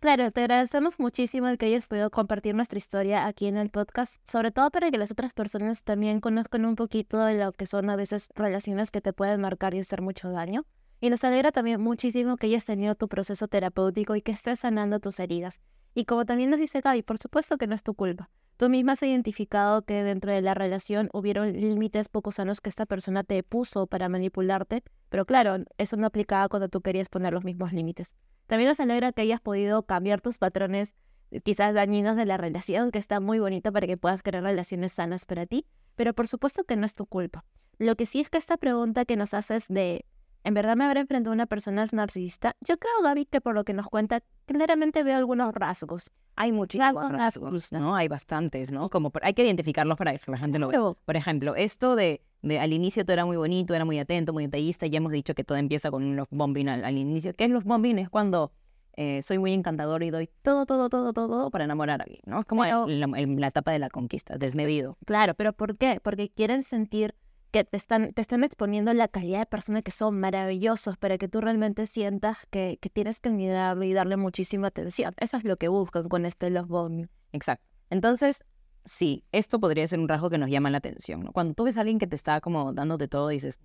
Claro, 0.00 0.30
te 0.30 0.40
agradecemos 0.40 0.98
muchísimo 0.98 1.48
el 1.48 1.58
que 1.58 1.66
hayas 1.66 1.86
podido 1.86 2.10
compartir 2.10 2.54
nuestra 2.54 2.78
historia 2.78 3.26
aquí 3.26 3.48
en 3.48 3.58
el 3.58 3.68
podcast, 3.68 4.16
sobre 4.26 4.50
todo 4.50 4.70
para 4.70 4.90
que 4.90 4.96
las 4.96 5.10
otras 5.10 5.34
personas 5.34 5.84
también 5.84 6.20
conozcan 6.22 6.64
un 6.64 6.74
poquito 6.74 7.22
de 7.22 7.34
lo 7.34 7.52
que 7.52 7.66
son 7.66 7.90
a 7.90 7.96
veces 7.96 8.30
relaciones 8.34 8.90
que 8.90 9.02
te 9.02 9.12
pueden 9.12 9.42
marcar 9.42 9.74
y 9.74 9.78
hacer 9.80 10.00
mucho 10.00 10.30
daño. 10.30 10.64
Y 11.02 11.10
nos 11.10 11.22
alegra 11.22 11.52
también 11.52 11.82
muchísimo 11.82 12.38
que 12.38 12.46
hayas 12.46 12.64
tenido 12.64 12.94
tu 12.94 13.08
proceso 13.08 13.46
terapéutico 13.46 14.16
y 14.16 14.22
que 14.22 14.32
estés 14.32 14.60
sanando 14.60 15.00
tus 15.00 15.20
heridas. 15.20 15.60
Y 15.94 16.06
como 16.06 16.24
también 16.24 16.48
nos 16.48 16.60
dice 16.60 16.80
Gaby, 16.80 17.02
por 17.02 17.18
supuesto 17.18 17.58
que 17.58 17.66
no 17.66 17.74
es 17.74 17.82
tu 17.82 17.92
culpa. 17.92 18.30
Tú 18.56 18.70
misma 18.70 18.92
has 18.92 19.02
identificado 19.02 19.82
que 19.82 20.02
dentro 20.02 20.32
de 20.32 20.40
la 20.40 20.54
relación 20.54 21.10
hubieron 21.12 21.52
límites 21.52 22.08
poco 22.08 22.32
sanos 22.32 22.62
que 22.62 22.70
esta 22.70 22.86
persona 22.86 23.22
te 23.22 23.42
puso 23.42 23.86
para 23.86 24.08
manipularte, 24.08 24.82
pero 25.10 25.26
claro, 25.26 25.58
eso 25.76 25.98
no 25.98 26.06
aplicaba 26.06 26.48
cuando 26.48 26.70
tú 26.70 26.80
querías 26.80 27.10
poner 27.10 27.34
los 27.34 27.44
mismos 27.44 27.74
límites. 27.74 28.16
También 28.50 28.68
nos 28.68 28.80
alegra 28.80 29.12
que 29.12 29.22
hayas 29.22 29.40
podido 29.40 29.84
cambiar 29.84 30.20
tus 30.20 30.38
patrones 30.38 30.96
quizás 31.44 31.72
dañinos 31.72 32.16
de 32.16 32.24
la 32.24 32.36
relación, 32.36 32.90
que 32.90 32.98
está 32.98 33.20
muy 33.20 33.38
bonita 33.38 33.70
para 33.70 33.86
que 33.86 33.96
puedas 33.96 34.24
crear 34.24 34.42
relaciones 34.42 34.90
sanas 34.90 35.24
para 35.24 35.46
ti, 35.46 35.66
pero 35.94 36.14
por 36.14 36.26
supuesto 36.26 36.64
que 36.64 36.74
no 36.74 36.84
es 36.84 36.96
tu 36.96 37.06
culpa. 37.06 37.44
Lo 37.78 37.94
que 37.94 38.06
sí 38.06 38.18
es 38.18 38.28
que 38.28 38.38
esta 38.38 38.56
pregunta 38.56 39.04
que 39.04 39.14
nos 39.14 39.34
haces 39.34 39.68
de 39.68 40.04
¿En 40.42 40.54
verdad 40.54 40.76
me 40.76 40.84
habré 40.84 41.00
enfrentado 41.00 41.32
a 41.32 41.34
una 41.34 41.46
persona 41.46 41.86
narcisista? 41.92 42.56
Yo 42.60 42.78
creo, 42.78 42.92
Gaby, 43.02 43.26
que 43.26 43.40
por 43.40 43.54
lo 43.54 43.64
que 43.64 43.74
nos 43.74 43.88
cuenta, 43.88 44.22
claramente 44.46 45.02
veo 45.02 45.16
algunos 45.16 45.54
rasgos. 45.54 46.10
Hay 46.36 46.52
muchísimos 46.52 47.12
rasgos, 47.12 47.72
¿no? 47.72 47.94
Hay 47.94 48.08
bastantes, 48.08 48.72
¿no? 48.72 48.88
Como 48.88 49.12
hay 49.20 49.34
que 49.34 49.44
identificarlos 49.44 49.98
para 49.98 50.16
que 50.16 50.30
la 50.30 50.38
gente 50.38 50.58
lo 50.58 50.68
vea. 50.68 50.80
Por 51.04 51.16
ejemplo, 51.16 51.54
esto 51.54 51.96
de, 51.96 52.22
de, 52.40 52.58
al 52.58 52.72
inicio 52.72 53.04
todo 53.04 53.12
era 53.12 53.26
muy 53.26 53.36
bonito, 53.36 53.74
era 53.74 53.84
muy 53.84 53.98
atento, 53.98 54.32
muy 54.32 54.44
detallista. 54.44 54.86
Ya 54.86 54.96
hemos 54.96 55.12
dicho 55.12 55.34
que 55.34 55.44
todo 55.44 55.58
empieza 55.58 55.90
con 55.90 56.02
un 56.02 56.16
love 56.16 56.28
bombing 56.30 56.68
al, 56.70 56.96
inicio. 56.96 57.34
¿Qué 57.34 57.44
es 57.44 57.50
love 57.50 57.64
bombing? 57.64 57.98
Es 57.98 58.08
cuando 58.08 58.52
eh, 58.96 59.20
soy 59.22 59.38
muy 59.38 59.52
encantador 59.52 60.02
y 60.02 60.08
doy 60.08 60.30
todo, 60.40 60.64
todo, 60.64 60.88
todo, 60.88 61.12
todo 61.12 61.50
para 61.50 61.64
enamorar 61.64 62.00
a 62.00 62.04
alguien, 62.04 62.22
¿no? 62.24 62.40
Es 62.40 62.46
como 62.46 62.64
la, 62.64 62.86
la 62.86 63.46
etapa 63.46 63.72
de 63.72 63.78
la 63.78 63.90
conquista, 63.90 64.38
desmedido. 64.38 64.96
Claro, 65.04 65.34
pero 65.34 65.52
¿por 65.52 65.76
qué? 65.76 66.00
Porque 66.02 66.30
quieren 66.30 66.62
sentir 66.62 67.14
que 67.50 67.64
te 67.64 67.76
están, 67.76 68.12
te 68.12 68.22
están 68.22 68.44
exponiendo 68.44 68.92
la 68.94 69.08
calidad 69.08 69.40
de 69.40 69.46
personas 69.46 69.82
que 69.82 69.90
son 69.90 70.18
maravillosos 70.20 70.96
para 70.96 71.18
que 71.18 71.28
tú 71.28 71.40
realmente 71.40 71.86
sientas 71.86 72.38
que, 72.50 72.78
que 72.80 72.90
tienes 72.90 73.20
que 73.20 73.30
mirarlo 73.30 73.84
y 73.84 73.92
darle 73.92 74.16
muchísima 74.16 74.68
atención. 74.68 75.14
Eso 75.18 75.36
es 75.36 75.44
lo 75.44 75.56
que 75.56 75.68
buscan 75.68 76.08
con 76.08 76.26
este 76.26 76.50
los 76.50 76.68
bombing. 76.68 77.08
Exacto. 77.32 77.66
Entonces, 77.90 78.44
sí, 78.84 79.24
esto 79.32 79.58
podría 79.58 79.86
ser 79.88 79.98
un 79.98 80.08
rasgo 80.08 80.30
que 80.30 80.38
nos 80.38 80.50
llama 80.50 80.70
la 80.70 80.78
atención. 80.78 81.22
¿no? 81.22 81.32
Cuando 81.32 81.54
tú 81.54 81.64
ves 81.64 81.76
a 81.76 81.80
alguien 81.80 81.98
que 81.98 82.06
te 82.06 82.16
está 82.16 82.40
como 82.40 82.72
dándote 82.72 83.08
todo, 83.08 83.28
dices, 83.28 83.58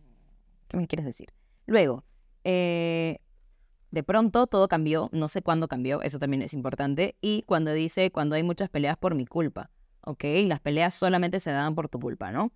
¿qué 0.67 0.77
me 0.77 0.87
quieres 0.87 1.05
decir? 1.05 1.31
Luego, 1.67 2.03
eh, 2.43 3.19
de 3.91 4.03
pronto 4.03 4.47
todo 4.47 4.67
cambió, 4.67 5.09
no 5.13 5.27
sé 5.27 5.41
cuándo 5.41 5.67
cambió, 5.67 6.01
eso 6.01 6.19
también 6.19 6.41
es 6.41 6.53
importante. 6.53 7.15
Y 7.21 7.43
cuando 7.43 7.71
dice, 7.71 8.11
cuando 8.11 8.35
hay 8.35 8.43
muchas 8.43 8.69
peleas 8.69 8.97
por 8.97 9.13
mi 9.13 9.25
culpa, 9.25 9.69
¿ok? 10.01 10.23
Las 10.47 10.59
peleas 10.59 10.93
solamente 10.95 11.39
se 11.39 11.51
dan 11.51 11.75
por 11.75 11.87
tu 11.87 11.99
culpa, 11.99 12.31
¿no? 12.31 12.51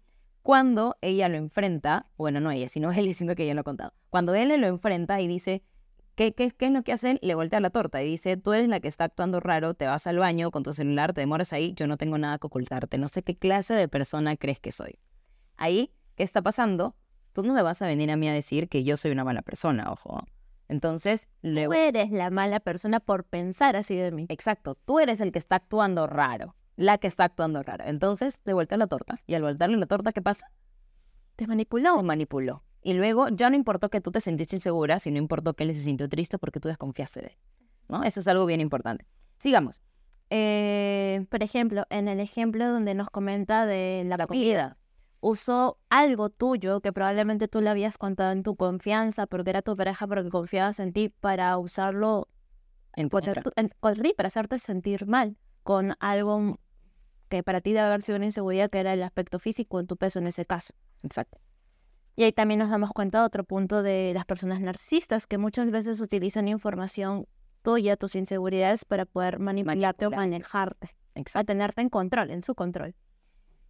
Cuando 0.50 0.98
ella 1.02 1.30
lo 1.30 1.38
enfrenta, 1.38 2.08
bueno, 2.18 2.40
no 2.40 2.50
ella, 2.50 2.68
sino 2.70 2.92
él 2.92 3.06
diciendo 3.06 3.36
que 3.36 3.44
ella 3.44 3.54
lo 3.54 3.62
ha 3.62 3.64
contado, 3.64 3.94
cuando 4.10 4.34
él 4.34 4.60
lo 4.60 4.66
enfrenta 4.66 5.22
y 5.22 5.28
dice, 5.28 5.62
¿qué, 6.16 6.34
qué, 6.34 6.50
qué 6.50 6.66
es 6.66 6.72
lo 6.72 6.82
que 6.82 6.92
hace? 6.92 7.20
Le 7.22 7.36
voltea 7.36 7.60
la 7.60 7.70
torta 7.70 8.02
y 8.02 8.08
dice, 8.08 8.36
tú 8.36 8.54
eres 8.54 8.68
la 8.68 8.80
que 8.80 8.88
está 8.88 9.04
actuando 9.04 9.40
raro, 9.42 9.76
te 9.76 9.86
vas 9.86 10.08
al 10.08 10.18
baño 10.18 10.50
con 10.50 10.64
tu 10.64 10.74
celular, 10.74 11.14
te 11.14 11.22
demoras 11.22 11.54
ahí, 11.54 11.76
yo 11.76 11.86
no 11.86 11.98
tengo 11.98 12.18
nada 12.18 12.40
que 12.40 12.48
ocultarte, 12.48 12.98
no 12.98 13.10
sé 13.10 13.22
qué 13.22 13.38
clase 13.38 13.76
de 13.76 13.88
persona 13.88 14.36
crees 14.38 14.60
que 14.60 14.72
soy. 14.72 14.98
Ahí, 15.56 15.94
¿qué 16.16 16.24
está 16.24 16.42
pasando? 16.42 16.96
Tú 17.34 17.44
no 17.44 17.54
me 17.54 17.62
vas 17.62 17.84
a 17.84 17.86
venir 17.86 18.10
a 18.10 18.16
mí 18.16 18.28
a 18.28 18.34
decir 18.34 18.70
que 18.70 18.84
yo 18.84 18.98
soy 18.98 19.12
una 19.12 19.24
mala 19.24 19.44
persona, 19.44 19.92
ojo. 19.92 20.24
Entonces, 20.68 21.30
luego... 21.44 21.74
Tú 21.74 21.80
eres 21.80 22.10
la 22.10 22.32
mala 22.32 22.60
persona 22.60 23.00
por 23.00 23.24
pensar 23.24 23.76
así 23.76 23.96
de 23.96 24.12
mí. 24.12 24.26
Exacto, 24.30 24.74
tú 24.74 25.00
eres 25.00 25.22
el 25.22 25.32
que 25.32 25.38
está 25.38 25.58
actuando 25.58 26.08
raro 26.08 26.56
la 26.80 26.98
que 26.98 27.08
está 27.08 27.26
actuando 27.26 27.62
rara. 27.62 27.90
Entonces, 27.90 28.40
de 28.46 28.54
vuelta 28.54 28.77
la 28.77 28.88
torta. 28.88 29.19
Y 29.27 29.34
al 29.34 29.42
voltearle 29.42 29.75
la 29.75 29.86
torta, 29.86 30.13
¿qué 30.13 30.21
pasa? 30.21 30.50
Te 31.36 31.46
manipuló. 31.46 31.98
Te 31.98 32.04
manipuló. 32.04 32.63
Y 32.82 32.94
luego 32.94 33.27
ya 33.27 33.50
no 33.50 33.58
importó 33.58 33.90
que 33.90 34.00
tú 34.00 34.12
te 34.12 34.21
sentiste 34.21 34.56
insegura, 34.56 34.98
sino 35.00 35.17
importó 35.17 35.54
que 35.54 35.65
él 35.65 35.75
se 35.75 35.82
sintió 35.82 36.08
triste 36.08 36.38
porque 36.38 36.62
tú 36.62 36.69
desconfiaste 36.69 37.19
de 37.19 37.27
él. 37.27 37.38
¿No? 37.90 38.04
Eso 38.06 38.21
es 38.21 38.27
algo 38.30 38.46
bien 38.46 38.62
importante. 38.62 39.06
Sigamos. 39.38 39.82
Eh, 40.30 41.25
por 41.30 41.44
ejemplo, 41.44 41.86
en 41.90 42.08
el 42.08 42.21
ejemplo 42.21 42.65
donde 42.65 42.94
nos 42.94 43.10
comenta 43.10 43.65
de 43.65 44.04
la, 44.06 44.25
comida. 44.25 44.77
usó 45.19 45.80
algo 45.90 46.30
tuyo 46.30 46.80
que 46.80 46.94
probablemente 46.94 47.50
tú 47.50 47.60
le 47.60 47.69
habías 47.69 47.98
contado 47.98 48.32
en 48.32 48.44
tu 48.44 48.56
confianza 48.56 49.27
porque 49.27 49.50
era 49.50 49.62
tu 49.62 49.75
pareja, 49.75 50.08
porque 50.08 50.30
confiabas 50.30 50.80
en 50.80 50.94
ti 50.94 51.10
para 51.10 51.58
usarlo 51.58 52.30
En 52.94 53.10
contra 53.10 53.44
en- 53.58 53.73
para 53.82 54.27
hacerte 54.27 54.60
sentir 54.60 55.08
mal 55.08 55.36
con 55.63 55.96
algo 56.00 56.58
que 57.30 57.44
para 57.44 57.62
ti 57.62 57.71
debe 57.71 57.88
haber 57.88 58.02
sido 58.02 58.17
una 58.17 58.25
inseguridad, 58.25 58.69
que 58.69 58.80
era 58.80 58.94
el 58.94 59.04
aspecto 59.04 59.40
físico 59.40 59.80
en 59.80 59.88
tu 59.88 59.96
peso 59.96 60.19
en 60.19 60.27
ese 60.27 60.46
caso. 60.46 60.73
Exacto. 61.04 61.40
Y 62.15 62.23
ahí 62.23 62.34
también 62.34 62.60
nos 62.60 62.69
damos 62.69 62.90
cuenta 62.92 63.19
de 63.19 63.25
otro 63.25 63.46
punto 63.46 63.82
de 63.82 64.12
las 64.13 64.25
personas 64.25 64.60
narcisistas, 64.60 65.25
que 65.25 65.38
muchas 65.38 65.71
veces 65.71 66.02
utilizan 66.02 66.50
información 66.50 67.27
tuya, 67.62 67.96
tus 67.96 68.15
inseguridades, 68.15 68.84
para 68.84 69.06
poder 69.06 69.40
manipularte 69.40 70.06
o 70.08 70.12
manejarte, 70.12 70.90
Exacto. 71.15 71.40
a 71.40 71.44
tenerte 71.46 71.82
en 71.82 71.90
control, 71.90 72.32
en 72.32 72.42
su 72.42 72.56
control. 72.56 72.96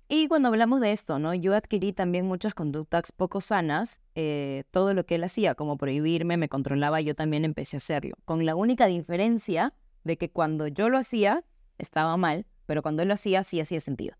Y 0.07 0.27
cuando 0.27 0.47
hablamos 0.47 0.81
de 0.81 0.91
esto, 0.91 1.19
¿no? 1.19 1.35
Yo 1.35 1.53
adquirí 1.53 1.93
también 1.93 2.25
muchas 2.25 2.55
conductas 2.55 3.11
poco 3.11 3.41
sanas. 3.41 4.01
eh, 4.15 4.63
todo 4.71 4.95
lo 4.95 5.05
que 5.05 5.15
él 5.15 5.23
hacía, 5.23 5.53
como 5.53 5.77
prohibirme, 5.77 6.35
me 6.35 6.49
controlaba, 6.49 6.99
yo 7.01 7.13
también 7.13 7.45
empecé 7.45 7.75
a 7.75 7.77
hacerlo. 7.77 8.15
Con 8.25 8.43
la 8.45 8.55
única 8.55 8.87
diferencia 8.87 9.75
de 10.03 10.17
que 10.17 10.31
cuando 10.31 10.67
yo 10.67 10.89
lo 10.89 10.97
hacía, 10.97 11.43
estaba 11.77 12.17
mal, 12.17 12.47
pero 12.69 12.83
cuando 12.83 13.01
él 13.01 13.07
lo 13.07 13.15
hacía, 13.15 13.43
sí 13.43 13.59
hacía 13.59 13.79
sentido. 13.79 14.15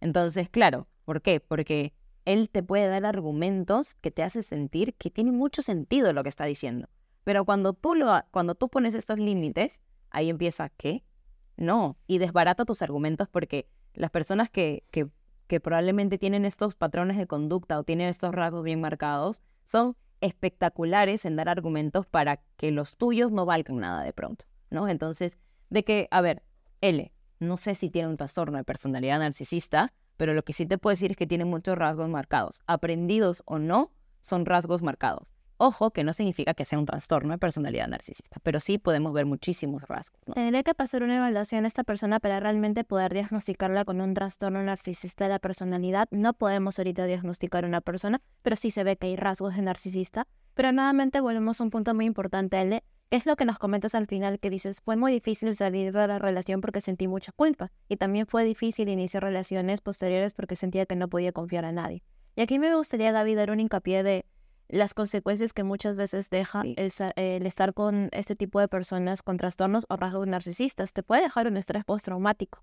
Entonces, 0.00 0.48
claro, 0.48 0.86
¿por 1.04 1.20
qué? 1.20 1.40
Porque 1.40 1.92
él 2.26 2.48
te 2.48 2.62
puede 2.62 2.86
dar 2.86 3.04
argumentos 3.04 3.96
que 3.96 4.12
te 4.12 4.22
hace 4.22 4.42
sentir 4.42 4.94
que 4.94 5.10
tiene 5.10 5.32
mucho 5.32 5.62
sentido 5.62 6.12
lo 6.12 6.22
que 6.22 6.28
está 6.28 6.44
diciendo. 6.44 6.88
Pero 7.24 7.44
cuando 7.44 7.72
tú, 7.72 7.96
lo, 7.96 8.12
cuando 8.30 8.54
tú 8.54 8.68
pones 8.68 8.94
estos 8.94 9.18
límites, 9.18 9.82
ahí 10.10 10.30
empieza, 10.30 10.68
¿qué? 10.68 11.02
No, 11.56 11.98
y 12.06 12.18
desbarata 12.18 12.64
tus 12.64 12.82
argumentos 12.82 13.26
porque 13.28 13.68
las 13.94 14.12
personas 14.12 14.48
que, 14.48 14.84
que, 14.92 15.08
que 15.48 15.58
probablemente 15.58 16.18
tienen 16.18 16.44
estos 16.44 16.76
patrones 16.76 17.16
de 17.16 17.26
conducta 17.26 17.80
o 17.80 17.82
tienen 17.82 18.06
estos 18.06 18.32
rasgos 18.32 18.62
bien 18.62 18.80
marcados 18.80 19.42
son 19.64 19.96
espectaculares 20.20 21.24
en 21.24 21.34
dar 21.34 21.48
argumentos 21.48 22.06
para 22.06 22.36
que 22.58 22.70
los 22.70 22.96
tuyos 22.96 23.32
no 23.32 23.44
valgan 23.44 23.80
nada 23.80 24.04
de 24.04 24.12
pronto, 24.12 24.44
¿no? 24.70 24.86
Entonces, 24.86 25.36
de 25.68 25.82
que, 25.82 26.06
a 26.12 26.20
ver, 26.20 26.44
L, 26.80 27.10
no 27.38 27.56
sé 27.56 27.74
si 27.74 27.90
tiene 27.90 28.08
un 28.08 28.16
trastorno 28.16 28.58
de 28.58 28.64
personalidad 28.64 29.18
narcisista, 29.18 29.92
pero 30.16 30.34
lo 30.34 30.42
que 30.42 30.52
sí 30.52 30.66
te 30.66 30.78
puedo 30.78 30.92
decir 30.92 31.12
es 31.12 31.16
que 31.16 31.26
tiene 31.26 31.44
muchos 31.44 31.78
rasgos 31.78 32.08
marcados. 32.08 32.62
Aprendidos 32.66 33.42
o 33.46 33.58
no, 33.58 33.92
son 34.20 34.46
rasgos 34.46 34.82
marcados. 34.82 35.32
Ojo, 35.60 35.90
que 35.90 36.04
no 36.04 36.12
significa 36.12 36.54
que 36.54 36.64
sea 36.64 36.78
un 36.78 36.86
trastorno 36.86 37.32
de 37.32 37.38
personalidad 37.38 37.88
narcisista, 37.88 38.38
pero 38.44 38.60
sí 38.60 38.78
podemos 38.78 39.12
ver 39.12 39.26
muchísimos 39.26 39.82
rasgos, 39.88 40.20
¿no? 40.26 40.34
Tendría 40.34 40.62
que 40.62 40.72
pasar 40.72 41.02
una 41.02 41.16
evaluación 41.16 41.64
a 41.64 41.66
esta 41.66 41.82
persona 41.82 42.20
para 42.20 42.38
realmente 42.38 42.84
poder 42.84 43.12
diagnosticarla 43.12 43.84
con 43.84 44.00
un 44.00 44.14
trastorno 44.14 44.62
narcisista 44.62 45.24
de 45.24 45.30
la 45.30 45.40
personalidad. 45.40 46.06
No 46.12 46.32
podemos 46.32 46.78
ahorita 46.78 47.06
diagnosticar 47.06 47.64
a 47.64 47.66
una 47.68 47.80
persona, 47.80 48.20
pero 48.42 48.54
sí 48.54 48.70
se 48.70 48.84
ve 48.84 48.96
que 48.96 49.08
hay 49.08 49.16
rasgos 49.16 49.56
de 49.56 49.62
narcisista. 49.62 50.28
Pero 50.54 50.70
nuevamente 50.70 51.20
volvemos 51.20 51.60
a 51.60 51.64
un 51.64 51.70
punto 51.70 51.92
muy 51.92 52.04
importante, 52.04 52.60
L, 52.60 52.80
que 52.80 52.84
es 53.10 53.24
lo 53.24 53.36
que 53.36 53.44
nos 53.44 53.58
comentas 53.58 53.94
al 53.94 54.06
final, 54.06 54.38
que 54.38 54.50
dices, 54.50 54.80
fue 54.82 54.96
muy 54.96 55.12
difícil 55.12 55.54
salir 55.54 55.92
de 55.92 56.06
la 56.06 56.18
relación 56.18 56.60
porque 56.60 56.80
sentí 56.80 57.08
mucha 57.08 57.32
culpa. 57.32 57.72
Y 57.88 57.96
también 57.96 58.26
fue 58.26 58.44
difícil 58.44 58.88
iniciar 58.88 59.22
relaciones 59.22 59.80
posteriores 59.80 60.34
porque 60.34 60.56
sentía 60.56 60.84
que 60.84 60.96
no 60.96 61.08
podía 61.08 61.32
confiar 61.32 61.64
a 61.64 61.72
nadie. 61.72 62.02
Y 62.36 62.42
aquí 62.42 62.58
me 62.58 62.74
gustaría, 62.74 63.10
Gaby, 63.12 63.34
dar 63.34 63.50
un 63.50 63.60
hincapié 63.60 64.02
de 64.02 64.26
las 64.68 64.92
consecuencias 64.92 65.54
que 65.54 65.64
muchas 65.64 65.96
veces 65.96 66.28
deja 66.28 66.62
Sí. 66.62 66.74
el, 66.76 66.92
el 67.16 67.46
estar 67.46 67.72
con 67.72 68.10
este 68.12 68.36
tipo 68.36 68.60
de 68.60 68.68
personas 68.68 69.22
con 69.22 69.38
trastornos 69.38 69.86
o 69.88 69.96
rasgos 69.96 70.26
narcisistas. 70.26 70.92
Te 70.92 71.02
puede 71.02 71.22
dejar 71.22 71.46
un 71.46 71.56
estrés 71.56 71.84
postraumático. 71.84 72.62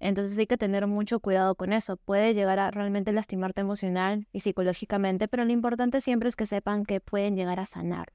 Entonces 0.00 0.38
hay 0.38 0.46
que 0.46 0.56
tener 0.56 0.86
mucho 0.86 1.20
cuidado 1.20 1.54
con 1.54 1.72
eso. 1.72 1.98
Puede 1.98 2.34
llegar 2.34 2.58
a 2.58 2.70
realmente 2.70 3.12
lastimarte 3.12 3.60
emocional 3.60 4.26
y 4.32 4.40
psicológicamente, 4.40 5.28
pero 5.28 5.44
lo 5.44 5.52
importante 5.52 6.00
siempre 6.00 6.28
es 6.28 6.36
que 6.36 6.46
sepan 6.46 6.84
que 6.84 7.00
pueden 7.00 7.36
llegar 7.36 7.60
a 7.60 7.66
sanar. 7.66 8.12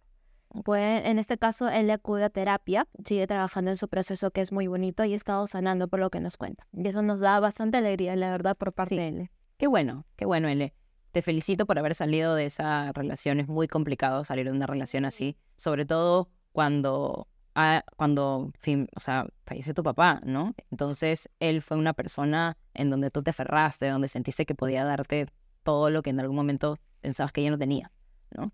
Pueden, 0.65 1.05
en 1.05 1.19
este 1.19 1.37
caso, 1.37 1.69
él 1.69 1.89
acude 1.91 2.25
a 2.25 2.29
terapia, 2.29 2.87
sigue 3.05 3.25
trabajando 3.27 3.71
en 3.71 3.77
su 3.77 3.87
proceso 3.87 4.31
que 4.31 4.41
es 4.41 4.51
muy 4.51 4.67
bonito 4.67 5.03
y 5.03 5.13
ha 5.13 5.15
estado 5.15 5.47
sanando 5.47 5.87
por 5.87 5.99
lo 5.99 6.09
que 6.09 6.19
nos 6.19 6.37
cuenta. 6.37 6.67
Y 6.73 6.87
eso 6.87 7.01
nos 7.01 7.19
da 7.21 7.39
bastante 7.39 7.77
alegría, 7.77 8.15
la 8.15 8.31
verdad, 8.31 8.57
por 8.57 8.73
parte 8.73 8.95
Sí. 8.95 9.01
de 9.01 9.07
él. 9.07 9.29
Qué 9.57 9.67
bueno, 9.67 10.05
qué 10.15 10.25
bueno, 10.25 10.47
L. 10.49 10.73
Te 11.11 11.21
felicito 11.21 11.65
por 11.65 11.77
haber 11.77 11.93
salido 11.95 12.35
de 12.35 12.45
esa 12.45 12.91
relación. 12.93 13.39
Es 13.39 13.47
muy 13.47 13.67
complicado 13.67 14.23
salir 14.23 14.45
de 14.45 14.51
una 14.51 14.65
relación 14.67 15.05
así, 15.05 15.37
sobre 15.57 15.85
todo 15.85 16.29
cuando, 16.51 17.27
ah, 17.55 17.83
cuando 17.97 18.51
fin, 18.59 18.87
o 18.95 18.99
sea, 18.99 19.27
falleció 19.45 19.73
tu 19.73 19.83
papá, 19.83 20.21
¿no? 20.23 20.53
Entonces, 20.71 21.29
él 21.39 21.61
fue 21.61 21.77
una 21.77 21.93
persona 21.93 22.57
en 22.73 22.89
donde 22.89 23.11
tú 23.11 23.23
te 23.23 23.29
aferraste, 23.31 23.87
donde 23.89 24.07
sentiste 24.07 24.45
que 24.45 24.55
podía 24.55 24.83
darte 24.85 25.27
todo 25.63 25.89
lo 25.89 26.01
que 26.01 26.09
en 26.09 26.19
algún 26.19 26.35
momento 26.35 26.77
pensabas 27.01 27.31
que 27.31 27.41
ella 27.41 27.51
no 27.51 27.57
tenía, 27.57 27.91
¿no? 28.31 28.51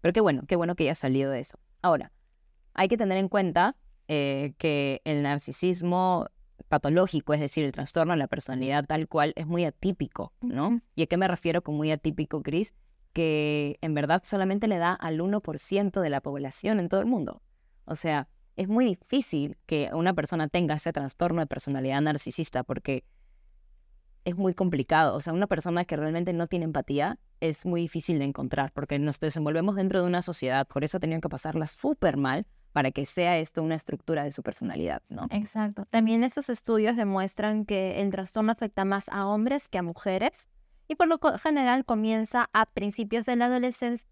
Pero 0.00 0.12
qué 0.12 0.20
bueno, 0.20 0.42
qué 0.46 0.56
bueno 0.56 0.74
que 0.74 0.84
hayas 0.84 0.98
salido 0.98 1.30
de 1.30 1.40
eso. 1.40 1.58
Ahora, 1.82 2.12
hay 2.74 2.88
que 2.88 2.96
tener 2.96 3.18
en 3.18 3.28
cuenta 3.28 3.76
eh, 4.08 4.54
que 4.58 5.02
el 5.04 5.22
narcisismo 5.22 6.26
patológico, 6.68 7.34
es 7.34 7.40
decir, 7.40 7.64
el 7.64 7.72
trastorno 7.72 8.12
de 8.12 8.18
la 8.18 8.28
personalidad 8.28 8.84
tal 8.86 9.08
cual, 9.08 9.32
es 9.36 9.46
muy 9.46 9.64
atípico, 9.64 10.32
¿no? 10.40 10.80
¿Y 10.94 11.02
a 11.02 11.06
qué 11.06 11.16
me 11.16 11.28
refiero 11.28 11.62
con 11.62 11.76
muy 11.76 11.90
atípico, 11.90 12.42
Chris? 12.42 12.74
Que 13.12 13.78
en 13.80 13.94
verdad 13.94 14.22
solamente 14.24 14.68
le 14.68 14.78
da 14.78 14.92
al 14.92 15.20
1% 15.20 16.00
de 16.00 16.10
la 16.10 16.20
población 16.20 16.78
en 16.80 16.88
todo 16.88 17.00
el 17.00 17.06
mundo. 17.06 17.42
O 17.84 17.94
sea, 17.94 18.28
es 18.56 18.68
muy 18.68 18.84
difícil 18.84 19.56
que 19.66 19.90
una 19.92 20.14
persona 20.14 20.48
tenga 20.48 20.76
ese 20.76 20.92
trastorno 20.92 21.40
de 21.40 21.46
personalidad 21.46 22.00
narcisista 22.00 22.62
porque 22.62 23.04
es 24.24 24.36
muy 24.36 24.54
complicado. 24.54 25.16
O 25.16 25.20
sea, 25.20 25.32
una 25.32 25.46
persona 25.46 25.84
que 25.84 25.96
realmente 25.96 26.32
no 26.32 26.46
tiene 26.46 26.64
empatía 26.64 27.18
es 27.40 27.64
muy 27.64 27.80
difícil 27.80 28.18
de 28.18 28.26
encontrar 28.26 28.72
porque 28.72 28.98
nos 28.98 29.18
desenvolvemos 29.18 29.76
dentro 29.76 30.00
de 30.00 30.06
una 30.06 30.22
sociedad. 30.22 30.66
Por 30.66 30.84
eso 30.84 31.00
tenían 31.00 31.20
que 31.20 31.28
pasarla 31.28 31.66
súper 31.66 32.16
mal 32.16 32.46
para 32.72 32.90
que 32.92 33.04
sea 33.06 33.38
esto 33.38 33.62
una 33.62 33.74
estructura 33.74 34.22
de 34.22 34.32
su 34.32 34.42
personalidad, 34.42 35.02
¿no? 35.08 35.26
Exacto. 35.30 35.86
También 35.90 36.22
estos 36.22 36.50
estudios 36.50 36.96
demuestran 36.96 37.64
que 37.64 38.00
el 38.00 38.10
trastorno 38.10 38.52
afecta 38.52 38.84
más 38.84 39.08
a 39.08 39.26
hombres 39.26 39.68
que 39.68 39.78
a 39.78 39.82
mujeres 39.82 40.48
y 40.86 40.94
por 40.94 41.08
lo 41.08 41.18
general 41.38 41.84
comienza 41.84 42.48
a 42.52 42.66
principios 42.66 43.26
de 43.26 43.36
la 43.36 43.46
adolescencia, 43.46 44.08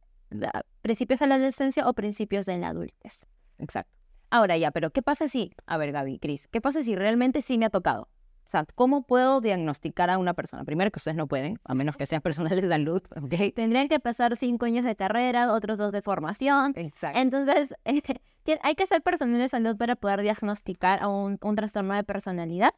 principios 0.81 1.21
de 1.21 1.27
la 1.27 1.37
adolescencia 1.37 1.89
o 1.89 1.93
principios 1.93 2.47
de 2.47 2.59
la 2.59 2.69
adultez. 2.69 3.27
Exacto. 3.59 3.93
Ahora 4.31 4.57
ya, 4.57 4.71
pero 4.71 4.91
¿qué 4.91 5.03
pasa 5.03 5.27
si, 5.27 5.53
a 5.67 5.79
ver 5.79 5.93
Gaby, 5.93 6.19
Cris, 6.19 6.49
¿qué 6.49 6.61
pasa 6.61 6.83
si 6.83 6.95
realmente 6.95 7.41
sí 7.43 7.59
me 7.59 7.67
ha 7.67 7.71
tocado? 7.71 8.09
O 8.49 8.51
sea, 8.51 8.65
¿cómo 8.75 9.03
puedo 9.03 9.43
diagnosticar 9.43 10.09
a 10.09 10.17
una 10.17 10.33
persona? 10.33 10.65
Primero 10.65 10.91
que 10.91 10.99
ustedes 10.99 11.19
no 11.19 11.27
pueden, 11.27 11.61
a 11.65 11.75
menos 11.75 11.99
que 11.99 12.07
sean 12.07 12.23
personal 12.23 12.59
de 12.59 12.67
salud, 12.67 13.03
¿ok? 13.23 13.55
Tendrían 13.55 13.89
que 13.89 14.01
pasar 14.01 14.37
cinco 14.37 14.65
años 14.65 14.87
de 14.87 14.97
carrera, 14.97 15.53
otros 15.53 15.77
dos 15.77 15.93
de 15.93 16.01
formación. 16.01 16.73
Exacto. 16.75 17.19
Entonces, 17.19 17.75
hay 18.63 18.75
que 18.75 18.87
ser 18.87 19.03
personal 19.03 19.39
de 19.39 19.51
salud 19.51 19.77
para 19.77 19.97
poder 19.97 20.23
diagnosticar 20.23 21.03
a 21.03 21.09
un, 21.09 21.39
un 21.43 21.57
trastorno 21.57 21.93
de 21.93 22.05
personalidad. 22.05 22.73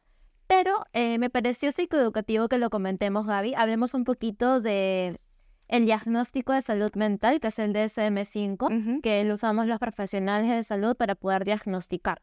Pero 0.47 0.83
eh, 0.91 1.17
me 1.19 1.29
pareció 1.29 1.71
psicoeducativo 1.71 2.49
que 2.49 2.57
lo 2.57 2.69
comentemos, 2.69 3.25
Gaby. 3.25 3.53
Hablemos 3.55 3.93
un 3.93 4.03
poquito 4.03 4.59
de 4.59 5.21
el 5.69 5.85
diagnóstico 5.85 6.51
de 6.51 6.61
salud 6.61 6.91
mental, 6.95 7.39
que 7.39 7.47
es 7.47 7.59
el 7.59 7.71
DSM-5, 7.71 8.99
que 9.01 9.23
lo 9.23 9.35
usamos 9.35 9.67
los 9.67 9.79
profesionales 9.79 10.51
de 10.51 10.63
salud 10.63 10.97
para 10.97 11.15
poder 11.15 11.45
diagnosticar. 11.45 12.21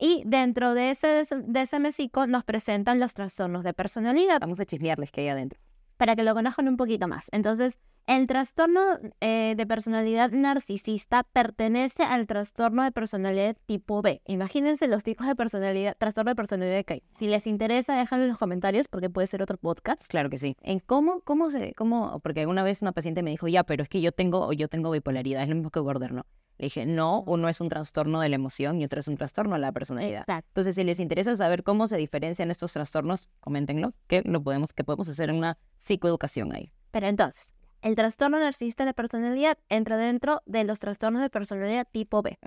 Y 0.00 0.22
dentro 0.24 0.72
de 0.72 0.90
ese 0.90 1.20
DSM-5 1.20 2.26
nos 2.26 2.42
presentan 2.42 2.98
los 2.98 3.12
trastornos 3.12 3.62
de 3.62 3.74
personalidad 3.74 4.40
Vamos 4.40 4.58
a 4.58 4.64
chismearles 4.64 5.12
que 5.12 5.20
hay 5.20 5.28
adentro. 5.28 5.60
para 5.98 6.16
que 6.16 6.22
lo 6.22 6.32
conozcan 6.32 6.66
un 6.68 6.78
poquito 6.78 7.06
más. 7.06 7.26
Entonces, 7.32 7.78
el 8.06 8.26
trastorno 8.26 8.80
eh, 9.20 9.54
de 9.58 9.66
personalidad 9.66 10.30
narcisista 10.30 11.22
pertenece 11.22 12.02
al 12.02 12.26
trastorno 12.26 12.82
de 12.82 12.92
personalidad 12.92 13.56
tipo 13.66 14.00
B. 14.00 14.22
Imagínense 14.26 14.88
los 14.88 15.02
tipos 15.02 15.26
de 15.26 15.36
personalidad, 15.36 15.94
trastorno 15.98 16.30
de 16.30 16.34
personalidad 16.34 16.82
que 16.86 16.94
hay. 16.94 17.02
Si 17.14 17.28
les 17.28 17.46
interesa, 17.46 17.94
déjenlo 17.94 18.24
en 18.24 18.30
los 18.30 18.38
comentarios 18.38 18.88
porque 18.88 19.10
puede 19.10 19.26
ser 19.26 19.42
otro 19.42 19.58
podcast. 19.58 20.08
Claro 20.08 20.30
que 20.30 20.38
sí. 20.38 20.56
¿En 20.62 20.80
cómo, 20.80 21.20
cómo 21.20 21.50
se, 21.50 21.74
cómo? 21.74 22.20
Porque 22.20 22.40
alguna 22.40 22.62
vez 22.62 22.80
una 22.80 22.92
paciente 22.92 23.22
me 23.22 23.32
dijo, 23.32 23.48
ya, 23.48 23.64
pero 23.64 23.82
es 23.82 23.90
que 23.90 24.00
yo 24.00 24.12
tengo, 24.12 24.50
yo 24.54 24.68
tengo 24.68 24.90
bipolaridad, 24.90 25.42
es 25.42 25.50
lo 25.50 25.56
mismo 25.56 25.70
que 25.70 25.80
border, 25.80 26.12
¿no? 26.12 26.24
Le 26.60 26.66
dije, 26.66 26.84
no, 26.84 27.22
uno 27.26 27.48
es 27.48 27.62
un 27.62 27.70
trastorno 27.70 28.20
de 28.20 28.28
la 28.28 28.34
emoción 28.34 28.82
y 28.82 28.84
otro 28.84 29.00
es 29.00 29.08
un 29.08 29.16
trastorno 29.16 29.54
de 29.54 29.60
la 29.62 29.72
personalidad. 29.72 30.20
Exacto. 30.20 30.46
Entonces, 30.50 30.74
si 30.74 30.84
les 30.84 31.00
interesa 31.00 31.34
saber 31.34 31.62
cómo 31.62 31.86
se 31.86 31.96
diferencian 31.96 32.50
estos 32.50 32.74
trastornos, 32.74 33.30
coméntenlos, 33.40 33.94
que 34.08 34.20
lo 34.26 34.42
podemos, 34.42 34.74
que 34.74 34.84
podemos 34.84 35.08
hacer 35.08 35.30
una 35.30 35.56
psicoeducación 35.78 36.54
ahí. 36.54 36.70
Pero 36.90 37.06
entonces, 37.06 37.54
el 37.80 37.94
trastorno 37.94 38.38
narcisista 38.38 38.84
de 38.84 38.92
personalidad 38.92 39.56
entra 39.70 39.96
dentro 39.96 40.42
de 40.44 40.64
los 40.64 40.80
trastornos 40.80 41.22
de 41.22 41.30
personalidad 41.30 41.88
tipo 41.90 42.20
B. 42.20 42.38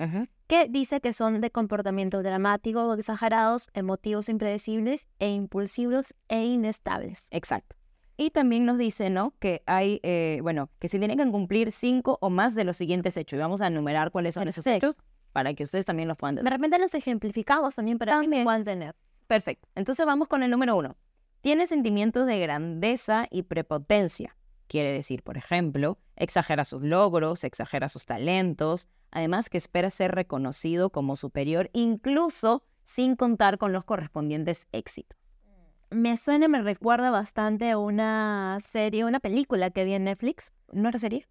que 0.45 0.67
dice 0.69 1.01
que 1.01 1.11
son 1.11 1.41
de 1.41 1.49
comportamiento 1.49 2.21
dramático 2.21 2.83
o 2.83 2.93
exagerados, 2.93 3.71
emotivos 3.73 4.29
impredecibles 4.29 5.07
e 5.17 5.29
impulsivos 5.29 6.13
e 6.27 6.43
inestables. 6.43 7.29
Exacto. 7.31 7.77
Y 8.23 8.29
también 8.29 8.65
nos 8.65 8.77
dice, 8.77 9.09
¿no? 9.09 9.33
Que 9.39 9.63
hay, 9.65 9.99
eh, 10.01 10.39
bueno, 10.41 10.69
que 10.79 10.87
se 10.87 10.97
tienen 10.97 11.17
que 11.17 11.29
cumplir 11.29 11.73
cinco 11.73 12.17
o 12.21 12.29
más 12.29 12.55
de 12.55 12.63
los 12.63 12.77
siguientes 12.77 13.17
hechos. 13.17 13.35
Y 13.35 13.39
vamos 13.41 13.61
a 13.61 13.67
enumerar 13.67 14.11
cuáles 14.11 14.35
son 14.35 14.47
esos 14.47 14.65
hechos 14.65 14.95
para 15.33 15.53
que 15.53 15.63
ustedes 15.63 15.83
también 15.83 16.07
los 16.07 16.15
puedan 16.15 16.35
De 16.35 16.39
tener. 16.39 16.53
repente 16.53 16.79
los 16.79 16.93
ejemplificamos 16.93 17.75
también 17.75 17.97
para 17.97 18.13
que 18.13 18.21
También. 18.21 18.45
puedan 18.45 18.63
tener. 18.63 18.95
Perfecto. 19.27 19.67
Entonces 19.75 20.05
vamos 20.05 20.29
con 20.29 20.41
el 20.41 20.49
número 20.51 20.77
uno. 20.77 20.95
Tiene 21.41 21.67
sentimientos 21.67 22.25
de 22.25 22.39
grandeza 22.39 23.27
y 23.29 23.43
prepotencia. 23.43 24.37
Quiere 24.67 24.93
decir, 24.93 25.21
por 25.21 25.35
ejemplo, 25.35 25.97
exagera 26.15 26.63
sus 26.63 26.81
logros, 26.81 27.43
exagera 27.43 27.89
sus 27.89 28.05
talentos, 28.05 28.87
además 29.11 29.49
que 29.49 29.57
espera 29.57 29.89
ser 29.89 30.15
reconocido 30.15 30.91
como 30.91 31.17
superior 31.17 31.69
incluso 31.73 32.63
sin 32.83 33.17
contar 33.17 33.57
con 33.57 33.73
los 33.73 33.83
correspondientes 33.83 34.67
éxitos. 34.71 35.19
Me 35.93 36.17
suena 36.17 36.47
me 36.47 36.63
recuerda 36.63 37.11
bastante 37.11 37.69
a 37.69 37.77
una 37.77 38.57
serie, 38.65 39.05
una 39.05 39.19
película 39.19 39.69
que 39.69 39.83
vi 39.83 39.93
en 39.93 40.05
Netflix. 40.05 40.51
¿No 40.71 40.89
era 40.89 40.97
serie? 40.97 41.27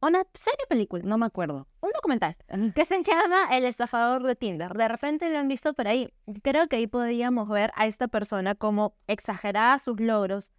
Una 0.00 0.24
serie 0.34 0.66
película, 0.68 1.04
no 1.04 1.16
me 1.16 1.26
acuerdo. 1.26 1.68
Un 1.80 1.90
documental 1.94 2.36
que 2.74 2.84
se 2.84 3.02
llama 3.04 3.44
El 3.52 3.64
estafador 3.64 4.24
de 4.24 4.34
Tinder. 4.34 4.74
De 4.74 4.88
repente 4.88 5.30
lo 5.30 5.38
han 5.38 5.46
visto 5.46 5.74
por 5.74 5.86
ahí. 5.86 6.12
Creo 6.42 6.66
que 6.66 6.74
ahí 6.74 6.88
podríamos 6.88 7.48
ver 7.48 7.70
a 7.76 7.86
esta 7.86 8.08
persona 8.08 8.56
como 8.56 8.96
exagerada 9.06 9.78
sus 9.78 10.00
logros 10.00 10.52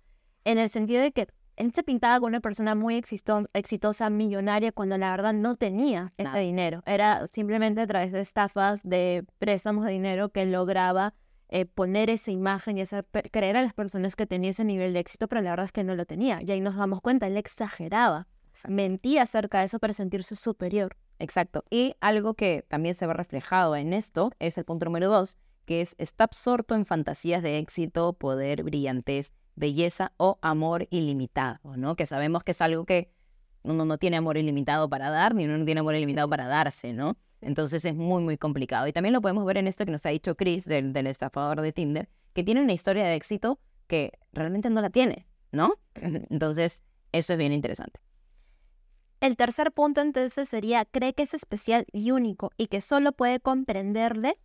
en 0.45 0.57
el 0.57 0.69
sentido 0.69 1.01
de 1.01 1.11
que 1.11 1.27
él 1.57 1.73
se 1.73 1.83
pintaba 1.83 2.15
como 2.19 2.27
una 2.27 2.39
persona 2.39 2.73
muy 2.73 2.95
exitosa, 2.95 4.09
millonaria, 4.09 4.71
cuando 4.71 4.97
la 4.97 5.11
verdad 5.11 5.33
no 5.33 5.57
tenía 5.57 6.13
ese 6.15 6.37
dinero. 6.39 6.83
Era 6.85 7.27
simplemente 7.27 7.81
a 7.81 7.87
través 7.87 8.13
de 8.13 8.21
estafas, 8.21 8.81
de 8.83 9.25
préstamos 9.39 9.83
de 9.83 9.91
dinero 9.91 10.29
que 10.29 10.45
lograba 10.45 11.13
eh, 11.49 11.65
poner 11.65 12.09
esa 12.09 12.31
imagen 12.31 12.77
y 12.77 12.81
hacer 12.81 13.05
creer 13.31 13.57
a 13.57 13.61
las 13.61 13.73
personas 13.73 14.15
que 14.15 14.25
tenía 14.25 14.51
ese 14.51 14.63
nivel 14.63 14.93
de 14.93 14.99
éxito, 14.99 15.27
pero 15.27 15.41
la 15.41 15.51
verdad 15.51 15.65
es 15.65 15.71
que 15.71 15.83
no 15.83 15.95
lo 15.95 16.05
tenía. 16.05 16.41
Y 16.41 16.51
ahí 16.51 16.61
nos 16.61 16.75
damos 16.75 17.01
cuenta, 17.01 17.27
él 17.27 17.37
exageraba, 17.37 18.27
mentía 18.67 19.23
acerca 19.23 19.59
de 19.59 19.65
eso 19.65 19.79
para 19.79 19.93
sentirse 19.93 20.35
superior. 20.35 20.95
Exacto. 21.19 21.63
Y 21.69 21.95
algo 21.99 22.33
que 22.33 22.65
también 22.67 22.95
se 22.95 23.05
ve 23.07 23.13
reflejado 23.13 23.75
en 23.75 23.93
esto 23.93 24.31
es 24.39 24.57
el 24.57 24.65
punto 24.65 24.85
número 24.85 25.09
dos, 25.09 25.37
que 25.65 25.81
es 25.81 25.95
está 25.97 26.23
absorto 26.25 26.75
en 26.75 26.85
fantasías 26.85 27.43
de 27.43 27.57
éxito, 27.57 28.13
poder, 28.13 28.63
brillantez 28.63 29.33
belleza 29.59 30.13
o 30.17 30.39
amor 30.41 30.87
ilimitado, 30.89 31.75
¿no? 31.75 31.95
Que 31.95 32.05
sabemos 32.05 32.43
que 32.43 32.51
es 32.51 32.61
algo 32.61 32.85
que 32.85 33.11
uno 33.61 33.85
no 33.85 33.97
tiene 33.97 34.17
amor 34.17 34.37
ilimitado 34.37 34.89
para 34.89 35.09
dar, 35.09 35.35
ni 35.35 35.45
uno 35.45 35.57
no 35.57 35.65
tiene 35.65 35.81
amor 35.81 35.95
ilimitado 35.95 36.29
para 36.29 36.47
darse, 36.47 36.93
¿no? 36.93 37.17
Entonces 37.41 37.85
es 37.85 37.95
muy, 37.95 38.21
muy 38.23 38.37
complicado. 38.37 38.87
Y 38.87 38.93
también 38.93 39.13
lo 39.13 39.21
podemos 39.21 39.45
ver 39.45 39.57
en 39.57 39.67
esto 39.67 39.85
que 39.85 39.91
nos 39.91 40.05
ha 40.05 40.09
dicho 40.09 40.35
Chris, 40.35 40.65
del, 40.65 40.93
del 40.93 41.07
estafador 41.07 41.61
de 41.61 41.71
Tinder, 41.71 42.09
que 42.33 42.43
tiene 42.43 42.61
una 42.61 42.73
historia 42.73 43.05
de 43.05 43.15
éxito 43.15 43.59
que 43.87 44.19
realmente 44.33 44.69
no 44.69 44.81
la 44.81 44.89
tiene, 44.89 45.25
¿no? 45.51 45.73
Entonces, 45.95 46.83
eso 47.11 47.33
es 47.33 47.39
bien 47.39 47.53
interesante. 47.53 47.99
El 49.21 49.35
tercer 49.35 49.73
punto 49.73 49.99
entonces 49.99 50.47
sería, 50.47 50.85
cree 50.85 51.13
que 51.13 51.23
es 51.23 51.33
especial 51.33 51.85
y 51.91 52.11
único 52.11 52.51
y 52.55 52.67
que 52.67 52.79
solo 52.79 53.11
puede 53.11 53.41
comprenderle 53.41 54.37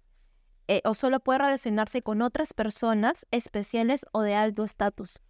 eh, 0.67 0.81
o 0.85 0.95
solo 0.95 1.21
puede 1.21 1.39
relacionarse 1.41 2.03
con 2.03 2.23
otras 2.23 2.55
personas 2.55 3.25
especiales 3.31 4.05
o 4.13 4.23
de 4.23 4.35
alto 4.35 4.65
estatus. 4.65 5.23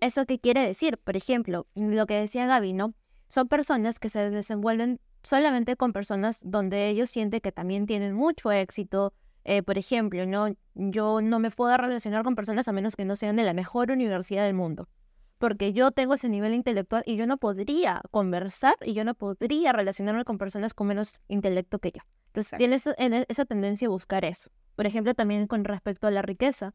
¿Eso 0.00 0.24
qué 0.24 0.38
quiere 0.38 0.64
decir? 0.64 0.98
Por 0.98 1.16
ejemplo, 1.16 1.66
lo 1.74 2.06
que 2.06 2.14
decía 2.14 2.46
Gaby, 2.46 2.74
¿no? 2.74 2.94
Son 3.26 3.48
personas 3.48 3.98
que 3.98 4.08
se 4.08 4.30
desenvuelven 4.30 5.00
solamente 5.24 5.76
con 5.76 5.92
personas 5.92 6.40
donde 6.44 6.88
ellos 6.88 7.10
sienten 7.10 7.40
que 7.40 7.52
también 7.52 7.86
tienen 7.86 8.14
mucho 8.14 8.52
éxito. 8.52 9.12
Eh, 9.44 9.62
por 9.62 9.76
ejemplo, 9.76 10.24
¿no? 10.24 10.54
yo 10.74 11.20
no 11.20 11.38
me 11.38 11.50
puedo 11.50 11.76
relacionar 11.76 12.22
con 12.22 12.34
personas 12.34 12.68
a 12.68 12.72
menos 12.72 12.96
que 12.96 13.04
no 13.04 13.16
sean 13.16 13.36
de 13.36 13.42
la 13.42 13.52
mejor 13.52 13.90
universidad 13.90 14.44
del 14.44 14.54
mundo. 14.54 14.88
Porque 15.38 15.72
yo 15.72 15.90
tengo 15.90 16.14
ese 16.14 16.28
nivel 16.28 16.54
intelectual 16.54 17.02
y 17.04 17.16
yo 17.16 17.26
no 17.26 17.36
podría 17.38 18.00
conversar 18.10 18.76
y 18.82 18.94
yo 18.94 19.04
no 19.04 19.14
podría 19.14 19.72
relacionarme 19.72 20.24
con 20.24 20.38
personas 20.38 20.72
con 20.72 20.86
menos 20.86 21.20
intelecto 21.28 21.78
que 21.78 21.90
yo. 21.90 22.00
Entonces, 22.28 22.58
tiene 22.58 23.26
esa 23.28 23.44
tendencia 23.44 23.86
a 23.86 23.90
buscar 23.90 24.24
eso. 24.24 24.50
Por 24.76 24.86
ejemplo, 24.86 25.14
también 25.14 25.46
con 25.46 25.64
respecto 25.64 26.06
a 26.06 26.10
la 26.10 26.22
riqueza, 26.22 26.74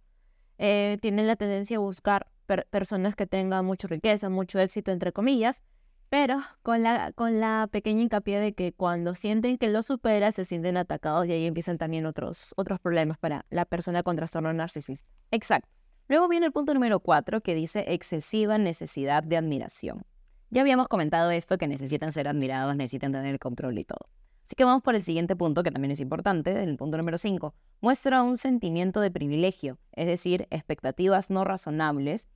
eh, 0.57 0.97
tienen 1.01 1.25
la 1.27 1.35
tendencia 1.35 1.77
a 1.77 1.79
buscar 1.79 2.27
personas 2.69 3.15
que 3.15 3.27
tengan 3.27 3.65
mucha 3.65 3.87
riqueza, 3.87 4.29
mucho 4.29 4.59
éxito, 4.59 4.91
entre 4.91 5.11
comillas, 5.11 5.63
pero 6.09 6.41
con 6.63 6.83
la, 6.83 7.11
con 7.13 7.39
la 7.39 7.67
pequeña 7.71 8.01
hincapié 8.01 8.39
de 8.39 8.53
que 8.53 8.73
cuando 8.73 9.13
sienten 9.13 9.57
que 9.57 9.69
lo 9.69 9.83
supera, 9.83 10.31
se 10.31 10.43
sienten 10.43 10.75
atacados 10.77 11.27
y 11.27 11.31
ahí 11.31 11.45
empiezan 11.45 11.77
también 11.77 12.05
otros, 12.05 12.53
otros 12.57 12.79
problemas 12.79 13.17
para 13.19 13.45
la 13.49 13.65
persona 13.65 14.03
con 14.03 14.15
trastorno 14.15 14.51
narcisista. 14.51 15.07
Exacto. 15.31 15.69
Luego 16.07 16.27
viene 16.27 16.47
el 16.47 16.51
punto 16.51 16.73
número 16.73 16.99
cuatro 16.99 17.41
que 17.41 17.53
dice 17.53 17.85
excesiva 17.93 18.57
necesidad 18.57 19.21
de 19.23 19.37
admiración. 19.37 20.03
Ya 20.49 20.61
habíamos 20.61 20.87
comentado 20.87 21.29
esto, 21.29 21.59
que 21.59 21.67
necesitan 21.67 22.11
ser 22.11 22.27
admirados, 22.27 22.75
necesitan 22.75 23.11
tener 23.11 23.31
el 23.31 23.39
control 23.39 23.77
y 23.77 23.85
todo. 23.85 24.09
Así 24.43 24.55
que 24.55 24.63
vamos 24.63 24.81
por 24.81 24.95
el 24.95 25.03
siguiente 25.03 25.35
punto, 25.35 25.61
que 25.61 25.69
también 25.69 25.91
es 25.91 25.99
importante, 25.99 26.63
el 26.63 26.75
punto 26.75 26.97
número 26.97 27.19
5. 27.19 27.53
Muestra 27.81 28.23
un 28.23 28.35
sentimiento 28.35 28.99
de 28.99 29.11
privilegio, 29.11 29.77
es 29.91 30.07
decir, 30.07 30.47
expectativas 30.49 31.29
no 31.29 31.43
razonables 31.43 32.27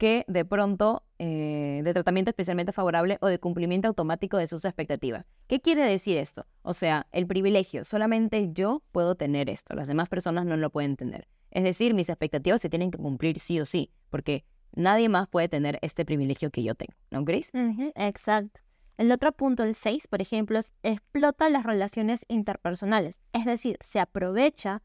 que 0.00 0.24
de 0.28 0.46
pronto, 0.46 1.04
eh, 1.18 1.82
de 1.84 1.92
tratamiento 1.92 2.30
especialmente 2.30 2.72
favorable 2.72 3.18
o 3.20 3.26
de 3.26 3.38
cumplimiento 3.38 3.86
automático 3.86 4.38
de 4.38 4.46
sus 4.46 4.64
expectativas. 4.64 5.26
¿Qué 5.46 5.60
quiere 5.60 5.84
decir 5.84 6.16
esto? 6.16 6.46
O 6.62 6.72
sea, 6.72 7.06
el 7.12 7.26
privilegio, 7.26 7.84
solamente 7.84 8.48
yo 8.50 8.82
puedo 8.92 9.14
tener 9.14 9.50
esto, 9.50 9.74
las 9.74 9.88
demás 9.88 10.08
personas 10.08 10.46
no 10.46 10.56
lo 10.56 10.70
pueden 10.70 10.96
tener. 10.96 11.28
Es 11.50 11.64
decir, 11.64 11.92
mis 11.92 12.08
expectativas 12.08 12.62
se 12.62 12.70
tienen 12.70 12.90
que 12.90 12.96
cumplir 12.96 13.38
sí 13.38 13.60
o 13.60 13.66
sí, 13.66 13.90
porque 14.08 14.46
nadie 14.72 15.10
más 15.10 15.28
puede 15.28 15.50
tener 15.50 15.78
este 15.82 16.06
privilegio 16.06 16.50
que 16.50 16.62
yo 16.62 16.74
tengo, 16.74 16.94
¿no 17.10 17.22
crees? 17.26 17.50
exacto. 17.94 18.62
El 18.96 19.12
otro 19.12 19.32
punto, 19.32 19.64
el 19.64 19.74
6, 19.74 20.08
por 20.08 20.22
ejemplo, 20.22 20.58
explota 20.82 21.50
las 21.50 21.64
relaciones 21.64 22.24
interpersonales, 22.28 23.20
es 23.34 23.44
decir, 23.44 23.76
se 23.80 24.00
aprovecha 24.00 24.82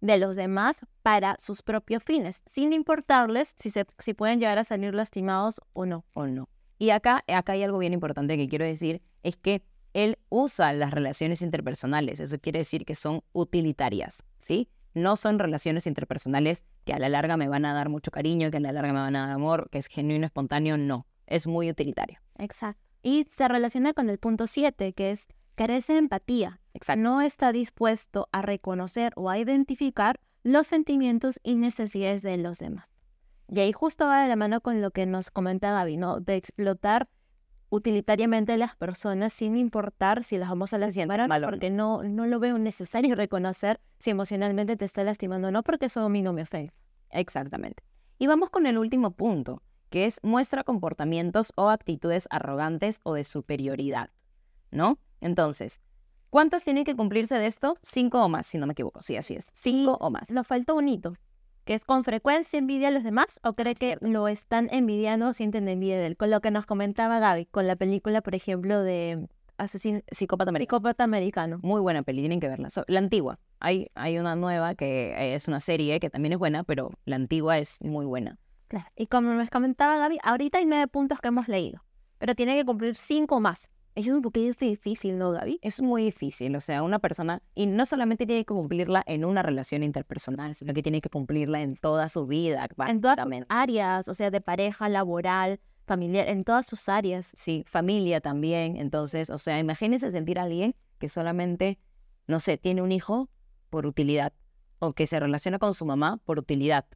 de 0.00 0.18
los 0.18 0.36
demás 0.36 0.80
para 1.02 1.36
sus 1.38 1.62
propios 1.62 2.02
fines, 2.02 2.42
sin 2.46 2.72
importarles 2.72 3.54
si, 3.56 3.70
se, 3.70 3.86
si 3.98 4.14
pueden 4.14 4.38
llegar 4.38 4.58
a 4.58 4.64
salir 4.64 4.94
lastimados 4.94 5.60
o 5.72 5.86
no. 5.86 6.04
O 6.14 6.26
no. 6.26 6.48
Y 6.78 6.90
acá, 6.90 7.24
acá 7.26 7.52
hay 7.52 7.62
algo 7.62 7.78
bien 7.78 7.92
importante 7.92 8.36
que 8.36 8.48
quiero 8.48 8.64
decir, 8.64 9.02
es 9.22 9.36
que 9.36 9.64
él 9.94 10.18
usa 10.28 10.72
las 10.72 10.92
relaciones 10.92 11.42
interpersonales, 11.42 12.20
eso 12.20 12.38
quiere 12.38 12.60
decir 12.60 12.84
que 12.84 12.94
son 12.94 13.22
utilitarias, 13.32 14.24
¿sí? 14.38 14.68
No 14.94 15.16
son 15.16 15.38
relaciones 15.38 15.86
interpersonales 15.86 16.64
que 16.84 16.92
a 16.92 16.98
la 16.98 17.08
larga 17.08 17.36
me 17.36 17.48
van 17.48 17.64
a 17.64 17.72
dar 17.72 17.88
mucho 17.88 18.10
cariño, 18.10 18.50
que 18.50 18.58
a 18.58 18.60
la 18.60 18.72
larga 18.72 18.92
me 18.92 19.00
van 19.00 19.16
a 19.16 19.26
dar 19.26 19.30
amor, 19.30 19.68
que 19.70 19.78
es 19.78 19.86
genuino, 19.86 20.26
espontáneo, 20.26 20.76
no, 20.76 21.06
es 21.26 21.46
muy 21.46 21.70
utilitario. 21.70 22.20
Exacto. 22.36 22.82
Y 23.02 23.26
se 23.36 23.48
relaciona 23.48 23.92
con 23.92 24.10
el 24.10 24.18
punto 24.18 24.46
7, 24.46 24.92
que 24.92 25.10
es 25.10 25.28
carece 25.54 25.92
de 25.94 26.00
empatía. 26.00 26.60
No 26.96 27.20
está 27.20 27.52
dispuesto 27.52 28.28
a 28.32 28.42
reconocer 28.42 29.12
o 29.16 29.30
a 29.30 29.38
identificar 29.38 30.20
los 30.42 30.66
sentimientos 30.66 31.40
y 31.42 31.54
necesidades 31.54 32.22
de 32.22 32.36
los 32.38 32.58
demás. 32.58 32.98
Y 33.48 33.60
ahí 33.60 33.72
justo 33.72 34.06
va 34.06 34.22
de 34.22 34.28
la 34.28 34.36
mano 34.36 34.60
con 34.60 34.80
lo 34.80 34.90
que 34.90 35.06
nos 35.06 35.30
comenta 35.30 35.72
Gaby, 35.72 35.96
¿no? 35.96 36.20
De 36.20 36.36
explotar 36.36 37.08
utilitariamente 37.70 38.52
a 38.52 38.56
las 38.56 38.76
personas 38.76 39.32
sin 39.32 39.56
importar 39.56 40.24
si 40.24 40.38
las 40.38 40.48
vamos 40.48 40.72
a 40.72 40.78
lastimar, 40.78 41.28
porque 41.42 41.70
no, 41.70 42.02
no 42.02 42.26
lo 42.26 42.38
veo 42.38 42.58
necesario 42.58 43.14
reconocer 43.14 43.80
si 43.98 44.10
emocionalmente 44.10 44.76
te 44.76 44.84
está 44.84 45.04
lastimando 45.04 45.48
o 45.48 45.50
no, 45.50 45.62
porque 45.62 45.86
eso 45.86 46.02
a 46.02 46.08
mí 46.08 46.22
no 46.22 46.32
me 46.32 46.42
afecta. 46.42 46.74
Exactamente. 47.10 47.82
Y 48.18 48.26
vamos 48.26 48.50
con 48.50 48.66
el 48.66 48.78
último 48.78 49.12
punto, 49.12 49.62
que 49.90 50.06
es 50.06 50.20
muestra 50.22 50.64
comportamientos 50.64 51.52
o 51.56 51.68
actitudes 51.68 52.26
arrogantes 52.30 53.00
o 53.02 53.14
de 53.14 53.24
superioridad, 53.24 54.10
¿no? 54.70 54.98
Entonces, 55.20 55.80
¿cuántas 56.30 56.64
tienen 56.64 56.84
que 56.84 56.94
cumplirse 56.96 57.36
de 57.36 57.46
esto? 57.46 57.76
Cinco 57.82 58.22
o 58.22 58.28
más, 58.28 58.46
si 58.46 58.58
no 58.58 58.66
me 58.66 58.72
equivoco. 58.72 59.02
Sí, 59.02 59.16
así 59.16 59.34
es. 59.34 59.50
Cinco 59.54 59.96
o 60.00 60.10
más. 60.10 60.30
Nos 60.30 60.46
falta 60.46 60.74
un 60.74 60.88
hito, 60.88 61.14
que 61.64 61.74
es 61.74 61.84
con 61.84 62.04
frecuencia 62.04 62.58
envidia 62.58 62.88
a 62.88 62.90
los 62.90 63.04
demás 63.04 63.40
o 63.42 63.52
cree 63.52 63.74
que 63.74 63.98
lo 64.00 64.28
están 64.28 64.68
envidiando 64.72 65.28
o 65.28 65.32
sienten 65.34 65.68
envidia 65.68 65.98
de 65.98 66.06
él. 66.06 66.16
Con 66.16 66.30
lo 66.30 66.40
que 66.40 66.50
nos 66.50 66.66
comentaba 66.66 67.18
Gaby, 67.18 67.46
con 67.46 67.66
la 67.66 67.76
película, 67.76 68.22
por 68.22 68.34
ejemplo, 68.34 68.82
de 68.82 69.28
Asesino, 69.58 70.00
Psicópata 70.10 70.50
Americano. 70.50 70.78
Psicópata 70.78 71.04
Americano. 71.04 71.58
Muy 71.62 71.80
buena 71.80 72.02
peli, 72.02 72.22
tienen 72.22 72.40
que 72.40 72.48
verla. 72.48 72.68
la 72.86 72.98
antigua. 72.98 73.38
Hay, 73.60 73.90
hay 73.94 74.18
una 74.18 74.36
nueva 74.36 74.74
que 74.74 75.34
es 75.34 75.48
una 75.48 75.60
serie 75.60 75.98
que 76.00 76.10
también 76.10 76.32
es 76.32 76.38
buena, 76.38 76.62
pero 76.62 76.90
la 77.04 77.16
antigua 77.16 77.58
es 77.58 77.82
muy 77.82 78.06
buena. 78.06 78.38
Claro. 78.68 78.86
Y 78.96 79.06
como 79.06 79.32
nos 79.32 79.50
comentaba 79.50 79.98
Gaby, 79.98 80.18
ahorita 80.22 80.58
hay 80.58 80.66
nueve 80.66 80.86
puntos 80.88 81.20
que 81.20 81.28
hemos 81.28 81.48
leído, 81.48 81.82
pero 82.18 82.34
tiene 82.34 82.56
que 82.56 82.64
cumplir 82.64 82.94
cinco 82.94 83.40
más. 83.40 83.70
Es 83.98 84.06
un 84.06 84.22
poquito 84.22 84.64
difícil, 84.64 85.18
¿no, 85.18 85.32
Gaby? 85.32 85.58
Es 85.60 85.82
muy 85.82 86.04
difícil. 86.04 86.54
O 86.54 86.60
sea, 86.60 86.84
una 86.84 87.00
persona, 87.00 87.42
y 87.56 87.66
no 87.66 87.84
solamente 87.84 88.26
tiene 88.26 88.42
que 88.44 88.54
cumplirla 88.54 89.02
en 89.04 89.24
una 89.24 89.42
relación 89.42 89.82
interpersonal, 89.82 90.54
sino 90.54 90.72
que 90.72 90.84
tiene 90.84 91.00
que 91.00 91.08
cumplirla 91.08 91.62
en 91.62 91.74
toda 91.74 92.08
su 92.08 92.24
vida. 92.24 92.68
En 92.86 93.00
todas 93.00 93.18
sus 93.18 93.44
áreas, 93.48 94.06
o 94.06 94.14
sea, 94.14 94.30
de 94.30 94.40
pareja, 94.40 94.88
laboral, 94.88 95.58
familiar, 95.84 96.28
en 96.28 96.44
todas 96.44 96.64
sus 96.64 96.88
áreas. 96.88 97.32
Sí, 97.36 97.64
familia 97.66 98.20
también. 98.20 98.76
Entonces, 98.76 99.30
o 99.30 99.38
sea, 99.38 99.58
imagínese 99.58 100.12
sentir 100.12 100.38
a 100.38 100.44
alguien 100.44 100.76
que 101.00 101.08
solamente, 101.08 101.80
no 102.28 102.38
sé, 102.38 102.56
tiene 102.56 102.82
un 102.82 102.92
hijo 102.92 103.28
por 103.68 103.84
utilidad, 103.84 104.32
o 104.78 104.92
que 104.92 105.08
se 105.08 105.18
relaciona 105.18 105.58
con 105.58 105.74
su 105.74 105.84
mamá 105.84 106.20
por 106.24 106.38
utilidad, 106.38 106.86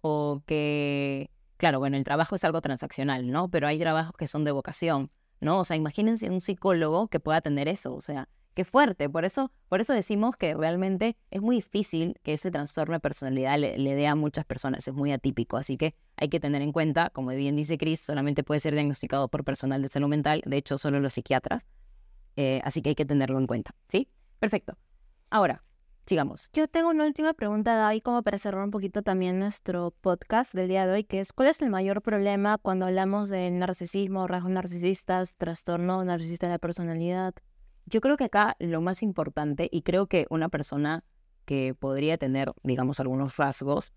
o 0.00 0.42
que, 0.46 1.30
claro, 1.58 1.78
bueno, 1.78 1.96
el 1.96 2.02
trabajo 2.02 2.34
es 2.34 2.42
algo 2.42 2.60
transaccional, 2.60 3.30
¿no? 3.30 3.48
Pero 3.52 3.68
hay 3.68 3.78
trabajos 3.78 4.16
que 4.18 4.26
son 4.26 4.42
de 4.42 4.50
vocación, 4.50 5.12
¿no? 5.40 5.60
O 5.60 5.64
sea, 5.64 5.76
imagínense 5.76 6.30
un 6.30 6.40
psicólogo 6.40 7.08
que 7.08 7.20
pueda 7.20 7.40
tener 7.40 7.68
eso, 7.68 7.94
o 7.94 8.00
sea, 8.00 8.28
qué 8.54 8.64
fuerte. 8.64 9.08
Por 9.08 9.24
eso, 9.24 9.50
por 9.68 9.80
eso 9.80 9.92
decimos 9.92 10.36
que 10.36 10.54
realmente 10.54 11.16
es 11.30 11.42
muy 11.42 11.56
difícil 11.56 12.18
que 12.22 12.34
ese 12.34 12.50
trastorno 12.50 12.94
de 12.94 13.00
personalidad 13.00 13.58
le, 13.58 13.94
dé 13.94 14.06
a 14.06 14.14
muchas 14.14 14.44
personas. 14.44 14.86
Es 14.88 14.94
muy 14.94 15.12
atípico. 15.12 15.56
Así 15.56 15.76
que 15.76 15.94
hay 16.16 16.28
que 16.28 16.40
tener 16.40 16.62
en 16.62 16.72
cuenta, 16.72 17.10
como 17.10 17.30
bien 17.30 17.56
dice 17.56 17.76
Chris, 17.76 18.00
solamente 18.00 18.42
puede 18.42 18.60
ser 18.60 18.74
diagnosticado 18.74 19.28
por 19.28 19.44
personal 19.44 19.82
de 19.82 19.88
salud 19.88 20.08
mental. 20.08 20.42
De 20.46 20.56
hecho, 20.56 20.78
solo 20.78 21.00
los 21.00 21.14
psiquiatras. 21.14 21.66
Eh, 22.36 22.60
así 22.64 22.82
que 22.82 22.90
hay 22.90 22.94
que 22.94 23.04
tenerlo 23.04 23.38
en 23.38 23.46
cuenta. 23.46 23.74
¿Sí? 23.88 24.08
Perfecto. 24.38 24.78
Ahora, 25.30 25.62
sigamos. 26.06 26.50
Yo 26.52 26.68
tengo 26.68 26.90
una 26.90 27.04
última 27.04 27.32
pregunta, 27.34 27.86
ahí 27.88 28.00
como 28.00 28.22
para 28.22 28.38
cerrar 28.38 28.64
un 28.64 28.70
poquito 28.70 29.02
también 29.02 29.38
nuestro 29.38 29.92
podcast 30.00 30.54
del 30.54 30.68
día 30.68 30.86
de 30.86 30.92
hoy, 30.92 31.04
que 31.04 31.20
es 31.20 31.32
¿cuál 31.32 31.48
es 31.48 31.60
el 31.62 31.70
mayor 31.70 32.02
problema 32.02 32.58
cuando 32.58 32.86
hablamos 32.86 33.30
de 33.30 33.50
narcisismo, 33.50 34.26
rasgos 34.26 34.50
narcisistas, 34.50 35.36
trastorno 35.36 36.04
narcisista 36.04 36.46
de 36.46 36.52
la 36.52 36.58
personalidad? 36.58 37.34
Yo 37.86 38.00
creo 38.00 38.16
que 38.16 38.24
acá 38.24 38.56
lo 38.58 38.80
más 38.80 39.02
importante, 39.02 39.68
y 39.70 39.82
creo 39.82 40.06
que 40.06 40.26
una 40.30 40.48
persona 40.48 41.04
que 41.44 41.74
podría 41.78 42.16
tener, 42.18 42.52
digamos, 42.62 43.00
algunos 43.00 43.36
rasgos, 43.36 43.92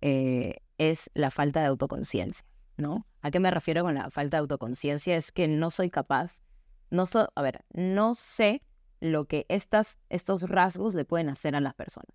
eh, 0.00 0.56
es 0.78 1.10
la 1.14 1.30
falta 1.30 1.60
de 1.60 1.66
autoconciencia, 1.66 2.44
¿no? 2.76 3.06
¿A 3.20 3.30
qué 3.30 3.38
me 3.38 3.52
refiero 3.52 3.82
con 3.82 3.94
la 3.94 4.10
falta 4.10 4.36
de 4.36 4.40
autoconciencia? 4.40 5.16
Es 5.16 5.30
que 5.30 5.46
no 5.46 5.70
soy 5.70 5.90
capaz, 5.90 6.42
no 6.90 7.06
so, 7.06 7.30
a 7.34 7.42
ver, 7.42 7.64
no 7.72 8.14
sé 8.14 8.62
lo 9.02 9.24
que 9.24 9.46
estas, 9.48 9.98
estos 10.10 10.48
rasgos 10.48 10.94
le 10.94 11.04
pueden 11.04 11.28
hacer 11.28 11.56
a 11.56 11.60
las 11.60 11.74
personas. 11.74 12.14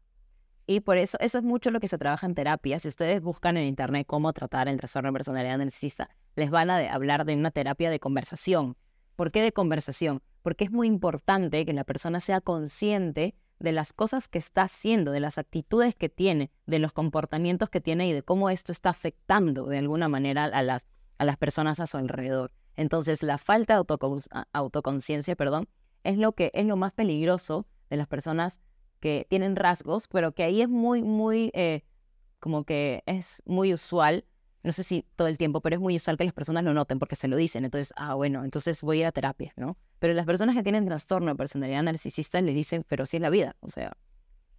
Y 0.65 0.79
por 0.79 0.97
eso, 0.97 1.17
eso 1.19 1.37
es 1.37 1.43
mucho 1.43 1.69
lo 1.69 1.81
que 1.81 1.89
se 1.89 1.97
trabaja 1.97 2.25
en 2.25 2.33
terapia. 2.33 2.79
Si 2.79 2.87
ustedes 2.87 3.21
buscan 3.21 3.57
en 3.57 3.67
internet 3.67 4.07
cómo 4.07 4.31
tratar 4.31 4.69
el 4.69 4.77
trastorno 4.77 5.09
de 5.09 5.13
personalidad 5.13 5.57
narcisista, 5.57 6.09
les 6.35 6.49
van 6.49 6.69
a 6.69 6.77
hablar 6.93 7.25
de 7.25 7.35
una 7.35 7.51
terapia 7.51 7.89
de 7.89 7.99
conversación. 7.99 8.77
¿Por 9.17 9.31
qué 9.31 9.41
de 9.41 9.51
conversación? 9.51 10.21
Porque 10.43 10.63
es 10.63 10.71
muy 10.71 10.87
importante 10.87 11.65
que 11.65 11.73
la 11.73 11.83
persona 11.83 12.21
sea 12.21 12.39
consciente 12.39 13.35
de 13.59 13.71
las 13.73 13.91
cosas 13.91 14.29
que 14.29 14.37
está 14.37 14.61
haciendo, 14.61 15.11
de 15.11 15.19
las 15.19 15.37
actitudes 15.37 15.93
que 15.93 16.07
tiene, 16.07 16.51
de 16.67 16.79
los 16.79 16.93
comportamientos 16.93 17.69
que 17.69 17.81
tiene 17.81 18.07
y 18.07 18.13
de 18.13 18.23
cómo 18.23 18.49
esto 18.49 18.71
está 18.71 18.91
afectando 18.91 19.65
de 19.65 19.79
alguna 19.79 20.07
manera 20.07 20.45
a 20.45 20.63
las, 20.63 20.87
a 21.17 21.25
las 21.25 21.35
personas 21.35 21.81
a 21.81 21.87
su 21.87 21.97
alrededor. 21.97 22.53
Entonces, 22.77 23.23
la 23.23 23.37
falta 23.37 23.73
de 23.73 23.85
autoconciencia, 24.53 25.35
perdón, 25.35 25.67
es 26.03 26.17
lo 26.17 26.33
que 26.33 26.51
es 26.53 26.65
lo 26.65 26.77
más 26.77 26.93
peligroso 26.93 27.67
de 27.89 27.97
las 27.97 28.07
personas 28.07 28.61
que 28.99 29.25
tienen 29.29 29.55
rasgos, 29.55 30.07
pero 30.07 30.31
que 30.33 30.43
ahí 30.43 30.61
es 30.61 30.69
muy, 30.69 31.03
muy, 31.03 31.51
eh, 31.53 31.83
como 32.39 32.63
que 32.63 33.03
es 33.05 33.41
muy 33.45 33.73
usual, 33.73 34.25
no 34.63 34.73
sé 34.73 34.83
si 34.83 35.05
todo 35.15 35.27
el 35.27 35.37
tiempo, 35.37 35.61
pero 35.61 35.75
es 35.75 35.81
muy 35.81 35.95
usual 35.95 36.17
que 36.17 36.23
las 36.23 36.33
personas 36.33 36.63
lo 36.63 36.73
noten 36.73 36.99
porque 36.99 37.15
se 37.15 37.27
lo 37.27 37.37
dicen. 37.37 37.63
Entonces, 37.63 37.93
ah, 37.95 38.15
bueno, 38.15 38.43
entonces 38.43 38.81
voy 38.81 38.97
a 38.97 39.01
ir 39.01 39.05
a 39.05 39.11
terapia, 39.11 39.53
¿no? 39.55 39.77
Pero 39.99 40.13
las 40.13 40.25
personas 40.25 40.55
que 40.55 40.63
tienen 40.63 40.85
trastorno 40.85 41.31
de 41.31 41.35
personalidad 41.35 41.83
narcisista 41.83 42.41
les 42.41 42.55
dicen, 42.55 42.83
pero 42.87 43.05
sí 43.05 43.17
es 43.17 43.21
la 43.21 43.29
vida, 43.29 43.55
o 43.61 43.69
sea, 43.69 43.95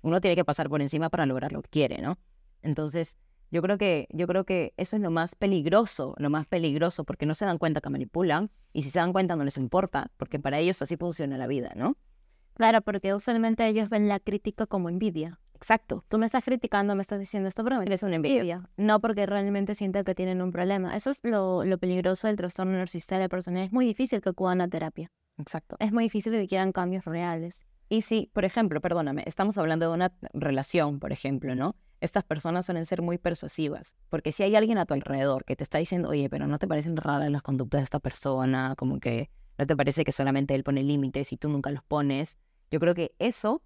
uno 0.03 0.21
tiene 0.21 0.37
que 0.37 0.45
pasar 0.45 0.69
por 0.69 0.81
encima 0.81 1.11
para 1.11 1.27
lograr 1.27 1.53
lo 1.53 1.63
que 1.63 1.69
quiere, 1.69 1.99
¿no? 2.01 2.19
Entonces, 2.63 3.17
yo 3.51 3.63
creo 3.63 3.79
que, 3.79 4.09
yo 4.11 4.27
creo 4.27 4.45
que 4.45 4.75
eso 4.77 4.97
es 4.97 5.03
lo 5.03 5.11
más 5.11 5.35
peligroso, 5.35 6.15
lo 6.19 6.31
más 6.31 6.47
peligroso, 6.47 7.05
porque 7.05 7.27
no 7.27 7.35
se 7.35 7.47
dan 7.47 7.59
cuenta 7.59 7.81
que 7.81 7.91
manipulan, 7.91 8.51
y 8.73 8.83
si 8.83 8.91
se 8.91 8.99
dan 8.99 9.13
cuenta 9.13 9.37
no 9.37 9.45
les 9.45 9.57
importa, 9.57 10.11
porque 10.17 10.39
para 10.39 10.59
ellos 10.59 10.81
así 10.83 10.97
funciona 10.97 11.39
la 11.39 11.47
vida, 11.47 11.73
¿no? 11.77 11.97
Claro, 12.55 12.83
porque 12.83 13.15
usualmente 13.15 13.67
ellos 13.67 13.89
ven 13.89 14.09
la 14.09 14.19
crítica 14.19 14.67
como 14.67 14.89
envidia. 14.89 15.39
Exacto. 15.55 16.05
Tú 16.09 16.19
me 16.19 16.27
estás 16.27 16.45
criticando, 16.45 16.95
me 16.95 17.03
estás 17.03 17.19
diciendo 17.19 17.49
esto, 17.49 17.65
pero 17.65 17.83
eres 17.83 18.03
una 18.03 18.17
envidia. 18.17 18.69
No 18.77 19.01
porque 19.01 19.27
realmente 19.27 19.75
sienten 19.75 20.05
que 20.05 20.15
tienen 20.15 20.41
un 20.41 20.53
problema. 20.53 20.97
Eso 20.97 21.11
es 21.11 21.21
lo, 21.25 21.65
lo 21.65 21.79
peligroso 21.79 22.29
del 22.29 22.37
trastorno 22.37 22.73
narcisista 22.73 23.17
de 23.17 23.23
la 23.23 23.29
persona. 23.29 23.65
Es 23.65 23.73
muy 23.73 23.85
difícil 23.87 24.21
que 24.21 24.29
acudan 24.29 24.61
a 24.61 24.69
terapia. 24.69 25.11
Exacto. 25.37 25.77
Es 25.81 25.93
muy 25.93 26.05
difícil 26.05 26.33
que 26.33 26.47
quieran 26.47 26.73
cambios 26.73 27.05
reales. 27.05 27.67
Y 27.89 28.03
si, 28.03 28.31
por 28.33 28.45
ejemplo, 28.45 28.81
perdóname, 28.81 29.25
estamos 29.27 29.59
hablando 29.59 29.89
de 29.89 29.95
una 29.95 30.13
relación, 30.33 31.01
por 31.01 31.13
ejemplo, 31.13 31.55
¿no? 31.55 31.75
Estas 32.01 32.25
personas 32.25 32.67
suelen 32.67 32.87
ser 32.87 33.03
muy 33.03 33.19
persuasivas, 33.19 33.97
porque 34.09 34.33
si 34.33 34.43
hay 34.43 34.55
alguien 34.57 34.79
a 34.79 34.87
tu 34.87 34.95
alrededor 34.95 35.45
que 35.45 35.57
te 35.57 35.65
está 35.65 35.79
diciendo, 35.79 36.09
oye, 36.09 36.29
pero 36.29 36.47
no 36.47 36.59
te 36.59 36.69
parecen 36.69 36.97
raras 36.97 37.31
las 37.31 37.43
conductas 37.43 37.81
de 37.81 37.85
esta 37.85 37.99
persona, 37.99 38.75
como 38.77 39.01
que 39.01 39.31
no 39.59 39.67
te 39.67 39.77
parece 39.77 40.05
que 40.05 40.13
solamente 40.13 40.55
él 40.55 40.63
pone 40.63 40.83
límites 40.83 41.33
y 41.33 41.37
tú 41.37 41.49
nunca 41.49 41.71
los 41.71 41.83
pones, 41.83 42.39
yo 42.71 42.79
creo 42.79 42.95
que 42.95 43.15
eso, 43.19 43.63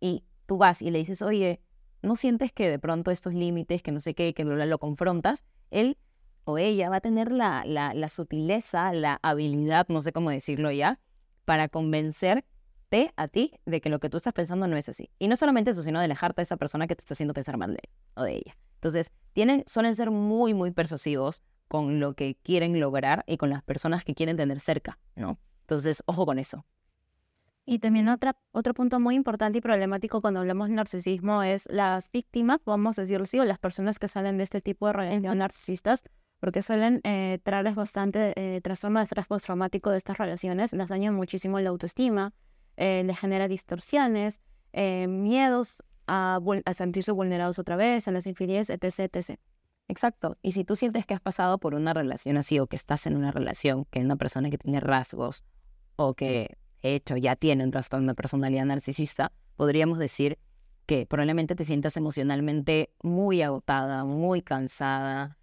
y 0.00 0.24
tú 0.46 0.58
vas 0.58 0.82
y 0.82 0.90
le 0.90 0.98
dices, 0.98 1.22
oye, 1.22 1.60
¿no 2.02 2.16
sientes 2.16 2.52
que 2.52 2.68
de 2.68 2.78
pronto 2.78 3.10
estos 3.10 3.32
límites, 3.32 3.82
que 3.82 3.92
no 3.92 4.00
sé 4.00 4.14
qué, 4.14 4.34
que 4.34 4.44
lo, 4.44 4.56
lo 4.64 4.78
confrontas? 4.78 5.44
Él 5.70 5.96
o 6.44 6.58
ella 6.58 6.90
va 6.90 6.96
a 6.96 7.00
tener 7.00 7.30
la, 7.30 7.64
la, 7.64 7.94
la 7.94 8.08
sutileza, 8.08 8.92
la 8.92 9.18
habilidad, 9.22 9.86
no 9.88 10.00
sé 10.02 10.12
cómo 10.12 10.30
decirlo 10.30 10.70
ya, 10.72 10.98
para 11.44 11.68
convencer 11.68 12.44
a 13.16 13.28
ti 13.28 13.52
de 13.64 13.80
que 13.80 13.88
lo 13.88 13.98
que 13.98 14.08
tú 14.10 14.16
estás 14.16 14.32
pensando 14.32 14.66
no 14.66 14.76
es 14.76 14.88
así. 14.88 15.10
Y 15.18 15.28
no 15.28 15.36
solamente 15.36 15.70
eso, 15.70 15.82
sino 15.82 15.98
de 15.98 16.04
alejarte 16.04 16.40
de 16.40 16.44
esa 16.44 16.56
persona 16.56 16.86
que 16.86 16.94
te 16.94 17.00
está 17.00 17.14
haciendo 17.14 17.34
pensar 17.34 17.56
mal 17.56 17.74
de 17.74 17.80
él 17.82 17.90
o 18.14 18.22
de 18.22 18.36
ella. 18.36 18.56
Entonces, 18.74 19.12
tienen, 19.32 19.64
suelen 19.66 19.94
ser 19.94 20.10
muy, 20.10 20.54
muy 20.54 20.72
persuasivos 20.72 21.42
con 21.68 22.00
lo 22.00 22.14
que 22.14 22.36
quieren 22.42 22.78
lograr 22.80 23.24
y 23.26 23.36
con 23.36 23.48
las 23.48 23.62
personas 23.62 24.04
que 24.04 24.14
quieren 24.14 24.36
tener 24.36 24.60
cerca, 24.60 24.98
¿no? 25.16 25.38
Entonces, 25.62 26.02
ojo 26.06 26.26
con 26.26 26.38
eso. 26.38 26.66
Y 27.64 27.78
también 27.78 28.08
otra, 28.08 28.36
otro 28.50 28.74
punto 28.74 28.98
muy 28.98 29.14
importante 29.14 29.58
y 29.58 29.60
problemático 29.60 30.20
cuando 30.20 30.40
hablamos 30.40 30.68
de 30.68 30.74
narcisismo 30.74 31.42
es 31.42 31.68
las 31.70 32.10
víctimas, 32.10 32.58
vamos 32.64 32.98
a 32.98 33.02
decirlo 33.02 33.22
así, 33.22 33.38
o 33.38 33.44
las 33.44 33.58
personas 33.58 33.98
que 33.98 34.08
salen 34.08 34.36
de 34.36 34.44
este 34.44 34.60
tipo 34.60 34.88
de 34.88 34.94
relaciones 34.94 35.36
narcisistas, 35.36 36.02
porque 36.40 36.60
suelen 36.60 37.00
eh, 37.04 37.38
traerles 37.44 37.76
bastante 37.76 38.32
eh, 38.34 38.60
trastorno 38.60 38.98
de 38.98 39.04
estrés 39.04 39.26
postraumático 39.26 39.90
de 39.90 39.98
estas 39.98 40.18
relaciones, 40.18 40.72
las 40.72 40.88
dañan 40.88 41.14
muchísimo 41.14 41.60
la 41.60 41.70
autoestima, 41.70 42.34
eh, 42.76 43.02
le 43.04 43.14
genera 43.14 43.48
distorsiones, 43.48 44.40
eh, 44.72 45.06
miedos 45.06 45.82
a, 46.06 46.40
sentirse 46.74 47.12
vulnerados 47.12 47.58
otra 47.58 47.76
vez, 47.76 48.08
a 48.08 48.10
las 48.10 48.26
infidelidades, 48.26 48.70
etc, 48.70 49.14
etc. 49.14 49.38
Exacto. 49.88 50.36
Y 50.42 50.52
si 50.52 50.64
tú 50.64 50.76
sientes 50.76 51.06
que 51.06 51.14
has 51.14 51.20
pasado 51.20 51.58
por 51.58 51.74
una 51.74 51.94
relación 51.94 52.36
así 52.36 52.58
o 52.58 52.66
que 52.66 52.76
estás 52.76 53.06
en 53.06 53.16
una 53.16 53.32
relación 53.32 53.84
que 53.86 54.00
una 54.00 54.16
persona 54.16 54.50
que 54.50 54.58
tiene 54.58 54.80
rasgos 54.80 55.44
o 55.96 56.14
que 56.14 56.56
de 56.82 56.94
hecho 56.94 57.16
ya 57.16 57.36
tiene 57.36 57.64
un 57.64 57.70
trastorno 57.70 58.08
de 58.08 58.14
personalidad 58.14 58.64
narcisista, 58.64 59.32
podríamos 59.56 59.98
decir 59.98 60.38
que 60.86 61.06
probablemente 61.06 61.54
te 61.54 61.64
sientas 61.64 61.96
emocionalmente 61.96 62.90
muy 63.02 63.42
agotada, 63.42 64.04
muy 64.04 64.42
cansada, 64.42 65.38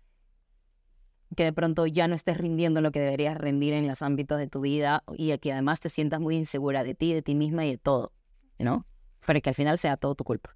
que 1.35 1.43
de 1.43 1.53
pronto 1.53 1.85
ya 1.85 2.07
no 2.07 2.15
estés 2.15 2.37
rindiendo 2.37 2.81
lo 2.81 2.91
que 2.91 2.99
deberías 2.99 3.37
rendir 3.37 3.73
en 3.73 3.87
los 3.87 4.01
ámbitos 4.01 4.37
de 4.37 4.47
tu 4.47 4.61
vida 4.61 5.03
y 5.15 5.37
que 5.37 5.51
además 5.51 5.79
te 5.79 5.89
sientas 5.89 6.19
muy 6.19 6.35
insegura 6.35 6.83
de 6.83 6.95
ti, 6.95 7.13
de 7.13 7.21
ti 7.21 7.35
misma 7.35 7.65
y 7.65 7.71
de 7.71 7.77
todo, 7.77 8.11
¿no? 8.57 8.85
Para 9.25 9.39
que 9.41 9.49
al 9.49 9.55
final 9.55 9.77
sea 9.77 9.97
todo 9.97 10.15
tu 10.15 10.23
culpa. 10.23 10.55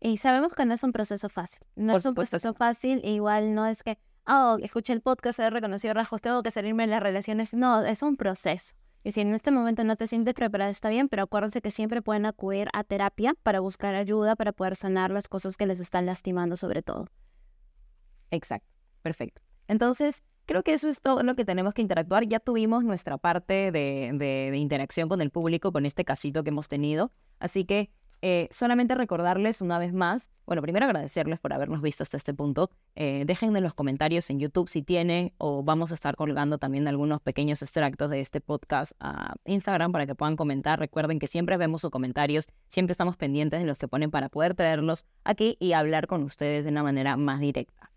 Y 0.00 0.18
sabemos 0.18 0.52
que 0.52 0.64
no 0.64 0.74
es 0.74 0.82
un 0.82 0.92
proceso 0.92 1.28
fácil. 1.28 1.60
No 1.74 1.96
es 1.96 2.04
un 2.04 2.14
proceso 2.14 2.54
fácil, 2.54 3.00
igual 3.04 3.54
no 3.54 3.66
es 3.66 3.82
que, 3.82 3.98
oh, 4.26 4.58
escuché 4.62 4.92
el 4.92 5.00
podcast, 5.00 5.38
he 5.38 5.50
reconocido 5.50 5.94
rasgos, 5.94 6.20
tengo 6.20 6.42
que 6.42 6.50
salirme 6.50 6.84
de 6.84 6.90
las 6.90 7.02
relaciones. 7.02 7.54
No, 7.54 7.84
es 7.84 8.02
un 8.02 8.16
proceso. 8.16 8.76
Y 9.02 9.12
si 9.12 9.20
en 9.22 9.34
este 9.34 9.50
momento 9.50 9.84
no 9.84 9.96
te 9.96 10.06
sientes 10.06 10.34
preparada, 10.34 10.70
está 10.70 10.88
bien, 10.88 11.08
pero 11.08 11.22
acuérdense 11.22 11.62
que 11.62 11.70
siempre 11.70 12.02
pueden 12.02 12.26
acudir 12.26 12.68
a 12.72 12.84
terapia 12.84 13.34
para 13.42 13.60
buscar 13.60 13.94
ayuda, 13.94 14.36
para 14.36 14.52
poder 14.52 14.76
sanar 14.76 15.10
las 15.10 15.28
cosas 15.28 15.56
que 15.56 15.66
les 15.66 15.80
están 15.80 16.04
lastimando 16.04 16.56
sobre 16.56 16.82
todo. 16.82 17.06
Exacto, 18.30 18.68
perfecto. 19.02 19.40
Entonces, 19.68 20.22
creo 20.48 20.62
que 20.62 20.72
eso 20.72 20.88
es 20.88 21.00
todo 21.00 21.22
lo 21.22 21.36
que 21.36 21.44
tenemos 21.44 21.74
que 21.74 21.82
interactuar. 21.82 22.26
Ya 22.26 22.40
tuvimos 22.40 22.82
nuestra 22.82 23.18
parte 23.18 23.70
de, 23.70 24.52
interacción 24.56 25.08
con 25.08 25.20
el 25.20 25.30
público 25.30 25.70
con 25.72 25.86
este 25.86 26.04
casito 26.04 26.42
que 26.42 26.48
hemos 26.48 26.68
tenido. 26.68 27.12
Así 27.38 27.64
que 27.64 27.90
eh, 28.22 28.48
solamente 28.50 28.96
recordarles 28.96 29.60
una 29.60 29.78
vez 29.78 29.92
más, 29.92 30.30
bueno, 30.46 30.60
primero 30.62 30.86
agradecerles 30.86 31.38
por 31.38 31.52
habernos 31.52 31.82
visto 31.82 32.02
hasta 32.02 32.16
este 32.16 32.32
punto. 32.32 32.70
Eh, 32.96 33.24
dejen 33.26 33.54
en 33.56 33.62
los 33.62 33.74
comentarios 33.74 34.30
en 34.30 34.40
YouTube 34.40 34.70
si 34.70 34.82
tienen 34.82 35.34
o 35.36 35.62
vamos 35.62 35.90
a 35.90 35.94
estar 35.94 36.16
colgando 36.16 36.56
también 36.58 36.88
algunos 36.88 37.20
pequeños 37.20 37.60
extractos 37.62 38.10
de 38.10 38.20
este 38.20 38.40
podcast 38.40 38.92
a 39.00 39.34
Instagram 39.44 39.92
para 39.92 40.06
que 40.06 40.14
puedan 40.14 40.34
comentar. 40.34 40.80
Recuerden 40.80 41.18
que 41.18 41.26
siempre 41.26 41.58
vemos 41.58 41.82
sus 41.82 41.90
comentarios, 41.90 42.48
siempre 42.68 42.92
estamos 42.92 43.18
pendientes 43.18 43.60
de 43.60 43.66
los 43.66 43.76
que 43.76 43.86
ponen 43.86 44.10
para 44.10 44.30
poder 44.30 44.54
traerlos 44.54 45.04
aquí 45.24 45.58
y 45.60 45.72
hablar 45.72 46.06
con 46.06 46.24
ustedes 46.24 46.64
de 46.64 46.70
una 46.70 46.82
manera 46.82 47.18
más 47.18 47.38
directa. 47.38 47.92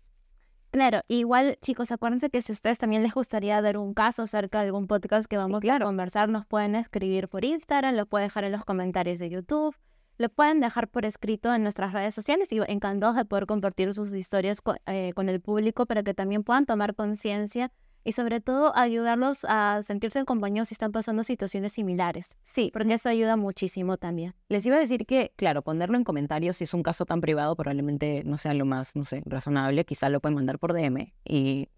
Claro, 0.72 1.02
igual 1.06 1.58
chicos, 1.60 1.92
acuérdense 1.92 2.30
que 2.30 2.40
si 2.40 2.50
a 2.50 2.54
ustedes 2.54 2.78
también 2.78 3.02
les 3.02 3.12
gustaría 3.12 3.60
dar 3.60 3.76
un 3.76 3.92
caso 3.92 4.22
acerca 4.22 4.60
de 4.60 4.68
algún 4.68 4.86
podcast 4.86 5.26
que 5.26 5.36
vamos 5.36 5.62
a 5.68 5.78
conversar, 5.78 6.30
nos 6.30 6.46
pueden 6.46 6.74
escribir 6.76 7.28
por 7.28 7.44
Instagram, 7.44 7.94
lo 7.94 8.06
pueden 8.06 8.28
dejar 8.28 8.44
en 8.44 8.52
los 8.52 8.64
comentarios 8.64 9.18
de 9.18 9.28
YouTube, 9.28 9.76
lo 10.16 10.28
pueden 10.30 10.60
dejar 10.60 10.88
por 10.88 11.04
escrito 11.04 11.54
en 11.54 11.62
nuestras 11.62 11.92
redes 11.92 12.14
sociales 12.14 12.50
y 12.52 12.60
encantados 12.68 13.16
de 13.16 13.26
poder 13.26 13.44
compartir 13.44 13.92
sus 13.92 14.14
historias 14.14 14.62
eh, 14.86 15.12
con 15.14 15.28
el 15.28 15.42
público 15.42 15.84
para 15.84 16.02
que 16.02 16.14
también 16.14 16.42
puedan 16.42 16.64
tomar 16.64 16.94
conciencia 16.94 17.70
y 18.04 18.12
sobre 18.12 18.40
todo 18.40 18.76
ayudarlos 18.76 19.44
a 19.48 19.82
sentirse 19.82 20.18
en 20.18 20.24
compañía 20.24 20.64
si 20.64 20.74
están 20.74 20.92
pasando 20.92 21.24
situaciones 21.24 21.72
similares. 21.72 22.36
Sí, 22.42 22.70
porque 22.72 22.94
eso 22.94 23.08
ayuda 23.08 23.36
muchísimo 23.36 23.96
también. 23.96 24.34
Les 24.48 24.66
iba 24.66 24.76
a 24.76 24.80
decir 24.80 25.06
que, 25.06 25.32
claro, 25.36 25.62
ponerlo 25.62 25.96
en 25.96 26.04
comentarios 26.04 26.56
si 26.56 26.64
es 26.64 26.74
un 26.74 26.82
caso 26.82 27.06
tan 27.06 27.20
privado 27.20 27.56
probablemente 27.56 28.22
no 28.24 28.38
sea 28.38 28.54
lo 28.54 28.64
más, 28.64 28.96
no 28.96 29.04
sé, 29.04 29.22
razonable. 29.26 29.84
Quizá 29.84 30.08
lo 30.08 30.20
pueden 30.20 30.34
mandar 30.34 30.58
por 30.58 30.72
DM 30.72 31.12
y 31.24 31.68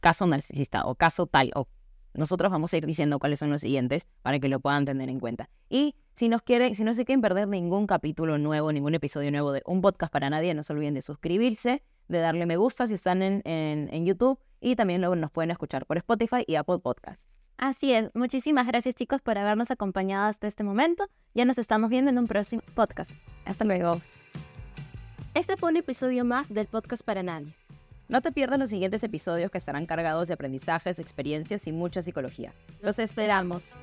caso 0.00 0.26
narcisista 0.26 0.86
o 0.86 0.94
caso 0.94 1.26
tal 1.26 1.50
o 1.54 1.68
nosotros 2.14 2.50
vamos 2.50 2.72
a 2.72 2.76
ir 2.76 2.86
diciendo 2.86 3.18
cuáles 3.18 3.38
son 3.38 3.50
los 3.50 3.60
siguientes 3.60 4.08
para 4.22 4.38
que 4.40 4.48
lo 4.48 4.60
puedan 4.60 4.84
tener 4.84 5.08
en 5.08 5.20
cuenta. 5.20 5.48
Y 5.68 5.94
si 6.14 6.28
nos 6.28 6.42
quieren, 6.42 6.74
si 6.74 6.84
no 6.84 6.92
se 6.94 7.04
quieren 7.04 7.20
perder 7.20 7.46
ningún 7.48 7.86
capítulo 7.86 8.38
nuevo, 8.38 8.72
ningún 8.72 8.94
episodio 8.94 9.30
nuevo 9.30 9.52
de 9.52 9.62
Un 9.64 9.80
Podcast 9.80 10.12
para 10.12 10.28
Nadie, 10.28 10.52
no 10.54 10.62
se 10.62 10.72
olviden 10.72 10.94
de 10.94 11.02
suscribirse, 11.02 11.82
de 12.08 12.18
darle 12.18 12.46
me 12.46 12.56
gusta 12.56 12.86
si 12.86 12.94
están 12.94 13.22
en, 13.22 13.42
en, 13.44 14.04
YouTube 14.04 14.40
y 14.60 14.76
también 14.76 15.00
luego 15.00 15.16
nos 15.16 15.30
pueden 15.30 15.50
escuchar 15.50 15.86
por 15.86 15.96
Spotify 15.96 16.44
y 16.46 16.56
Apple 16.56 16.78
Podcasts. 16.78 17.26
Así 17.56 17.92
es. 17.92 18.10
Muchísimas 18.14 18.66
gracias 18.66 18.94
chicos 18.94 19.20
por 19.20 19.36
habernos 19.36 19.70
acompañado 19.70 20.26
hasta 20.26 20.46
este 20.46 20.64
momento. 20.64 21.04
Ya 21.34 21.44
nos 21.44 21.58
estamos 21.58 21.90
viendo 21.90 22.10
en 22.10 22.18
un 22.18 22.26
próximo 22.26 22.62
podcast. 22.74 23.10
Hasta 23.44 23.64
luego. 23.64 24.00
Este 25.34 25.56
fue 25.56 25.70
un 25.70 25.76
episodio 25.76 26.24
más 26.24 26.48
del 26.48 26.66
podcast 26.66 27.02
para 27.02 27.22
nadie. 27.22 27.54
No 28.08 28.22
te 28.22 28.32
pierdas 28.32 28.58
los 28.58 28.70
siguientes 28.70 29.04
episodios 29.04 29.50
que 29.50 29.58
estarán 29.58 29.86
cargados 29.86 30.26
de 30.26 30.34
aprendizajes, 30.34 30.98
experiencias 30.98 31.66
y 31.66 31.72
mucha 31.72 32.02
psicología. 32.02 32.52
Los 32.82 32.98
esperamos. 32.98 33.74